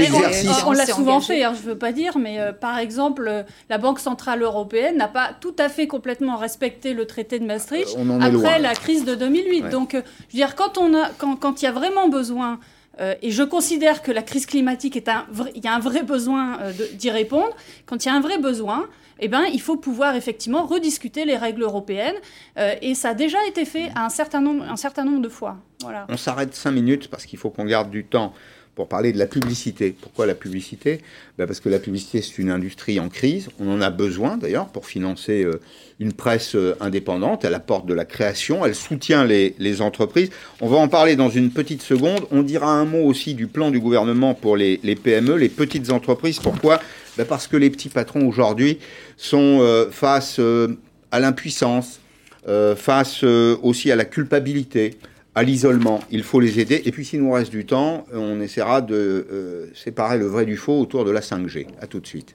On, 0.67 0.73
l'a 0.73 0.87
souvent 0.87 1.21
fait, 1.21 1.45
hein, 1.45 1.53
je 1.55 1.62
ne 1.62 1.73
veux 1.73 1.79
pas 1.79 1.93
dire, 1.93 2.19
mais 2.19 2.40
euh, 2.40 2.53
par 2.53 2.79
exemple, 2.79 3.27
euh, 3.29 3.43
la 3.71 3.79
Banque 3.79 4.01
Centrale 4.01 4.43
Européenne 4.43 4.97
n'a 4.97 5.09
pas 5.09 5.31
tout 5.40 5.55
à 5.59 5.69
fait 5.69 5.87
complètement 5.87 6.37
respecté 6.37 6.95
le 6.95 7.07
traité 7.07 7.38
de 7.38 7.45
Maastricht 7.45 7.97
euh, 7.97 8.21
après 8.21 8.59
la 8.59 8.75
crise 8.75 9.05
de 9.05 9.14
2008. 9.14 9.69
Donc, 9.69 9.90
je 9.93 9.99
veux 9.99 10.05
dire, 10.33 10.57
quand 10.57 10.79
il 10.79 10.95
quand, 11.19 11.37
quand 11.37 11.62
y 11.62 11.67
a 11.67 11.73
vraiment 11.73 12.09
besoin 12.09 12.59
et 13.23 13.33
je 13.33 13.43
considère 13.43 14.03
que 14.03 14.12
la 14.12 14.23
crise 14.23 14.47
climatique 14.47 14.97
est 14.97 15.09
un, 15.09 15.27
il 15.57 15.64
y 15.64 15.67
a 15.67 15.75
un 15.75 15.81
vrai 15.81 16.05
besoin 16.05 16.59
d'y 16.93 17.11
répondre. 17.11 17.51
Quand 17.87 18.05
il 18.05 18.09
y 18.09 18.11
a 18.12 18.14
un 18.14 18.21
vrai 18.21 18.38
besoin, 18.38 18.87
eh 19.20 19.29
ben, 19.29 19.44
il 19.53 19.61
faut 19.61 19.77
pouvoir 19.77 20.16
effectivement 20.16 20.66
rediscuter 20.66 21.24
les 21.24 21.37
règles 21.37 21.62
européennes. 21.62 22.16
Euh, 22.59 22.74
et 22.83 22.94
ça 22.94 23.11
a 23.11 23.14
déjà 23.14 23.38
été 23.46 23.64
fait 23.64 23.90
un 23.96 24.09
certain 24.09 24.40
nombre, 24.40 24.64
un 24.64 24.77
certain 24.77 25.05
nombre 25.05 25.22
de 25.22 25.29
fois. 25.29 25.57
On 26.09 26.16
s'arrête 26.16 26.55
cinq 26.55 26.72
minutes 26.72 27.09
parce 27.09 27.27
qu'il 27.27 27.38
faut 27.38 27.50
qu'on 27.50 27.66
garde 27.66 27.90
du 27.90 28.05
temps 28.05 28.33
pour 28.74 28.88
parler 28.88 29.12
de 29.12 29.18
la 29.18 29.27
publicité. 29.27 29.94
Pourquoi 30.00 30.27
la 30.27 30.35
publicité? 30.35 31.00
Ben 31.38 31.46
Parce 31.46 31.61
que 31.61 31.68
la 31.68 31.79
publicité, 31.79 32.22
c'est 32.22 32.38
une 32.38 32.50
industrie 32.50 32.98
en 32.98 33.09
crise. 33.09 33.48
On 33.61 33.70
en 33.70 33.81
a 33.81 33.90
besoin 33.90 34.37
d'ailleurs 34.37 34.66
pour 34.66 34.87
financer 34.87 35.44
euh, 35.44 35.61
une 36.00 36.12
presse 36.12 36.57
euh, 36.57 36.77
indépendante. 36.81 37.44
Elle 37.44 37.55
apporte 37.55 37.87
de 37.87 37.94
la 37.94 38.05
création, 38.05 38.64
elle 38.64 38.74
soutient 38.74 39.24
les, 39.24 39.81
entreprises. 39.81 40.31
On 40.61 40.68
va 40.68 40.77
en 40.79 40.88
parler 40.88 41.14
dans 41.14 41.31
une 41.31 41.50
petite 41.50 41.83
seconde. 41.83 42.27
On 42.33 42.42
dira 42.42 42.72
un 42.72 42.85
mot 42.85 43.05
aussi 43.05 43.35
du 43.35 43.46
plan 43.46 43.70
du 43.70 43.79
gouvernement 43.79 44.35
pour 44.35 44.57
les 44.57 44.79
PME, 44.79 45.37
les 45.37 45.48
petites 45.48 45.90
entreprises. 45.90 46.38
Pourquoi 46.40 46.81
ben 47.16 47.27
Parce 47.27 47.46
que 47.46 47.57
les 47.57 47.70
petits 47.70 47.88
patrons 47.88 48.27
aujourd'hui 48.27 48.79
sont 49.16 49.59
euh, 49.61 49.90
face 49.90 50.40
à 51.11 51.20
l'impuissance, 51.20 52.00
face 52.77 53.22
aussi 53.24 53.90
à 53.90 53.96
la 53.96 54.05
culpabilité 54.05 54.98
à 55.35 55.42
l'isolement. 55.42 56.00
Il 56.11 56.22
faut 56.22 56.40
les 56.40 56.61
aider. 56.61 56.83
Et 56.85 56.92
puis, 56.92 57.05
s'il 57.05 57.20
nous 57.20 57.33
reste 57.33 57.50
du 57.50 57.66
temps, 57.66 58.07
on 58.12 58.40
essaiera 58.40 58.81
de 58.81 58.94
euh, 58.94 59.66
séparer 59.74 60.18
le 60.18 60.27
vrai 60.27 60.46
du 60.46 60.57
faux 60.57 60.81
autour 60.81 61.05
de 61.05 61.11
la 61.11 61.20
5G. 61.20 61.66
À 61.81 61.87
tout 61.87 62.00
de 62.00 62.07
suite. 62.07 62.35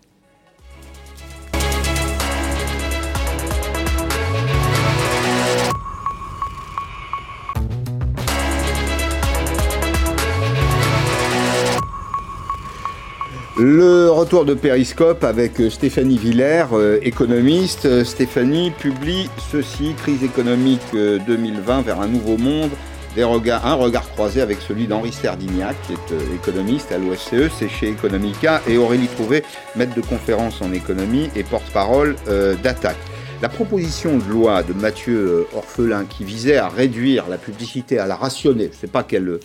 Le 13.62 14.10
retour 14.10 14.46
de 14.46 14.54
Périscope 14.54 15.26
avec 15.26 15.62
Stéphanie 15.70 16.18
Villers, 16.18 16.68
euh, 16.72 16.98
économiste. 17.02 18.06
Stéphanie 18.06 18.72
publie 18.72 19.30
ceci, 19.52 19.94
Crise 19.98 20.24
économique 20.24 20.80
2020 20.94 21.80
euh, 21.80 21.82
vers 21.82 22.00
un 22.00 22.08
nouveau 22.08 22.38
monde, 22.38 22.70
un 23.18 23.74
regard 23.74 24.10
croisé 24.12 24.40
avec 24.40 24.60
celui 24.62 24.88
d'Henri 24.88 25.12
Serdignac, 25.12 25.76
qui 25.86 25.92
est 25.92 26.14
euh, 26.14 26.36
économiste 26.36 26.94
à 26.94 26.98
l'OFCE, 26.98 27.52
c'est 27.54 27.68
chez 27.68 27.90
Economica, 27.90 28.62
et 28.66 28.78
Aurélie 28.78 29.08
Trouvé, 29.08 29.44
maître 29.76 29.94
de 29.94 30.02
conférence 30.02 30.62
en 30.62 30.72
économie 30.72 31.30
et 31.36 31.44
porte-parole 31.44 32.16
d'Attaque. 32.64 32.96
La 33.42 33.50
proposition 33.50 34.18
de 34.18 34.24
loi 34.24 34.64
de 34.64 34.72
Mathieu 34.72 35.48
Orphelin 35.54 36.06
qui 36.06 36.24
visait 36.24 36.58
à 36.58 36.70
réduire 36.70 37.28
la 37.28 37.38
publicité, 37.38 38.00
à 38.00 38.08
la 38.08 38.16
rationner, 38.16 38.66
je 38.66 38.70
ne 38.70 38.74
sais 38.76 38.88
pas 38.88 39.04
quelle 39.04 39.40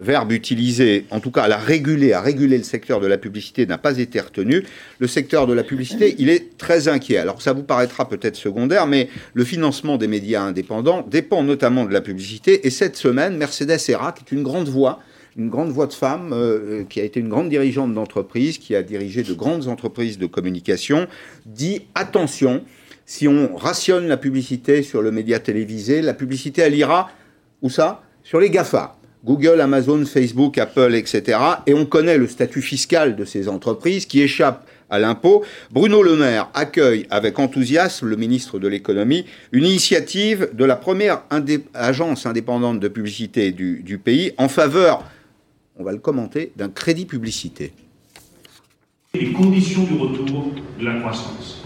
verbe 0.00 0.32
utilisé, 0.32 1.04
en 1.10 1.20
tout 1.20 1.30
cas 1.30 1.42
à 1.42 1.48
la 1.48 1.58
réguler, 1.58 2.12
à 2.12 2.20
réguler 2.20 2.56
le 2.56 2.64
secteur 2.64 3.00
de 3.00 3.06
la 3.06 3.18
publicité 3.18 3.66
n'a 3.66 3.78
pas 3.78 3.98
été 3.98 4.18
retenu. 4.18 4.64
Le 4.98 5.06
secteur 5.06 5.46
de 5.46 5.52
la 5.52 5.62
publicité, 5.62 6.14
il 6.18 6.30
est 6.30 6.56
très 6.56 6.88
inquiet. 6.88 7.18
Alors 7.18 7.42
ça 7.42 7.52
vous 7.52 7.62
paraîtra 7.62 8.08
peut-être 8.08 8.36
secondaire, 8.36 8.86
mais 8.86 9.08
le 9.34 9.44
financement 9.44 9.98
des 9.98 10.08
médias 10.08 10.42
indépendants 10.42 11.06
dépend 11.06 11.42
notamment 11.42 11.84
de 11.84 11.92
la 11.92 12.00
publicité. 12.00 12.66
Et 12.66 12.70
cette 12.70 12.96
semaine, 12.96 13.36
Mercedes 13.36 13.78
Serra, 13.78 14.12
qui 14.12 14.24
est 14.24 14.34
une 14.34 14.42
grande 14.42 14.68
voix, 14.68 15.00
une 15.36 15.50
grande 15.50 15.70
voix 15.70 15.86
de 15.86 15.92
femme, 15.92 16.30
euh, 16.32 16.84
qui 16.88 17.00
a 17.00 17.04
été 17.04 17.20
une 17.20 17.28
grande 17.28 17.50
dirigeante 17.50 17.94
d'entreprise, 17.94 18.58
qui 18.58 18.74
a 18.74 18.82
dirigé 18.82 19.22
de 19.22 19.34
grandes 19.34 19.68
entreprises 19.68 20.18
de 20.18 20.26
communication, 20.26 21.06
dit 21.46 21.82
attention, 21.94 22.64
si 23.04 23.28
on 23.28 23.54
rationne 23.56 24.06
la 24.06 24.16
publicité 24.16 24.82
sur 24.82 25.02
le 25.02 25.10
média 25.10 25.38
télévisé, 25.38 26.00
la 26.00 26.14
publicité, 26.14 26.62
elle 26.62 26.74
ira, 26.74 27.10
où 27.60 27.68
ça? 27.68 28.02
Sur 28.22 28.40
les 28.40 28.50
GAFA. 28.50 28.99
Google, 29.24 29.60
Amazon, 29.60 30.04
Facebook, 30.06 30.56
Apple, 30.58 30.94
etc. 30.94 31.38
Et 31.66 31.74
on 31.74 31.84
connaît 31.84 32.16
le 32.16 32.26
statut 32.26 32.62
fiscal 32.62 33.16
de 33.16 33.24
ces 33.24 33.48
entreprises 33.48 34.06
qui 34.06 34.22
échappent 34.22 34.66
à 34.88 34.98
l'impôt. 34.98 35.44
Bruno 35.70 36.02
Le 36.02 36.16
Maire 36.16 36.48
accueille 36.54 37.06
avec 37.10 37.38
enthousiasme, 37.38 38.08
le 38.08 38.16
ministre 38.16 38.58
de 38.58 38.66
l'économie, 38.66 39.24
une 39.52 39.64
initiative 39.64 40.50
de 40.52 40.64
la 40.64 40.76
première 40.76 41.22
agence 41.74 42.26
indépendante 42.26 42.80
de 42.80 42.88
publicité 42.88 43.52
du, 43.52 44.00
pays 44.02 44.32
en 44.36 44.48
faveur, 44.48 45.04
on 45.78 45.84
va 45.84 45.92
le 45.92 45.98
commenter, 45.98 46.52
d'un 46.56 46.68
crédit 46.68 47.06
publicité. 47.06 47.72
Les 49.14 49.32
conditions 49.32 49.84
du 49.84 49.94
retour 49.94 50.52
de 50.78 50.84
la 50.84 51.00
croissance. 51.00 51.64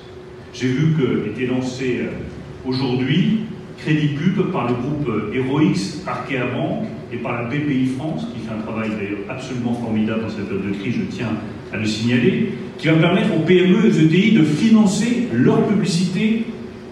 J'ai 0.53 0.69
vu 0.69 0.95
que 0.97 1.31
était 1.31 1.47
lancé 1.47 2.01
euh, 2.03 2.69
aujourd'hui 2.69 3.40
crédit 3.79 4.14
pub 4.14 4.51
par 4.51 4.69
le 4.69 4.75
groupe 4.75 5.35
Heroix, 5.35 5.62
Arkea 6.07 6.47
Banque, 6.55 6.87
et 7.14 7.18
par 7.18 7.40
la 7.40 7.48
BPI 7.48 7.87
France, 7.96 8.27
qui 8.35 8.44
fait 8.44 8.53
un 8.53 8.61
travail 8.61 8.90
d'ailleurs 8.90 9.20
absolument 9.29 9.74
formidable 9.74 10.22
dans 10.22 10.29
cette 10.29 10.48
période 10.48 10.66
de 10.66 10.77
crise, 10.77 10.94
je 10.94 11.16
tiens 11.16 11.31
à 11.72 11.77
le 11.77 11.87
signaler, 11.87 12.50
qui 12.77 12.88
va 12.88 12.94
permettre 12.94 13.35
aux 13.37 13.40
PME 13.40 13.87
et 13.87 13.88
aux 13.88 14.07
ETI 14.07 14.33
de 14.33 14.42
financer 14.42 15.29
leur 15.33 15.64
publicité, 15.66 16.44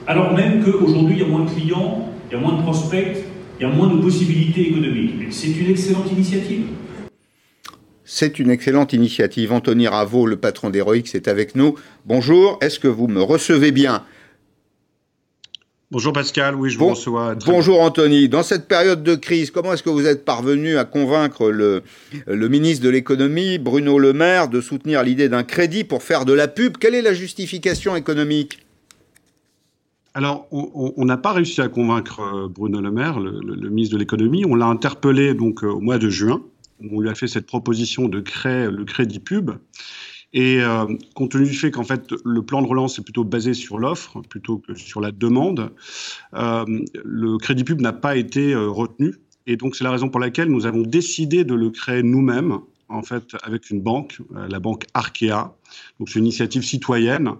alors 0.07 0.33
même 0.35 0.63
qu'aujourd'hui 0.63 1.17
il 1.17 1.23
y 1.23 1.25
a 1.25 1.29
moins 1.29 1.45
de 1.45 1.51
clients, 1.51 2.09
il 2.31 2.35
y 2.35 2.37
a 2.37 2.41
moins 2.41 2.57
de 2.57 2.63
prospects, 2.63 3.17
il 3.59 3.63
y 3.63 3.67
a 3.67 3.73
moins 3.73 3.89
de 3.89 4.01
possibilités 4.01 4.69
économiques. 4.69 5.13
C'est 5.31 5.59
une 5.59 5.71
excellente 5.71 6.11
initiative. 6.13 6.63
C'est 8.05 8.39
une 8.39 8.51
excellente 8.51 8.93
initiative. 8.93 9.53
Anthony 9.53 9.89
Raveau, 9.89 10.27
le 10.27 10.37
patron 10.37 10.71
d'Heroix, 10.71 10.97
est 10.97 11.29
avec 11.29 11.55
nous. 11.55 11.77
Bonjour, 12.05 12.59
est-ce 12.61 12.79
que 12.79 12.89
vous 12.89 13.09
me 13.09 13.23
recevez 13.23 13.73
bien? 13.73 14.05
Bonjour 15.93 16.15
Pascal, 16.15 16.55
oui, 16.55 16.71
je 16.71 16.79
vous 16.79 16.89
reçois. 16.89 17.35
Bonjour 17.45 17.83
Anthony. 17.83 18.27
Dans 18.27 18.43
cette 18.43 18.67
période 18.67 19.03
de 19.03 19.15
crise, 19.15 19.51
comment 19.51 19.75
est-ce 19.75 19.83
que 19.83 19.91
vous 19.91 20.07
êtes 20.07 20.25
parvenu 20.25 20.79
à 20.79 20.87
convaincre 20.87 21.51
le, 21.51 21.83
le 22.27 22.49
ministre 22.49 22.83
de 22.83 22.89
l'économie, 22.89 23.59
Bruno 23.59 23.99
Le 23.99 24.15
Maire, 24.15 24.49
de 24.49 24.63
soutenir 24.63 25.03
l'idée 25.03 25.29
d'un 25.29 25.43
crédit 25.43 25.85
pour 25.85 26.03
faire 26.03 26.25
de 26.25 26.33
la 26.33 26.49
pub? 26.49 26.79
Quelle 26.79 26.95
est 26.95 27.03
la 27.03 27.13
justification 27.13 27.95
économique? 27.95 28.61
Alors, 30.15 30.49
on 30.51 31.05
n'a 31.05 31.19
pas 31.19 31.35
réussi 31.35 31.61
à 31.61 31.69
convaincre 31.69 32.21
euh, 32.21 32.49
Bruno 32.49 32.81
Le 32.81 32.91
Maire, 32.91 33.21
le, 33.21 33.69
ministre 33.69 33.93
de 33.93 33.99
l'économie. 33.99 34.47
On 34.47 34.55
l'a 34.55 34.69
interpellé 34.69 35.35
donc 35.35 35.63
euh, 35.63 35.67
au 35.67 35.81
mois 35.81 35.99
de 35.99 36.09
juin. 36.09 36.43
On 36.91 37.01
lui 37.01 37.11
a 37.11 37.15
fait 37.15 37.29
cette 37.29 37.47
proposition 37.47 38.09
de 38.09 38.21
créer 38.21 38.71
le 38.71 38.87
crédit 38.87 39.21
pub. 39.21 39.51
Et 40.35 40.61
euh, 40.61 40.87
compte 41.15 41.33
tenu 41.33 41.45
du 41.45 41.55
fait 41.55 41.71
qu'en 41.71 41.85
fait 41.85 42.13
le 42.25 42.43
plan 42.43 42.63
de 42.63 42.67
relance 42.67 42.99
est 42.99 43.03
plutôt 43.03 43.25
basé 43.25 43.53
sur 43.53 43.79
l'offre 43.79 44.23
plutôt 44.23 44.59
que 44.59 44.75
sur 44.75 45.01
la 45.01 45.13
demande, 45.13 45.73
euh, 46.35 46.65
le 47.05 47.37
crédit 47.37 47.65
pub 47.65 47.81
n'a 47.81 47.93
pas 47.93 48.17
été 48.17 48.55
euh, 48.55 48.69
retenu. 48.69 49.15
Et 49.47 49.57
donc 49.57 49.77
c'est 49.77 49.85
la 49.85 49.91
raison 49.91 50.09
pour 50.09 50.21
laquelle 50.21 50.49
nous 50.49 50.65
avons 50.65 50.83
décidé 50.83 51.45
de 51.45 51.55
le 51.55 51.71
créer 51.71 52.03
nous-mêmes, 52.03 52.61
en 52.89 53.03
fait 53.03 53.37
avec 53.43 53.71
une 53.71 53.83
banque, 53.83 54.19
la 54.49 54.61
banque 54.61 54.87
Arkea. 54.95 55.53
Donc 55.99 56.09
c'est 56.09 56.21
une 56.21 56.27
initiative 56.27 56.63
citoyenne. 56.63 57.33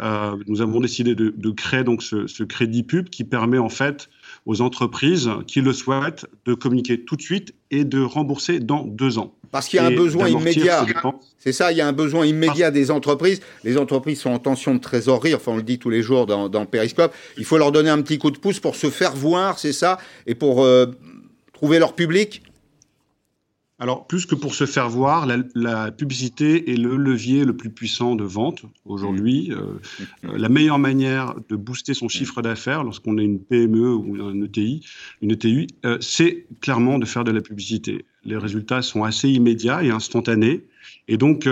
nous 0.00 0.60
avons 0.60 0.80
décidé 0.80 1.14
de, 1.14 1.32
de 1.34 1.50
créer 1.50 1.84
donc 1.84 2.02
ce, 2.02 2.26
ce, 2.26 2.42
crédit 2.42 2.82
pub 2.82 3.08
qui 3.08 3.22
permet 3.22 3.58
en 3.58 3.68
fait 3.68 4.10
aux 4.46 4.60
entreprises 4.60 5.30
qui 5.46 5.60
le 5.60 5.72
souhaitent 5.72 6.26
de 6.44 6.54
communiquer 6.54 7.04
tout 7.04 7.16
de 7.16 7.22
suite 7.22 7.54
et 7.70 7.84
de 7.84 8.02
rembourser 8.02 8.60
dans 8.60 8.84
deux 8.84 9.18
ans. 9.18 9.34
Parce 9.50 9.68
qu'il 9.68 9.78
y 9.78 9.80
a 9.80 9.86
un 9.86 9.94
besoin 9.94 10.28
immédiat. 10.28 10.84
C'est 11.38 11.52
ça, 11.52 11.70
il 11.70 11.78
y 11.78 11.80
a 11.80 11.86
un 11.86 11.92
besoin 11.92 12.26
immédiat 12.26 12.70
des 12.70 12.90
entreprises. 12.90 13.40
Les 13.62 13.78
entreprises 13.78 14.20
sont 14.20 14.30
en 14.30 14.38
tension 14.38 14.74
de 14.74 14.80
trésorerie, 14.80 15.34
enfin 15.34 15.52
on 15.52 15.56
le 15.56 15.62
dit 15.62 15.78
tous 15.78 15.90
les 15.90 16.02
jours 16.02 16.26
dans, 16.26 16.48
dans 16.48 16.66
Periscope. 16.66 17.14
Il 17.38 17.44
faut 17.44 17.56
leur 17.56 17.70
donner 17.70 17.90
un 17.90 18.02
petit 18.02 18.18
coup 18.18 18.30
de 18.30 18.38
pouce 18.38 18.58
pour 18.58 18.76
se 18.76 18.90
faire 18.90 19.14
voir, 19.14 19.58
c'est 19.58 19.72
ça, 19.72 19.98
et 20.26 20.34
pour 20.34 20.64
euh, 20.64 20.86
trouver 21.52 21.78
leur 21.78 21.94
public 21.94 22.42
alors, 23.80 24.06
plus 24.06 24.24
que 24.24 24.36
pour 24.36 24.54
se 24.54 24.66
faire 24.66 24.88
voir, 24.88 25.26
la, 25.26 25.90
publicité 25.90 26.70
est 26.70 26.76
le 26.76 26.96
levier 26.96 27.44
le 27.44 27.56
plus 27.56 27.70
puissant 27.70 28.14
de 28.14 28.22
vente 28.22 28.62
aujourd'hui. 28.84 29.50
Euh, 29.50 29.80
euh, 30.24 30.38
la 30.38 30.48
meilleure 30.48 30.78
manière 30.78 31.34
de 31.48 31.56
booster 31.56 31.92
son 31.92 32.08
chiffre 32.08 32.40
d'affaires 32.40 32.84
lorsqu'on 32.84 33.18
est 33.18 33.24
une 33.24 33.40
PME 33.40 33.92
ou 33.92 34.22
un 34.22 34.40
ETI, 34.42 34.86
une 35.22 35.32
ETI, 35.32 35.66
euh, 35.84 35.98
c'est 36.00 36.46
clairement 36.60 37.00
de 37.00 37.04
faire 37.04 37.24
de 37.24 37.32
la 37.32 37.40
publicité. 37.40 38.04
Les 38.24 38.36
résultats 38.36 38.80
sont 38.80 39.02
assez 39.02 39.28
immédiats 39.28 39.82
et 39.82 39.90
instantanés. 39.90 40.64
Et 41.08 41.16
donc, 41.16 41.48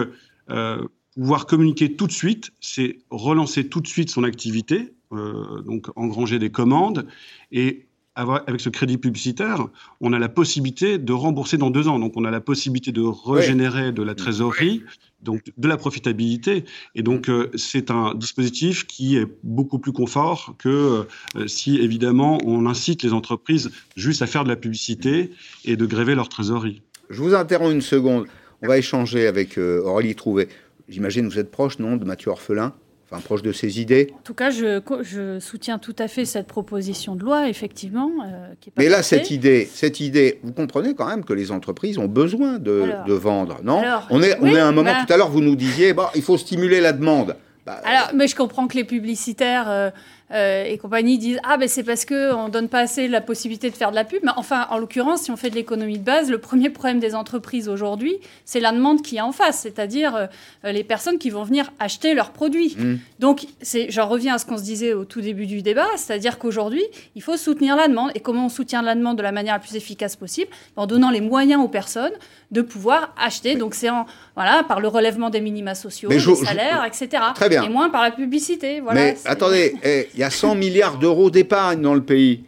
pouvoir 1.17 1.47
communiquer 1.47 1.95
tout 1.97 2.07
de 2.07 2.13
suite, 2.13 2.53
c'est 2.61 2.99
relancer 3.11 3.69
tout 3.69 3.81
de 3.81 3.89
suite 3.89 4.11
son 4.11 4.23
activité, 4.23 4.95
donc 5.11 5.89
engranger 5.97 6.39
des 6.39 6.51
commandes 6.51 7.07
et 7.51 7.87
avec 8.15 8.61
ce 8.61 8.69
crédit 8.69 8.99
publicitaire, 8.99 9.67
on 10.01 10.13
a 10.13 10.19
la 10.19 10.29
possibilité 10.29 10.99
de 10.99 11.13
rembourser 11.13 11.57
dans 11.57 11.71
deux 11.71 11.89
ans. 11.89 11.99
Donc, 11.99 12.13
on 12.17 12.25
a 12.25 12.31
la 12.31 12.41
possibilité 12.41 12.93
de 12.93 13.03
régénérer 13.03 13.93
de 13.93 14.03
la 14.03 14.15
trésorerie, 14.15 14.83
donc 15.23 15.43
de 15.57 15.69
la 15.69 15.77
profitabilité. 15.77 16.65
Et 16.95 17.03
donc, 17.03 17.29
euh, 17.29 17.51
c'est 17.55 17.91
un 17.91 18.15
dispositif 18.15 18.87
qui 18.87 19.17
est 19.17 19.27
beaucoup 19.43 19.79
plus 19.79 19.93
confort 19.93 20.55
que 20.59 21.07
euh, 21.37 21.47
si, 21.47 21.77
évidemment, 21.79 22.39
on 22.45 22.67
incite 22.67 23.03
les 23.03 23.13
entreprises 23.13 23.71
juste 23.97 24.21
à 24.21 24.27
faire 24.27 24.45
de 24.45 24.49
la 24.49 24.57
publicité 24.57 25.31
et 25.65 25.77
de 25.77 25.87
gréver 25.87 26.15
leur 26.15 26.29
trésorerie. 26.29 26.83
Je 27.09 27.21
vous 27.23 27.35
interromps 27.35 27.73
une 27.73 27.81
seconde. 27.81 28.27
On 28.61 28.69
va 28.69 28.79
échanger 28.79 29.27
avec 29.27 29.59
euh, 29.59 29.83
Aurélie 29.85 30.15
Trouvé. 30.15 30.49
J'imagine 30.89 31.29
que 31.29 31.33
vous 31.33 31.39
êtes 31.39 31.51
proche, 31.51 31.79
non, 31.79 31.97
de 31.97 32.05
Mathieu 32.05 32.31
Orphelin? 32.31 32.75
Proche 33.21 33.43
de 33.43 33.53
ses 33.53 33.81
idées. 33.81 34.13
En 34.19 34.23
tout 34.23 34.35
cas, 34.35 34.51
je, 34.51 34.81
je, 35.03 35.39
soutiens 35.39 35.79
tout 35.79 35.97
à 35.99 36.09
fait 36.09 36.25
cette 36.25 36.47
proposition 36.47 37.15
de 37.15 37.25
loi, 37.25 37.49
effectivement. 37.49 38.11
Euh, 38.25 38.55
Mais 38.77 38.89
là, 38.89 39.03
cette 39.03 39.31
idée, 39.31 39.69
cette 39.73 40.01
idée, 40.01 40.41
vous 40.43 40.53
comprenez 40.53 40.95
quand 40.95 41.07
même 41.07 41.25
que 41.25 41.33
les 41.33 41.51
entreprises 41.51 41.99
ont 41.99 42.09
besoin 42.09 42.59
de, 42.59 42.85
de 43.07 43.13
vendre, 43.13 43.59
non? 43.63 43.83
On 44.11 44.23
est, 44.23 44.37
on 44.41 44.47
est 44.47 44.59
à 44.59 44.67
un 44.67 44.73
moment, 44.73 44.93
bah 44.93 45.05
tout 45.07 45.13
à 45.13 45.17
l'heure, 45.17 45.31
vous 45.31 45.41
nous 45.41 45.57
disiez, 45.57 45.93
bon, 45.93 46.05
il 46.15 46.23
faut 46.23 46.39
stimuler 46.39 46.81
la 46.81 46.93
demande. 46.93 47.37
Bah, 47.65 47.81
alors, 47.85 48.11
mais 48.15 48.27
je 48.27 48.35
comprends 48.35 48.67
que 48.67 48.77
les 48.77 48.85
publicitaires 48.85 49.71
euh, 49.71 49.91
euh, 50.31 50.65
et 50.65 50.79
compagnie 50.79 51.19
disent 51.19 51.41
ah 51.45 51.57
ben 51.57 51.69
c'est 51.69 51.83
parce 51.83 52.05
que 52.05 52.33
on 52.35 52.49
donne 52.49 52.69
pas 52.69 52.81
assez 52.81 53.09
la 53.09 53.21
possibilité 53.21 53.71
de 53.71 53.75
faire 53.75 53.91
de 53.91 53.97
la 53.97 54.05
pub. 54.05 54.21
Mais 54.23 54.33
enfin, 54.37 54.67
en 54.71 54.79
l'occurrence, 54.79 55.23
si 55.23 55.31
on 55.31 55.37
fait 55.37 55.51
de 55.51 55.55
l'économie 55.55 55.99
de 55.99 56.05
base, 56.05 56.31
le 56.31 56.39
premier 56.39 56.71
problème 56.71 57.01
des 57.01 57.15
entreprises 57.15 57.69
aujourd'hui, 57.69 58.17
c'est 58.45 58.61
la 58.61 58.73
demande 58.73 59.03
qui 59.03 59.17
est 59.17 59.21
en 59.21 59.33
face, 59.33 59.61
c'est-à-dire 59.61 60.29
euh, 60.65 60.73
les 60.73 60.85
personnes 60.85 61.19
qui 61.19 61.31
vont 61.31 61.43
venir 61.43 61.73
acheter 61.79 62.15
leurs 62.15 62.31
produits. 62.31 62.77
Mmh. 62.79 62.95
Donc, 63.19 63.47
c'est, 63.61 63.91
j'en 63.91 64.09
reviens 64.09 64.35
à 64.35 64.39
ce 64.39 64.47
qu'on 64.47 64.57
se 64.57 64.63
disait 64.63 64.95
au 64.95 65.05
tout 65.05 65.21
début 65.21 65.47
du 65.47 65.63
débat, 65.63 65.89
c'est-à-dire 65.97 66.39
qu'aujourd'hui, 66.39 66.83
il 67.15 67.23
faut 67.23 67.37
soutenir 67.37 67.77
la 67.77 67.89
demande. 67.89 68.11
Et 68.15 68.21
comment 68.21 68.47
on 68.47 68.49
soutient 68.49 68.83
la 68.83 68.95
demande 68.95 69.19
de 69.19 69.23
la 69.23 69.33
manière 69.33 69.55
la 69.55 69.61
plus 69.61 69.77
efficace 69.77 70.17
possible? 70.17 70.51
En 70.77 70.87
donnant 70.87 71.11
les 71.11 71.21
moyens 71.21 71.63
aux 71.63 71.69
personnes 71.69 72.13
de 72.51 72.61
pouvoir 72.63 73.15
acheter. 73.19 73.57
Donc, 73.57 73.75
c'est 73.75 73.91
en, 73.91 74.07
voilà, 74.35 74.63
par 74.63 74.81
le 74.81 74.89
relèvement 74.89 75.31
des 75.31 75.41
minima 75.41 75.75
sociaux, 75.75 76.09
des 76.09 76.21
salaires, 76.21 76.85
etc. 76.85 77.23
Très 77.35 77.49
bien. 77.49 77.65
Et 77.65 77.69
moins 77.69 77.91
par 77.91 78.03
la 78.03 78.11
publicité. 78.11 78.81
Voilà, 78.81 79.01
Mais 79.01 79.17
attendez, 79.25 79.75
eh, 79.83 80.09
y 80.23 80.25
a 80.25 80.31
100 80.31 80.55
milliards 80.55 80.99
d'euros 80.99 81.31
d'épargne 81.31 81.81
dans 81.81 81.95
le 81.95 82.03
pays. 82.03 82.45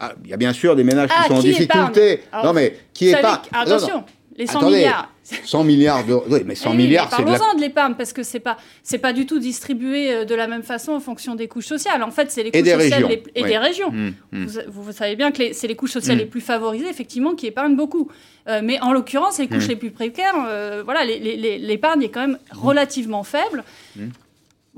Ah, 0.00 0.12
il 0.24 0.30
y 0.30 0.34
a 0.34 0.36
bien 0.36 0.52
sûr 0.52 0.76
des 0.76 0.84
ménages 0.84 1.08
qui 1.08 1.16
ah, 1.18 1.28
sont 1.28 1.34
en 1.34 1.40
difficulté. 1.40 2.20
non, 2.44 2.52
mais 2.52 2.78
qui 2.92 3.08
épargne 3.08 3.40
Attention, 3.52 4.04
les 4.36 4.46
100 4.46 4.70
milliards. 4.70 5.12
100 5.44 5.64
milliards 5.64 6.04
d'euros. 6.04 6.24
Oui, 6.30 6.40
mais 6.46 6.54
100 6.54 6.74
milliards, 6.74 7.10
c'est. 7.10 7.22
Parlons-en 7.22 7.54
de 7.54 7.60
l'épargne, 7.60 7.94
parce 7.98 8.12
que 8.12 8.22
c'est 8.22 8.40
pas, 8.40 8.56
c'est 8.82 8.98
pas 8.98 9.12
du 9.12 9.26
tout 9.26 9.38
distribué 9.38 10.12
euh, 10.12 10.24
de 10.24 10.34
la 10.34 10.46
même 10.46 10.62
façon 10.62 10.92
en 10.92 11.00
fonction 11.00 11.34
des 11.34 11.48
couches 11.48 11.66
sociales. 11.66 12.02
En 12.02 12.10
fait, 12.10 12.30
c'est 12.30 12.42
les 12.42 12.50
couches 12.50 12.60
sociales 12.60 13.18
et 13.34 13.42
des 13.42 13.58
régions. 13.58 13.90
Mmh, 13.90 14.12
mmh. 14.32 14.46
Vous, 14.68 14.92
savez 14.92 15.16
bien 15.16 15.32
que 15.32 15.52
c'est 15.52 15.66
les 15.66 15.76
couches 15.76 15.92
sociales 15.92 16.16
mmh. 16.16 16.20
les 16.20 16.26
plus 16.26 16.40
favorisées, 16.40 16.88
effectivement, 16.88 17.34
qui 17.34 17.46
épargnent 17.46 17.76
beaucoup. 17.76 18.08
Euh, 18.48 18.60
mais 18.62 18.80
en 18.80 18.92
l'occurrence, 18.92 19.38
les 19.38 19.48
couches 19.48 19.68
les 19.68 19.76
plus 19.76 19.90
précaires, 19.90 20.34
euh, 20.46 20.82
voilà, 20.84 21.04
l'épargne 21.04 22.02
est 22.02 22.08
quand 22.08 22.26
même 22.26 22.38
relativement 22.52 23.24
faible. 23.24 23.64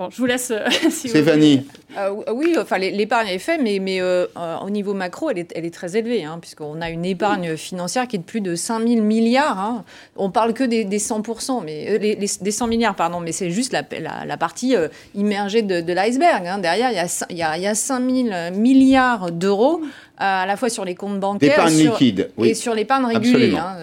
Bon, 0.00 0.08
je 0.08 0.16
vous 0.16 0.24
laisse. 0.24 0.50
Euh, 0.50 0.66
Stéphanie. 0.90 1.66
Euh, 1.98 2.14
oui, 2.32 2.56
enfin, 2.58 2.78
l'épargne 2.78 3.28
est 3.28 3.38
faite, 3.38 3.60
mais, 3.62 3.78
mais 3.80 4.00
euh, 4.00 4.24
au 4.64 4.70
niveau 4.70 4.94
macro, 4.94 5.28
elle 5.28 5.36
est, 5.36 5.52
elle 5.54 5.66
est 5.66 5.74
très 5.74 5.94
élevée, 5.94 6.24
hein, 6.24 6.38
puisqu'on 6.40 6.80
a 6.80 6.88
une 6.88 7.04
épargne 7.04 7.54
financière 7.54 8.08
qui 8.08 8.16
est 8.16 8.20
de 8.20 8.24
plus 8.24 8.40
de 8.40 8.54
5 8.54 8.88
000 8.88 9.02
milliards. 9.02 9.58
Hein. 9.58 9.84
On 10.16 10.30
parle 10.30 10.54
que 10.54 10.64
des, 10.64 10.84
des 10.84 10.98
100%, 10.98 11.62
mais, 11.66 11.98
les, 11.98 12.16
des 12.16 12.50
100 12.50 12.66
milliards, 12.68 12.94
pardon, 12.94 13.20
mais 13.20 13.32
c'est 13.32 13.50
juste 13.50 13.74
la, 13.74 13.82
la, 14.24 14.36
partie 14.38 14.74
immergée 15.14 15.60
de, 15.60 15.92
l'iceberg. 15.92 16.46
Hein. 16.46 16.56
Derrière, 16.60 16.92
il 16.92 16.96
y, 16.96 16.98
a, 16.98 17.26
il, 17.28 17.36
y 17.36 17.42
a, 17.42 17.58
il 17.58 17.62
y 17.62 17.66
a 17.66 17.74
5 17.74 18.00
000 18.10 18.58
milliards 18.58 19.30
d'euros 19.30 19.82
à 20.16 20.46
la 20.46 20.56
fois 20.56 20.70
sur 20.70 20.86
les 20.86 20.94
comptes 20.94 21.20
bancaires 21.20 21.66
liquide, 21.66 22.30
et 22.42 22.54
sur 22.54 22.74
l'épargne 22.74 23.06
régulée, 23.06 23.54
hein, 23.56 23.76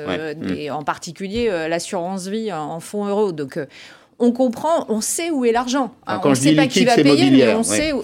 et 0.55 0.69
en 0.69 0.83
particulier 0.83 1.47
l'assurance 1.67 2.27
vie 2.27 2.53
en 2.53 2.79
fonds 2.79 3.05
euros. 3.05 3.31
Donc 3.31 3.59
on 4.19 4.31
comprend, 4.31 4.85
on 4.89 4.99
sait 4.99 5.29
où 5.29 5.45
est 5.45 5.51
l'argent. 5.51 5.93
Hein, 6.07 6.19
on 6.23 6.29
ne 6.29 6.35
sait 6.35 6.55
pas 6.55 6.67
qui 6.67 6.85
va 6.85 6.95
payer, 6.95 7.29
mais 7.29 7.53
on 7.53 7.63
sait 7.63 7.93
où... 7.93 8.03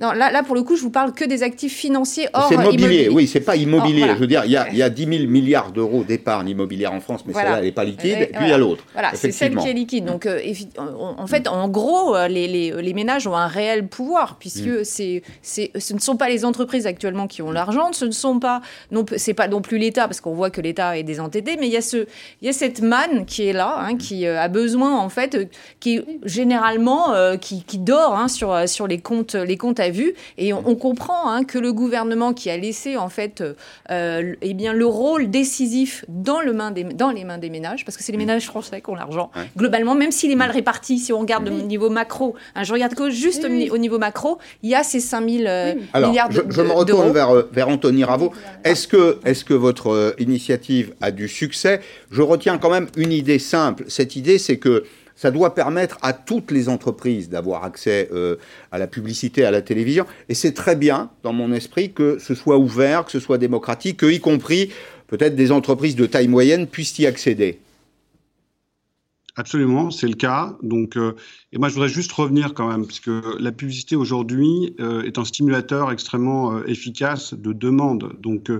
Non, 0.00 0.12
là, 0.12 0.32
là, 0.32 0.42
pour 0.42 0.54
le 0.54 0.62
coup, 0.62 0.76
je 0.76 0.82
vous 0.82 0.90
parle 0.90 1.12
que 1.12 1.26
des 1.26 1.42
actifs 1.42 1.74
financiers 1.74 2.26
hors 2.32 2.48
C'est 2.48 2.54
immobilier, 2.54 3.10
oui, 3.10 3.26
c'est 3.26 3.40
pas 3.40 3.56
immobilier. 3.56 4.06
Je 4.08 4.18
veux 4.18 4.26
dire, 4.26 4.44
il 4.46 4.52
y 4.52 4.56
a, 4.56 4.72
y 4.72 4.82
a 4.82 4.88
10 4.88 5.18
000 5.18 5.30
milliards 5.30 5.72
d'euros 5.72 6.04
d'épargne 6.04 6.48
immobilière 6.48 6.94
en 6.94 7.00
France, 7.00 7.22
mais 7.26 7.34
celle-là, 7.34 7.58
elle 7.58 7.64
n'est 7.64 7.72
pas 7.72 7.84
liquide. 7.84 8.16
Et, 8.18 8.26
puis 8.26 8.46
il 8.46 8.48
y 8.48 8.52
a 8.52 8.58
l'autre. 8.58 8.82
Voilà, 8.94 9.10
c'est 9.14 9.30
celle 9.30 9.54
qui 9.56 9.68
est 9.68 9.74
liquide. 9.74 10.06
Donc, 10.06 10.24
euh, 10.24 10.40
en 10.78 11.26
fait, 11.26 11.46
en 11.48 11.68
gros, 11.68 12.16
euh, 12.16 12.28
les, 12.28 12.48
les, 12.48 12.70
les, 12.80 12.94
ménages 12.94 13.26
ont 13.26 13.36
un 13.36 13.46
réel 13.46 13.88
pouvoir, 13.88 14.36
puisque 14.38 14.66
mm. 14.66 14.84
c'est, 14.84 15.22
ce 15.42 15.92
ne 15.92 15.98
sont 15.98 16.16
pas 16.16 16.30
les 16.30 16.46
entreprises 16.46 16.86
actuellement 16.86 17.26
qui 17.26 17.42
ont 17.42 17.50
l'argent, 17.50 17.92
ce 17.92 18.06
ne 18.06 18.10
sont 18.10 18.40
pas, 18.40 18.62
non, 18.90 19.04
c'est 19.16 19.34
pas 19.34 19.48
non 19.48 19.60
plus 19.60 19.76
l'État, 19.76 20.06
parce 20.08 20.22
qu'on 20.22 20.34
voit 20.34 20.48
que 20.48 20.62
l'État 20.62 20.96
est 20.96 21.02
désentêté, 21.02 21.58
mais 21.60 21.66
il 21.66 21.72
y 21.72 21.76
a 21.76 21.82
ce, 21.82 22.06
il 22.40 22.46
y 22.46 22.48
a 22.48 22.54
cette 22.54 22.80
manne 22.80 23.26
qui 23.26 23.46
est 23.46 23.52
là, 23.52 23.76
hein, 23.78 23.98
qui 23.98 24.26
euh, 24.26 24.40
a 24.40 24.48
besoin, 24.48 24.98
en 24.98 25.10
fait, 25.10 25.49
qui 25.80 26.00
généralement 26.24 27.12
euh, 27.12 27.36
qui, 27.36 27.78
dort 27.78 28.16
hein, 28.16 28.28
sur, 28.28 28.52
euh, 28.52 28.66
sur 28.66 28.86
les 28.86 28.98
comptes 28.98 29.34
les 29.34 29.56
comptes 29.56 29.80
à 29.80 29.90
vue. 29.90 30.14
Et 30.38 30.52
on, 30.52 30.74
comprend 30.74 31.30
hein, 31.30 31.44
que 31.44 31.58
le 31.58 31.72
gouvernement 31.72 32.32
qui 32.32 32.48
a 32.48 32.56
laissé 32.56 32.96
en 32.96 33.08
fait 33.08 33.42
euh, 33.90 34.34
eh 34.40 34.54
bien 34.54 34.72
le 34.72 34.86
rôle 34.86 35.30
décisif 35.30 36.04
dans 36.08 36.40
le 36.40 36.52
main 36.52 36.70
des 36.70 36.84
dans 36.84 37.10
les 37.10 37.24
mains 37.24 37.38
des 37.38 37.50
ménages 37.50 37.84
parce 37.84 37.96
que 37.96 38.02
c'est 38.02 38.12
les 38.12 38.18
ménages 38.18 38.46
français 38.46 38.80
qui 38.80 38.88
ont 38.88 38.94
l'argent 38.94 39.30
globalement 39.56 39.94
même 39.94 40.10
s'il 40.10 40.30
est 40.30 40.36
mal 40.36 40.50
réparti 40.50 40.98
si 40.98 41.12
on 41.12 41.18
regarde 41.18 41.48
au 41.48 41.52
niveau 41.52 41.90
macro 41.90 42.34
hein, 42.54 42.62
je 42.62 42.72
regarde 42.72 42.94
que 42.94 43.10
juste 43.10 43.44
au 43.44 43.78
niveau 43.78 43.98
macro 43.98 44.38
il 44.62 44.70
y 44.70 44.74
a 44.74 44.82
ces 44.82 45.00
5000 45.00 45.40
milliards 45.94 46.28
d'euros. 46.30 46.46
Je, 46.48 46.54
je 46.54 46.62
me 46.62 46.72
retourne 46.72 47.12
vers, 47.12 47.34
vers 47.52 47.68
Anthony 47.68 48.04
Raveau 48.04 48.32
est-ce 48.64 48.88
que 48.88 49.18
est-ce 49.24 49.44
que 49.44 49.54
votre 49.54 50.14
initiative 50.18 50.94
a 51.00 51.10
du 51.10 51.28
succès? 51.28 51.80
Je 52.10 52.22
retiens 52.22 52.58
quand 52.58 52.70
même 52.70 52.86
une 52.96 53.12
idée 53.12 53.38
simple. 53.38 53.84
Cette 53.88 54.16
idée 54.16 54.38
c'est 54.38 54.56
que 54.56 54.84
ça 55.20 55.30
doit 55.30 55.54
permettre 55.54 55.98
à 56.00 56.14
toutes 56.14 56.50
les 56.50 56.70
entreprises 56.70 57.28
d'avoir 57.28 57.64
accès 57.64 58.08
euh, 58.10 58.36
à 58.72 58.78
la 58.78 58.86
publicité, 58.86 59.44
à 59.44 59.50
la 59.50 59.60
télévision. 59.60 60.06
Et 60.30 60.34
c'est 60.34 60.54
très 60.54 60.76
bien, 60.76 61.10
dans 61.22 61.34
mon 61.34 61.52
esprit, 61.52 61.92
que 61.92 62.18
ce 62.18 62.34
soit 62.34 62.56
ouvert, 62.56 63.04
que 63.04 63.12
ce 63.12 63.20
soit 63.20 63.36
démocratique, 63.36 63.98
que, 63.98 64.06
y 64.06 64.18
compris 64.18 64.70
peut-être 65.08 65.36
des 65.36 65.52
entreprises 65.52 65.94
de 65.94 66.06
taille 66.06 66.28
moyenne 66.28 66.66
puissent 66.66 66.98
y 67.00 67.06
accéder. 67.06 67.58
Absolument, 69.36 69.90
c'est 69.90 70.08
le 70.08 70.14
cas. 70.14 70.56
Donc, 70.62 70.96
euh, 70.96 71.14
et 71.52 71.58
moi, 71.58 71.68
je 71.68 71.74
voudrais 71.74 71.90
juste 71.90 72.12
revenir 72.12 72.54
quand 72.54 72.68
même, 72.68 72.86
puisque 72.86 73.10
la 73.38 73.52
publicité 73.52 73.96
aujourd'hui 73.96 74.74
euh, 74.80 75.02
est 75.02 75.18
un 75.18 75.26
stimulateur 75.26 75.92
extrêmement 75.92 76.64
efficace 76.64 77.34
de 77.34 77.52
demande. 77.52 78.16
Donc, 78.20 78.50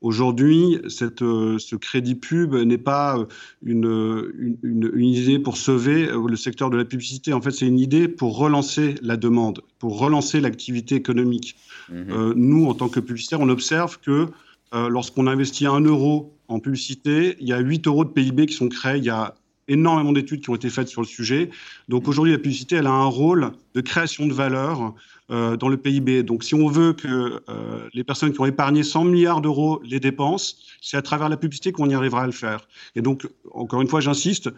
Aujourd'hui, 0.00 0.78
euh, 1.22 1.58
ce 1.58 1.76
crédit 1.76 2.14
pub 2.14 2.54
n'est 2.54 2.78
pas 2.78 3.18
euh, 3.18 3.26
une, 3.62 4.56
une, 4.62 4.90
une, 4.94 5.08
idée 5.08 5.38
pour 5.38 5.58
sauver 5.58 6.08
euh, 6.08 6.26
le 6.26 6.36
secteur 6.36 6.70
de 6.70 6.78
la 6.78 6.86
publicité. 6.86 7.34
En 7.34 7.42
fait, 7.42 7.50
c'est 7.50 7.66
une 7.66 7.78
idée 7.78 8.08
pour 8.08 8.38
relancer 8.38 8.94
la 9.02 9.18
demande, 9.18 9.60
pour 9.78 9.98
relancer 9.98 10.40
l'activité 10.40 10.94
économique. 10.94 11.56
Mhm. 11.90 12.34
nous, 12.36 12.66
en 12.66 12.74
tant 12.74 12.88
que 12.88 13.00
publicitaires, 13.00 13.40
on 13.40 13.48
observe 13.48 13.98
que 13.98 14.28
lorsqu'on 14.72 15.26
investit 15.26 15.66
un 15.66 15.80
euro 15.80 16.32
en 16.46 16.60
publicité, 16.60 17.36
il 17.40 17.48
y 17.48 17.52
a 17.52 17.58
8 17.58 17.88
euros 17.88 18.04
de 18.04 18.10
PIB 18.10 18.46
qui 18.46 18.54
sont 18.54 18.68
créés. 18.68 18.98
Il 18.98 19.04
y 19.04 19.10
a 19.10 19.34
énormément 19.66 20.12
d'études 20.12 20.40
qui 20.42 20.50
ont 20.50 20.54
été 20.54 20.70
faites 20.70 20.88
sur 20.88 21.00
le 21.00 21.06
sujet. 21.06 21.50
Donc 21.88 22.06
aujourd'hui, 22.06 22.32
la 22.32 22.38
publicité, 22.38 22.76
elle 22.76 22.86
a 22.86 22.92
un 22.92 23.06
rôle 23.06 23.50
de 23.74 23.80
création 23.80 24.26
de 24.26 24.32
valeur 24.32 24.94
euh, 25.30 25.56
dans 25.56 25.68
le 25.68 25.76
PIB. 25.76 26.24
Donc 26.24 26.42
si 26.42 26.54
on 26.54 26.66
veut 26.66 26.92
que 26.92 27.40
euh, 27.48 27.88
les 27.94 28.02
personnes 28.02 28.32
qui 28.32 28.40
ont 28.40 28.46
épargné 28.46 28.82
100 28.82 29.04
milliards 29.04 29.40
d'euros 29.40 29.80
les 29.84 30.00
dépensent, 30.00 30.56
c'est 30.80 30.96
à 30.96 31.02
travers 31.02 31.28
la 31.28 31.36
publicité 31.36 31.70
qu'on 31.70 31.88
y 31.88 31.94
arrivera 31.94 32.22
à 32.22 32.26
le 32.26 32.32
faire. 32.32 32.66
Et 32.96 33.02
donc, 33.02 33.28
encore 33.52 33.80
une 33.80 33.88
fois, 33.88 34.00
j'insiste, 34.00 34.50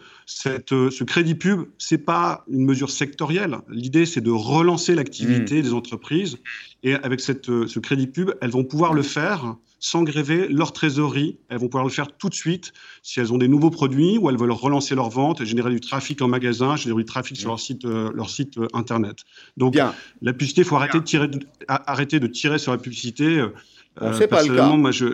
euh, 0.47 0.89
ce 0.89 1.03
crédit 1.03 1.35
pub, 1.35 1.65
c'est 1.77 1.99
pas 1.99 2.43
une 2.49 2.65
mesure 2.65 2.89
sectorielle. 2.89 3.57
L'idée, 3.69 4.07
c'est 4.07 4.21
de 4.21 4.31
relancer 4.31 4.95
l'activité 4.95 5.59
mmh. 5.59 5.61
des 5.61 5.73
entreprises. 5.73 6.37
Et 6.81 6.95
avec 6.95 7.19
cette, 7.19 7.45
ce 7.45 7.79
crédit 7.79 8.07
pub, 8.07 8.31
elles 8.41 8.51
vont 8.51 8.63
pouvoir 8.63 8.93
le 8.93 9.03
faire 9.03 9.55
sans 9.83 10.03
gréver 10.03 10.47
leur 10.47 10.71
trésorerie. 10.71 11.37
Elles 11.49 11.57
vont 11.57 11.67
pouvoir 11.67 11.83
le 11.83 11.89
faire 11.89 12.07
tout 12.17 12.29
de 12.29 12.33
suite 12.33 12.71
si 13.01 13.19
elles 13.19 13.33
ont 13.33 13.37
des 13.37 13.49
nouveaux 13.49 13.69
produits 13.69 14.17
ou 14.17 14.29
elles 14.29 14.37
veulent 14.37 14.51
relancer 14.51 14.95
leur 14.95 15.09
vente, 15.09 15.43
générer 15.43 15.71
du 15.71 15.81
trafic 15.81 16.21
en 16.21 16.29
magasin, 16.29 16.77
générer 16.77 17.01
du 17.01 17.05
trafic 17.05 17.35
sur 17.35 17.49
leur 17.49 17.59
site, 17.59 17.83
euh, 17.83 18.09
leur 18.15 18.29
site 18.29 18.57
internet. 18.73 19.17
Donc 19.57 19.75
la 19.75 20.31
publicité, 20.31 20.62
il 20.63 20.67
faut 20.67 20.75
arrêter 20.75 20.99
de, 20.99 21.03
tirer, 21.03 21.29
arrêter 21.67 22.19
de 22.19 22.27
tirer 22.27 22.57
sur 22.57 22.71
la 22.71 22.77
publicité. 22.77 23.39
Euh, 24.01 24.13
c'est 24.17 24.27
pas 24.27 24.43
le 24.43 24.55
cas. 24.55 24.69
Moi, 24.69 24.91
je, 24.91 25.05
bah, 25.05 25.13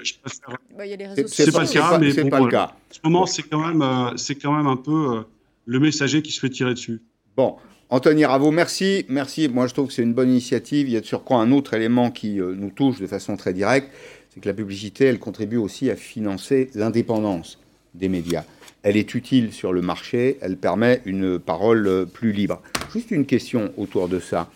c'est 1.27 1.51
pas, 1.51 1.63
le 1.63 1.73
cas, 1.73 1.97
mais 1.99 2.13
bon, 2.13 2.29
pas 2.29 2.39
le 2.39 2.47
cas. 2.47 2.63
En 2.65 2.93
ce 2.93 2.99
moment, 3.03 3.25
c'est 3.25 3.43
quand 3.43 3.67
même, 3.67 4.17
c'est 4.17 4.35
quand 4.35 4.55
même 4.55 4.67
un 4.67 4.77
peu 4.77 5.25
le 5.65 5.79
messager 5.79 6.21
qui 6.21 6.31
se 6.31 6.39
fait 6.39 6.49
tirer 6.49 6.73
dessus. 6.73 7.01
Bon, 7.35 7.57
Anthony 7.89 8.23
Raveau, 8.25 8.51
merci. 8.51 9.05
Merci. 9.09 9.49
Moi, 9.49 9.67
je 9.67 9.73
trouve 9.73 9.87
que 9.87 9.93
c'est 9.93 10.03
une 10.03 10.13
bonne 10.13 10.29
initiative. 10.29 10.87
Il 10.87 10.93
y 10.93 10.97
a 10.97 11.03
sur 11.03 11.23
quoi 11.23 11.37
un 11.37 11.51
autre 11.51 11.73
élément 11.73 12.09
qui 12.09 12.35
nous 12.35 12.69
touche 12.69 12.99
de 12.99 13.07
façon 13.07 13.35
très 13.35 13.53
directe 13.53 13.91
c'est 14.29 14.41
que 14.41 14.47
la 14.47 14.53
publicité, 14.53 15.05
elle 15.05 15.19
contribue 15.19 15.57
aussi 15.57 15.89
à 15.89 15.95
financer 15.95 16.69
l'indépendance 16.75 17.59
des 17.93 18.09
médias. 18.09 18.43
Elle 18.83 18.95
est 18.95 19.13
utile 19.15 19.51
sur 19.51 19.73
le 19.73 19.81
marché, 19.81 20.37
elle 20.41 20.55
permet 20.55 21.01
une 21.05 21.39
parole 21.39 22.07
plus 22.13 22.31
libre. 22.31 22.61
Juste 22.93 23.11
une 23.11 23.25
question 23.25 23.73
autour 23.77 24.07
de 24.07 24.19
ça. 24.19 24.49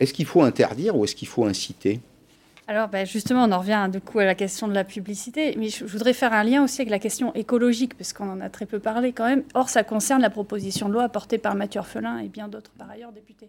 Est-ce 0.00 0.12
qu'il 0.12 0.26
faut 0.26 0.42
interdire 0.42 0.96
ou 0.96 1.04
est-ce 1.04 1.14
qu'il 1.14 1.28
faut 1.28 1.44
inciter? 1.44 2.00
Alors 2.70 2.88
ben, 2.88 3.04
justement, 3.04 3.44
on 3.44 3.52
en 3.52 3.58
revient 3.58 3.88
du 3.92 4.00
coup 4.00 4.20
à 4.20 4.24
la 4.24 4.36
question 4.36 4.68
de 4.68 4.72
la 4.72 4.84
publicité, 4.84 5.56
mais 5.58 5.70
je, 5.70 5.84
voudrais 5.84 6.12
faire 6.12 6.32
un 6.32 6.44
lien 6.44 6.62
aussi 6.62 6.80
avec 6.80 6.90
la 6.90 7.00
question 7.00 7.34
écologique, 7.34 7.96
parce 7.96 8.12
qu'on 8.12 8.30
en 8.30 8.40
a 8.40 8.48
très 8.48 8.64
peu 8.64 8.78
parlé 8.78 9.12
quand 9.12 9.26
même. 9.26 9.42
Or, 9.54 9.68
ça 9.68 9.82
concerne 9.82 10.22
la 10.22 10.30
proposition 10.30 10.88
de 10.88 10.94
loi 10.94 11.02
apportée 11.02 11.36
par 11.36 11.56
Mathieu 11.56 11.80
Orphelin 11.80 12.18
et 12.18 12.28
bien 12.28 12.46
d'autres 12.46 12.70
par 12.78 12.88
ailleurs 12.88 13.10
députés. 13.10 13.48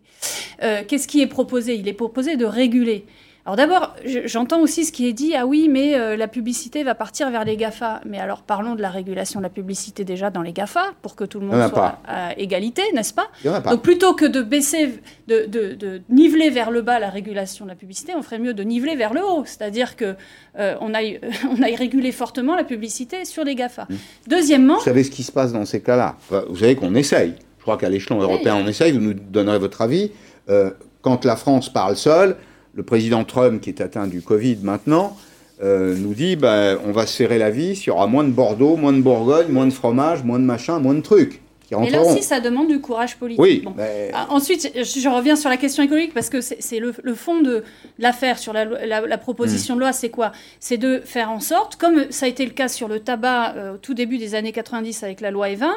Euh, 0.64 0.82
qu'est-ce 0.88 1.08
qui 1.08 1.22
est 1.22 1.28
proposé? 1.28 1.76
Il 1.76 1.88
est 1.88 1.94
proposé 1.94 2.36
de 2.36 2.46
réguler 2.46 3.06
alors 3.46 3.56
d'abord, 3.56 3.96
j'entends 4.26 4.62
aussi 4.62 4.86
ce 4.86 4.92
qui 4.92 5.08
est 5.08 5.14
dit, 5.14 5.34
ah 5.36 5.48
oui, 5.48 5.68
mais 5.68 5.96
euh, 5.96 6.16
la 6.16 6.28
publicité 6.28 6.84
va 6.84 6.94
partir 6.94 7.32
vers 7.32 7.44
les 7.44 7.58
GAFA. 7.58 8.02
Mais 8.06 8.20
alors 8.20 8.44
parlons 8.44 8.76
de 8.76 8.82
la 8.82 8.92
régulation 8.92 9.40
de 9.40 9.44
la 9.44 9.50
publicité 9.50 10.04
déjà 10.04 10.30
dans 10.30 10.44
les 10.44 10.54
GAFA, 10.54 10.92
pour 11.02 11.16
que 11.16 11.24
tout 11.24 11.40
le 11.40 11.48
monde 11.48 11.70
soit 11.70 11.98
à 12.08 12.38
égalité, 12.38 12.84
n'est-ce 12.94 13.16
pas, 13.16 13.28
Donc 13.44 13.82
plutôt 13.82 14.14
que 14.14 14.26
de 14.26 14.44
baisser, 14.44 15.02
de, 15.28 16.02
niveler 16.10 16.52
vers 16.52 16.70
le 16.70 16.84
bas 16.84 17.00
la 17.00 17.10
régulation 17.10 17.66
de 17.66 17.72
la 17.72 17.76
publicité, 17.76 18.14
on 18.16 18.22
ferait 18.22 18.38
mieux 18.38 18.54
de 18.54 18.64
niveler 18.64 18.96
vers 18.96 19.14
le 19.14 19.26
haut, 19.26 19.44
c'est-à-dire 19.46 19.98
qu'on 19.98 20.16
euh, 20.60 20.76
on 20.80 20.94
aille, 20.94 21.20
on 21.50 21.64
aille 21.64 21.76
réguler 21.76 22.12
fortement 22.12 22.56
la 22.56 22.64
publicité 22.64 23.26
sur 23.26 23.44
les 23.44 23.56
GAFA. 23.56 23.88
Mmh. 23.90 23.96
Deuxièmement... 24.28 24.78
Vous 24.78 24.84
savez 24.84 25.04
ce 25.04 25.12
qui 25.12 25.24
se 25.24 25.32
passe 25.32 25.52
dans 25.52 25.66
ces 25.66 25.82
cas-là? 25.82 26.16
Vous 26.30 26.58
savez 26.58 26.76
qu'on 26.76 26.94
essaye. 26.94 27.34
Je 27.58 27.64
crois 27.64 27.78
qu'à 27.78 27.90
l'échelon 27.90 28.22
européen, 28.22 28.56
on 28.56 28.68
essaye, 28.68 28.92
vous 28.92 29.00
nous 29.00 29.14
donnerez 29.14 29.58
votre 29.58 29.82
avis. 29.82 30.12
Euh, 30.50 30.72
quand 31.02 31.26
la 31.26 31.36
France 31.36 31.70
parle 31.70 31.96
seule, 31.96 32.38
le 32.74 32.84
président 32.84 33.24
Trump, 33.24 33.62
qui 33.62 33.70
est 33.70 33.82
atteint 33.82 34.08
du 34.08 34.22
Covid 34.22 34.60
maintenant, 34.64 35.18
euh, 35.64 35.96
nous 35.98 36.14
dit 36.14 36.36
ben, 36.36 36.80
on 36.86 36.92
va 36.92 37.06
serrer 37.06 37.38
la 37.38 37.52
vis, 37.52 37.86
il 37.86 37.88
y 37.88 37.90
aura 37.92 38.08
moins 38.08 38.24
de 38.24 38.32
Bordeaux, 38.32 38.78
moins 38.78 38.94
de 38.94 39.02
Bourgogne, 39.02 39.52
moins 39.52 39.68
de 39.68 39.74
fromage, 39.74 40.24
moins 40.24 40.40
de 40.40 40.46
machin, 40.46 40.80
moins 40.80 40.96
de 40.96 41.02
trucs. 41.02 41.42
Et 41.72 41.90
là 41.90 42.02
aussi, 42.02 42.24
ça 42.24 42.40
demande 42.40 42.68
du 42.68 42.80
courage 42.82 43.18
politique. 43.18 43.42
Oui. 43.42 43.64
Ah, 44.14 44.28
ensuite, 44.30 44.72
je 44.76 45.10
reviens 45.10 45.36
sur 45.36 45.50
la 45.50 45.58
question 45.58 45.84
écologique 45.84 46.14
parce 46.14 46.30
que 46.30 46.42
c'est 46.42 46.80
le, 46.80 47.16
fond 47.16 47.42
de 47.42 47.64
l'affaire 48.00 48.38
sur 48.38 48.54
la, 48.54 49.18
proposition 49.18 49.76
de 49.76 49.82
loi, 49.82 49.94
c'est 49.94 50.10
quoi? 50.10 50.32
C'est 50.60 50.78
de 50.78 51.02
faire 51.04 51.32
en 51.32 51.40
sorte, 51.40 51.76
comme 51.76 52.12
ça 52.12 52.26
a 52.26 52.30
été 52.30 52.46
le 52.46 52.52
cas 52.52 52.68
sur 52.68 52.88
le 52.88 53.00
tabac 53.00 53.56
euh, 53.56 53.76
au 53.76 53.78
tout 53.78 53.94
début 53.94 54.18
des 54.18 54.36
années 54.36 54.52
90 54.52 55.04
avec 55.04 55.22
la 55.22 55.32
loi 55.32 55.50
E20, 55.50 55.70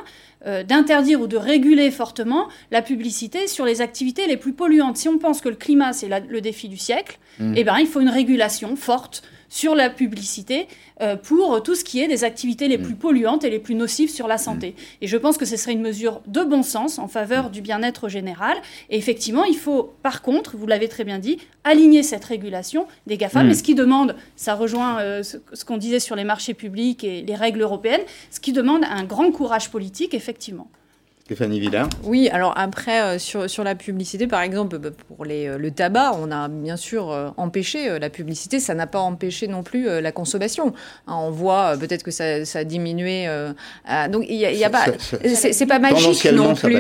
euh, 0.46 0.62
d'interdire 0.62 1.20
ou 1.20 1.26
de 1.26 1.36
réguler 1.36 1.90
fortement 1.90 2.48
la 2.70 2.82
publicité 2.82 3.46
sur 3.46 3.64
les 3.64 3.80
activités 3.80 4.26
les 4.26 4.36
plus 4.36 4.52
polluantes. 4.52 4.96
Si 4.96 5.08
on 5.08 5.18
pense 5.18 5.40
que 5.40 5.48
le 5.48 5.56
climat, 5.56 5.92
c'est 5.92 6.08
le 6.08 6.40
défi 6.40 6.68
du 6.68 6.76
siècle, 6.76 7.18
mm. 7.38 7.54
eh 7.56 7.64
ben, 7.64 7.78
il 7.78 7.86
faut 7.86 8.00
une 8.00 8.08
régulation 8.08 8.76
forte 8.76 9.22
sur 9.54 9.76
la 9.76 9.88
publicité 9.88 10.66
euh, 11.00 11.14
pour 11.14 11.62
tout 11.62 11.76
ce 11.76 11.84
qui 11.84 12.00
est 12.00 12.08
des 12.08 12.24
activités 12.24 12.66
les 12.66 12.76
mm. 12.76 12.82
plus 12.82 12.94
polluantes 12.96 13.44
et 13.44 13.50
les 13.50 13.60
plus 13.60 13.76
nocives 13.76 14.10
sur 14.10 14.26
la 14.26 14.36
santé. 14.36 14.70
Mm. 14.70 14.82
Et 15.02 15.06
je 15.06 15.16
pense 15.16 15.38
que 15.38 15.44
ce 15.44 15.56
serait 15.56 15.72
une 15.72 15.80
mesure 15.80 16.22
de 16.26 16.42
bon 16.42 16.64
sens 16.64 16.98
en 16.98 17.06
faveur 17.06 17.50
du 17.50 17.60
bien-être 17.60 18.08
général. 18.08 18.56
Et 18.90 18.96
effectivement, 18.96 19.44
il 19.44 19.56
faut, 19.56 19.94
par 20.02 20.22
contre, 20.22 20.56
vous 20.56 20.66
l'avez 20.66 20.88
très 20.88 21.04
bien 21.04 21.20
dit, 21.20 21.38
aligner 21.62 22.02
cette 22.02 22.24
régulation 22.24 22.88
des 23.06 23.16
GAFA. 23.16 23.44
Mais 23.44 23.54
ce 23.54 23.62
qui 23.62 23.76
demande, 23.76 24.16
ça 24.34 24.56
rejoint 24.56 24.98
euh, 25.00 25.22
ce 25.22 25.64
qu'on 25.64 25.76
disait 25.76 26.00
sur 26.00 26.16
les 26.16 26.24
marchés 26.24 26.54
publics 26.54 27.04
et 27.04 27.22
les 27.22 27.34
règles 27.36 27.60
européennes, 27.60 28.02
ce 28.32 28.40
qui 28.40 28.52
demande 28.52 28.82
un 28.84 29.04
grand 29.04 29.30
courage 29.30 29.70
politique, 29.70 30.14
effectivement. 30.14 30.68
Stéphanie 31.24 31.58
Villard 31.58 31.88
Oui, 32.02 32.28
alors 32.28 32.52
après, 32.54 33.00
euh, 33.00 33.18
sur, 33.18 33.48
sur 33.48 33.64
la 33.64 33.74
publicité, 33.74 34.26
par 34.26 34.42
exemple, 34.42 34.76
bah, 34.76 34.90
pour 35.08 35.24
les, 35.24 35.46
euh, 35.46 35.56
le 35.56 35.70
tabac, 35.70 36.12
on 36.20 36.30
a 36.30 36.48
bien 36.48 36.76
sûr 36.76 37.10
euh, 37.10 37.30
empêché 37.38 37.98
la 37.98 38.10
publicité, 38.10 38.60
ça 38.60 38.74
n'a 38.74 38.86
pas 38.86 38.98
empêché 38.98 39.48
non 39.48 39.62
plus 39.62 39.86
la 40.02 40.12
consommation. 40.12 40.74
Hein, 41.06 41.14
on 41.16 41.30
voit 41.30 41.78
peut-être 41.78 42.02
que 42.02 42.10
ça, 42.10 42.44
ça, 42.44 42.58
a 42.58 42.64
diminué. 42.64 43.26
donc, 44.10 44.26
il 44.28 44.36
n'y 44.36 44.64
a, 44.64 44.68
pas. 44.70 44.84
C'est 45.34 45.64
pas 45.64 45.78
magique 45.78 46.26
non 46.26 46.54
plus. 46.54 46.76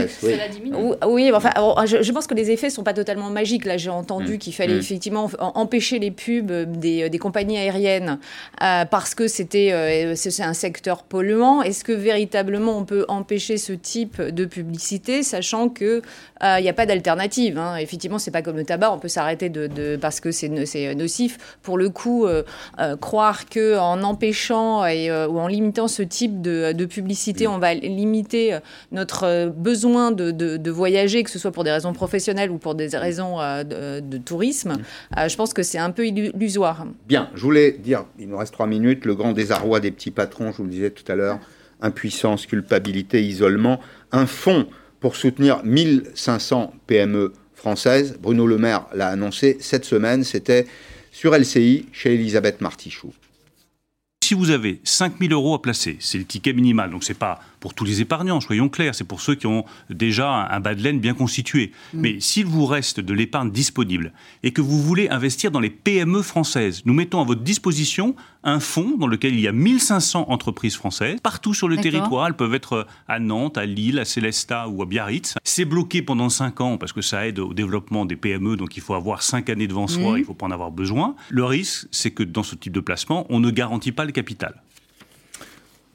oui, 1.06 1.32
enfin, 1.32 1.50
je, 1.86 2.12
pense 2.12 2.26
que 2.26 2.34
les 2.34 2.50
effets 2.50 2.66
ne 2.66 2.72
sont 2.72 2.84
pas 2.84 2.92
totalement 2.92 3.30
magiques. 3.30 3.64
Là, 3.64 3.78
j'ai 3.78 3.88
entendu 3.88 4.34
mm. 4.34 4.38
qu'il 4.38 4.52
fallait 4.52 4.74
mm. 4.74 4.78
effectivement 4.78 5.30
empêcher 5.38 5.98
les 5.98 6.10
pubs 6.10 6.52
des, 6.78 7.08
des 7.08 7.18
compagnies 7.18 7.56
aériennes 7.56 8.18
parce 8.58 9.14
que 9.14 9.26
c'était 9.26 10.12
c'est 10.16 10.42
un 10.42 10.54
secteur 10.54 11.04
polluant. 11.04 11.62
Est-ce 11.62 11.82
que 11.82 11.92
véritablement 11.92 12.76
on 12.76 12.84
peut 12.84 13.06
empêcher 13.08 13.56
ce 13.56 13.72
type 13.72 14.20
de 14.33 14.33
publicité, 14.42 15.22
sachant 15.22 15.68
que 15.68 16.02
il 16.44 16.46
euh, 16.46 16.60
n'y 16.60 16.68
a 16.68 16.72
pas 16.72 16.84
d'alternative. 16.84 17.58
Hein. 17.58 17.76
Effectivement, 17.76 18.18
c'est 18.18 18.30
pas 18.30 18.42
comme 18.42 18.56
le 18.56 18.64
tabac, 18.64 18.92
on 18.92 18.98
peut 18.98 19.08
s'arrêter 19.08 19.48
de, 19.48 19.96
parce 19.96 20.20
que 20.20 20.30
c'est 20.30 20.48
nocif. 20.48 21.56
Pour 21.62 21.78
le 21.78 21.88
coup, 21.88 22.26
euh, 22.26 22.42
euh, 22.80 22.96
croire 22.96 23.46
que 23.46 23.78
en 23.78 24.02
empêchant 24.02 24.84
et, 24.84 25.10
ou 25.10 25.38
en 25.38 25.46
limitant 25.46 25.88
ce 25.88 26.02
type 26.02 26.42
de, 26.42 26.84
publicité, 26.84 27.46
on 27.46 27.58
va 27.58 27.72
limiter 27.72 28.58
notre 28.92 29.48
besoin 29.48 30.12
de, 30.12 30.70
voyager, 30.70 31.22
que 31.22 31.30
ce 31.30 31.38
soit 31.38 31.50
pour 31.50 31.64
des 31.64 31.70
raisons 31.70 31.92
professionnelles 31.92 32.50
ou 32.50 32.58
pour 32.58 32.74
des 32.74 32.88
raisons 32.96 33.38
de, 33.38 34.18
tourisme, 34.18 34.76
je 35.16 35.36
pense 35.36 35.54
que 35.54 35.62
c'est 35.62 35.78
un 35.78 35.90
peu 35.90 36.06
illusoire. 36.06 36.86
Bien, 37.06 37.30
je 37.34 37.40
voulais 37.40 37.72
dire, 37.72 38.04
il 38.18 38.28
nous 38.28 38.36
reste 38.36 38.52
trois 38.52 38.66
minutes, 38.66 39.04
le 39.04 39.14
grand 39.14 39.32
désarroi 39.32 39.80
des 39.80 39.90
petits 39.90 40.10
patrons, 40.10 40.52
je 40.52 40.58
vous 40.58 40.64
le 40.64 40.70
disais 40.70 40.90
tout 40.90 41.10
à 41.10 41.14
l'heure, 41.14 41.38
impuissance, 41.80 42.46
culpabilité, 42.46 43.22
isolement, 43.22 43.80
un 44.12 44.26
fonds 44.26 44.66
pour 45.00 45.16
soutenir 45.16 45.62
1500 45.64 46.74
PME 46.86 47.32
françaises. 47.54 48.18
Bruno 48.20 48.46
Le 48.46 48.58
Maire 48.58 48.86
l'a 48.94 49.08
annoncé 49.08 49.56
cette 49.60 49.84
semaine, 49.84 50.24
c'était 50.24 50.66
sur 51.10 51.34
LCI 51.36 51.86
chez 51.92 52.14
Elisabeth 52.14 52.60
Martichoux. 52.60 53.12
Si 54.24 54.32
vous 54.32 54.50
avez 54.50 54.80
5000 54.84 55.32
euros 55.32 55.54
à 55.54 55.60
placer, 55.60 55.98
c'est 56.00 56.16
le 56.16 56.24
ticket 56.24 56.54
minimal, 56.54 56.90
donc 56.90 57.04
c'est 57.04 57.12
pas 57.12 57.40
pour 57.64 57.72
tous 57.72 57.86
les 57.86 58.02
épargnants, 58.02 58.42
soyons 58.42 58.68
clairs, 58.68 58.94
c'est 58.94 59.04
pour 59.04 59.22
ceux 59.22 59.36
qui 59.36 59.46
ont 59.46 59.64
déjà 59.88 60.48
un 60.50 60.60
bas 60.60 60.74
de 60.74 60.82
laine 60.82 61.00
bien 61.00 61.14
constitué. 61.14 61.72
Mm. 61.94 61.98
Mais 61.98 62.20
s'il 62.20 62.44
vous 62.44 62.66
reste 62.66 63.00
de 63.00 63.14
l'épargne 63.14 63.50
disponible 63.50 64.12
et 64.42 64.50
que 64.50 64.60
vous 64.60 64.82
voulez 64.82 65.08
investir 65.08 65.50
dans 65.50 65.60
les 65.60 65.70
PME 65.70 66.20
françaises, 66.20 66.82
nous 66.84 66.92
mettons 66.92 67.22
à 67.22 67.24
votre 67.24 67.40
disposition 67.40 68.16
un 68.42 68.60
fonds 68.60 68.98
dans 68.98 69.06
lequel 69.06 69.32
il 69.32 69.40
y 69.40 69.48
a 69.48 69.52
1500 69.52 70.26
entreprises 70.28 70.76
françaises. 70.76 71.18
Partout 71.22 71.54
sur 71.54 71.66
le 71.66 71.78
territoire, 71.78 72.26
elles 72.26 72.34
peuvent 72.34 72.52
être 72.52 72.86
à 73.08 73.18
Nantes, 73.18 73.56
à 73.56 73.64
Lille, 73.64 73.98
à 73.98 74.04
Célestat 74.04 74.68
ou 74.68 74.82
à 74.82 74.84
Biarritz. 74.84 75.36
C'est 75.42 75.64
bloqué 75.64 76.02
pendant 76.02 76.28
5 76.28 76.60
ans 76.60 76.76
parce 76.76 76.92
que 76.92 77.00
ça 77.00 77.26
aide 77.26 77.38
au 77.38 77.54
développement 77.54 78.04
des 78.04 78.16
PME, 78.16 78.58
donc 78.58 78.76
il 78.76 78.82
faut 78.82 78.92
avoir 78.92 79.22
5 79.22 79.48
années 79.48 79.68
devant 79.68 79.86
soi, 79.86 80.12
mm. 80.12 80.16
il 80.16 80.20
ne 80.20 80.26
faut 80.26 80.34
pas 80.34 80.44
en 80.44 80.50
avoir 80.50 80.70
besoin. 80.70 81.16
Le 81.30 81.46
risque, 81.46 81.86
c'est 81.92 82.10
que 82.10 82.24
dans 82.24 82.42
ce 82.42 82.56
type 82.56 82.74
de 82.74 82.80
placement, 82.80 83.24
on 83.30 83.40
ne 83.40 83.50
garantit 83.50 83.92
pas 83.92 84.04
le 84.04 84.12
capital. 84.12 84.60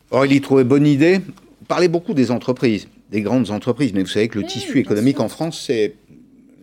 Aurélie 0.09 0.41
trouvait 0.41 0.63
bonne 0.63 0.87
idée 0.87 1.21
parlez 1.69 1.87
beaucoup 1.87 2.13
des 2.13 2.31
entreprises, 2.31 2.89
des 3.09 3.21
grandes 3.21 3.51
entreprises, 3.51 3.93
mais 3.93 4.01
vous 4.01 4.09
savez 4.09 4.27
que 4.27 4.37
le 4.37 4.45
tissu 4.45 4.79
économique 4.79 5.21
en 5.21 5.29
France, 5.29 5.63
c'est 5.65 5.95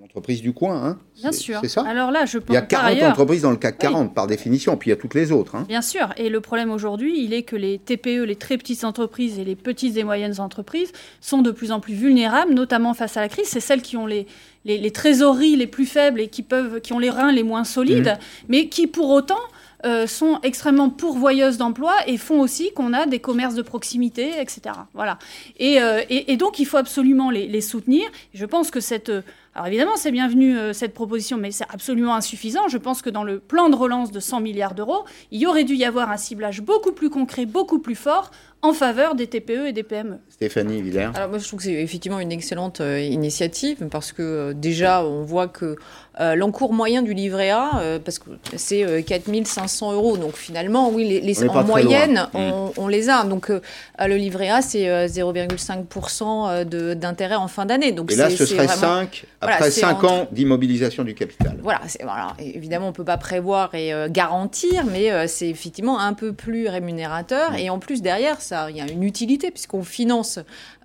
l'entreprise 0.00 0.42
du 0.42 0.52
coin. 0.52 0.84
Hein 0.84 0.98
bien 1.20 1.32
sûr. 1.32 1.60
C'est 1.62 1.68
ça 1.68 1.84
Alors 1.86 2.10
là, 2.10 2.26
je 2.26 2.38
pense 2.38 2.50
Il 2.50 2.54
y 2.54 2.58
a 2.58 2.62
40 2.62 3.02
entreprises 3.02 3.42
dans 3.42 3.52
le 3.52 3.56
CAC 3.56 3.78
40 3.78 4.14
par 4.14 4.26
définition, 4.26 4.76
puis 4.76 4.90
il 4.90 4.92
y 4.92 4.92
a 4.92 4.96
toutes 4.96 5.14
les 5.14 5.30
autres. 5.30 5.54
Hein. 5.54 5.64
Bien 5.68 5.80
sûr. 5.80 6.12
Et 6.16 6.28
le 6.28 6.40
problème 6.40 6.70
aujourd'hui, 6.72 7.22
il 7.22 7.32
est 7.32 7.44
que 7.44 7.54
les 7.54 7.78
TPE, 7.78 8.24
les 8.24 8.34
très 8.34 8.58
petites 8.58 8.82
entreprises 8.82 9.38
et 9.38 9.44
les 9.44 9.54
petites 9.54 9.96
et 9.96 10.02
moyennes 10.02 10.40
entreprises 10.40 10.90
sont 11.20 11.40
de 11.40 11.52
plus 11.52 11.70
en 11.70 11.78
plus 11.78 11.94
vulnérables, 11.94 12.52
notamment 12.52 12.92
face 12.92 13.16
à 13.16 13.20
la 13.20 13.28
crise. 13.28 13.46
C'est 13.46 13.60
celles 13.60 13.82
qui 13.82 13.96
ont 13.96 14.06
les, 14.06 14.26
les, 14.64 14.90
trésoreries 14.90 15.54
les 15.54 15.68
plus 15.68 15.86
faibles 15.86 16.20
et 16.20 16.26
qui, 16.26 16.42
peuvent, 16.42 16.80
qui 16.80 16.92
ont 16.92 16.98
les 16.98 17.10
reins 17.10 17.30
les 17.30 17.44
moins 17.44 17.64
solides, 17.64 18.08
mmh. 18.08 18.46
mais 18.48 18.68
qui 18.68 18.88
pour 18.88 19.10
autant 19.10 19.38
euh, 19.86 20.06
sont 20.06 20.40
extrêmement 20.42 20.90
pourvoyeuses 20.90 21.56
d'emplois 21.56 21.96
et 22.06 22.18
font 22.18 22.40
aussi 22.40 22.72
qu'on 22.74 22.92
a 22.92 23.06
des 23.06 23.20
commerces 23.20 23.54
de 23.54 23.62
proximité, 23.62 24.40
etc. 24.40 24.60
Voilà. 24.92 25.18
Et, 25.58 25.78
et, 26.10 26.36
donc, 26.36 26.58
il 26.58 26.66
faut 26.66 26.76
absolument 26.76 27.30
les, 27.30 27.60
soutenir. 27.60 28.08
Je 28.34 28.44
pense 28.44 28.70
que 28.70 28.80
cette 28.80 29.10
alors 29.56 29.68
évidemment, 29.68 29.96
c'est 29.96 30.12
bienvenu 30.12 30.58
euh, 30.58 30.74
cette 30.74 30.92
proposition, 30.92 31.38
mais 31.38 31.50
c'est 31.50 31.64
absolument 31.70 32.14
insuffisant. 32.14 32.68
Je 32.68 32.76
pense 32.76 33.00
que 33.00 33.08
dans 33.08 33.24
le 33.24 33.38
plan 33.38 33.70
de 33.70 33.74
relance 33.74 34.12
de 34.12 34.20
100 34.20 34.40
milliards 34.40 34.74
d'euros, 34.74 35.06
il 35.30 35.40
y 35.40 35.46
aurait 35.46 35.64
dû 35.64 35.74
y 35.74 35.84
avoir 35.86 36.10
un 36.10 36.18
ciblage 36.18 36.60
beaucoup 36.60 36.92
plus 36.92 37.08
concret, 37.08 37.46
beaucoup 37.46 37.78
plus 37.78 37.94
fort 37.94 38.30
en 38.62 38.72
faveur 38.72 39.14
des 39.14 39.26
TPE 39.26 39.66
et 39.68 39.72
des 39.72 39.82
PME. 39.82 40.18
Stéphanie 40.28 40.82
Villers. 40.82 41.10
Alors 41.14 41.28
moi 41.28 41.38
je 41.38 41.46
trouve 41.46 41.58
que 41.58 41.64
c'est 41.64 41.72
effectivement 41.72 42.18
une 42.20 42.32
excellente 42.32 42.80
euh, 42.80 42.98
initiative 43.00 43.86
parce 43.90 44.12
que 44.12 44.22
euh, 44.22 44.52
déjà 44.54 45.04
on 45.04 45.22
voit 45.22 45.48
que 45.48 45.76
euh, 46.20 46.34
l'encours 46.34 46.72
moyen 46.72 47.02
du 47.02 47.12
livret 47.12 47.50
A, 47.50 47.98
parce 48.04 48.18
que 48.18 48.30
c'est 48.56 49.04
4500 49.06 49.92
euros, 49.92 50.16
donc 50.16 50.34
finalement 50.36 50.90
oui 50.90 51.20
les, 51.22 51.48
en 51.48 51.64
moyenne 51.64 52.28
mm. 52.32 52.38
on, 52.78 52.88
les 52.88 53.10
a. 53.10 53.24
Donc 53.24 53.50
le 53.50 54.14
livret 54.16 54.48
A 54.48 54.62
c'est 54.62 54.86
0,5% 55.06 56.64
d'intérêt 56.94 57.34
en 57.34 57.48
fin 57.48 57.66
d'année. 57.66 57.92
Donc 57.92 58.12
et 58.12 58.16
là 58.16 58.30
ce 58.30 58.46
serait 58.46 58.66
5 58.66 59.26
après 59.42 59.70
5 59.70 60.04
ans 60.04 60.26
d'immobilisation 60.32 61.04
du 61.04 61.14
capital. 61.14 61.58
Voilà, 61.62 61.82
voilà, 62.02 62.28
évidemment 62.38 62.88
on 62.88 62.92
peut 62.92 63.04
pas 63.04 63.18
prévoir 63.18 63.74
et 63.74 63.92
garantir, 64.08 64.86
mais 64.86 65.28
c'est 65.28 65.50
effectivement 65.50 66.00
un 66.00 66.14
peu 66.14 66.32
plus 66.32 66.68
rémunérateur 66.68 67.52
mm. 67.52 67.56
et 67.56 67.68
en 67.68 67.78
plus 67.78 68.00
derrière 68.00 68.40
ça 68.46 68.70
il 68.70 68.76
y 68.76 68.80
a 68.80 68.90
une 68.90 69.02
utilité 69.02 69.50
puisqu'on 69.50 69.82
finance 69.82 70.38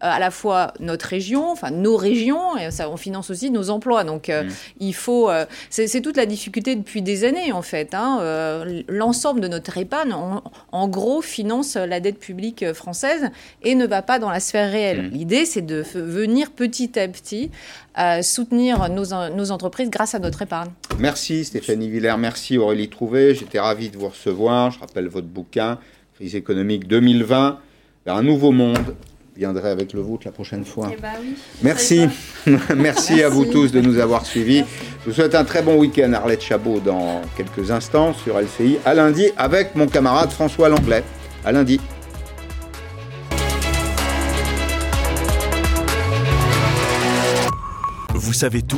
euh, 0.04 0.08
à 0.10 0.20
la 0.20 0.32
fois 0.32 0.74
notre 0.80 1.06
région, 1.06 1.52
enfin 1.52 1.70
nos 1.70 1.96
régions, 1.96 2.58
et 2.58 2.72
ça, 2.72 2.90
on 2.90 2.98
finance 2.98 3.30
aussi 3.30 3.52
nos 3.52 3.70
emplois. 3.70 4.04
Donc 4.04 4.30
euh, 4.30 4.44
mm. 4.44 4.50
il 4.80 4.96
faut, 4.96 5.30
euh, 5.30 5.46
c'est 5.70 6.02
toute 6.02 6.18
la 6.18 6.26
difficulté 6.26 6.76
depuis 6.76 7.04
des 7.04 7.24
années 7.24 7.52
en 7.52 7.62
fait. 7.62 7.94
Hein, 7.94 8.66
l'ensemble 8.88 9.42
de 9.42 9.48
notre 9.48 9.78
épargne, 9.78 10.14
en, 10.72 10.88
gros, 10.88 11.22
finance 11.22 11.76
la 11.76 12.00
dette 12.00 12.20
publique 12.20 12.74
française 12.74 13.30
et 13.62 13.76
ne 13.76 13.86
va 13.86 14.02
pas 14.02 14.18
dans 14.18 14.30
la 14.30 14.40
sphère 14.40 14.72
réelle. 14.72 15.04
Mm. 15.04 15.10
L'idée, 15.12 15.46
c'est 15.46 15.62
de 15.62 15.84
venir 15.94 16.52
petit 16.52 16.98
à 17.00 17.08
petit 17.08 17.52
soutenir 18.22 18.90
nos, 18.90 19.30
nos, 19.30 19.52
entreprises 19.52 19.90
grâce 19.90 20.16
à 20.16 20.20
notre 20.20 20.42
épargne. 20.42 20.72
Merci 20.98 21.44
Stéphanie 21.44 21.90
Villers, 21.90 22.16
merci 22.18 22.58
Aurélie 22.58 22.90
Trouvé. 22.90 23.36
J'étais 23.36 23.60
ravi 23.60 23.90
de 23.90 23.98
vous 23.98 24.08
recevoir. 24.08 24.72
Je 24.72 24.80
rappelle 24.80 25.10
votre 25.10 25.28
bouquin, 25.28 25.78
Crise 26.22 26.36
économique 26.36 26.88
2020 26.88 27.58
vers 28.06 28.16
un 28.16 28.22
nouveau 28.22 28.52
monde 28.52 28.96
viendrai 29.36 29.72
avec 29.72 29.92
le 29.92 30.02
vôtre 30.02 30.28
la 30.28 30.32
prochaine 30.32 30.64
fois. 30.64 30.92
Eh 30.94 31.02
ben 31.02 31.14
oui, 31.20 31.34
Merci. 31.64 32.02
Merci 32.78 33.24
à 33.24 33.30
vous 33.30 33.46
tous 33.46 33.72
de 33.72 33.82
nous 33.82 33.98
avoir 33.98 34.24
suivis. 34.24 34.64
Je 35.00 35.10
vous 35.10 35.16
souhaite 35.16 35.34
un 35.34 35.44
très 35.44 35.64
bon 35.64 35.80
week-end, 35.80 36.14
Arlette 36.14 36.44
Chabot, 36.44 36.80
dans 36.80 37.24
quelques 37.36 37.72
instants 37.72 38.14
sur 38.14 38.40
LCI. 38.40 38.78
À 38.86 38.94
lundi 38.94 39.30
avec 39.36 39.76
mon 39.76 39.88
camarade 39.88 40.30
François 40.30 40.70
Langlais. 40.70 41.04
À 41.44 41.52
lundi. 41.52 41.80
Vous 48.14 48.34
savez 48.34 48.62
tout 48.62 48.78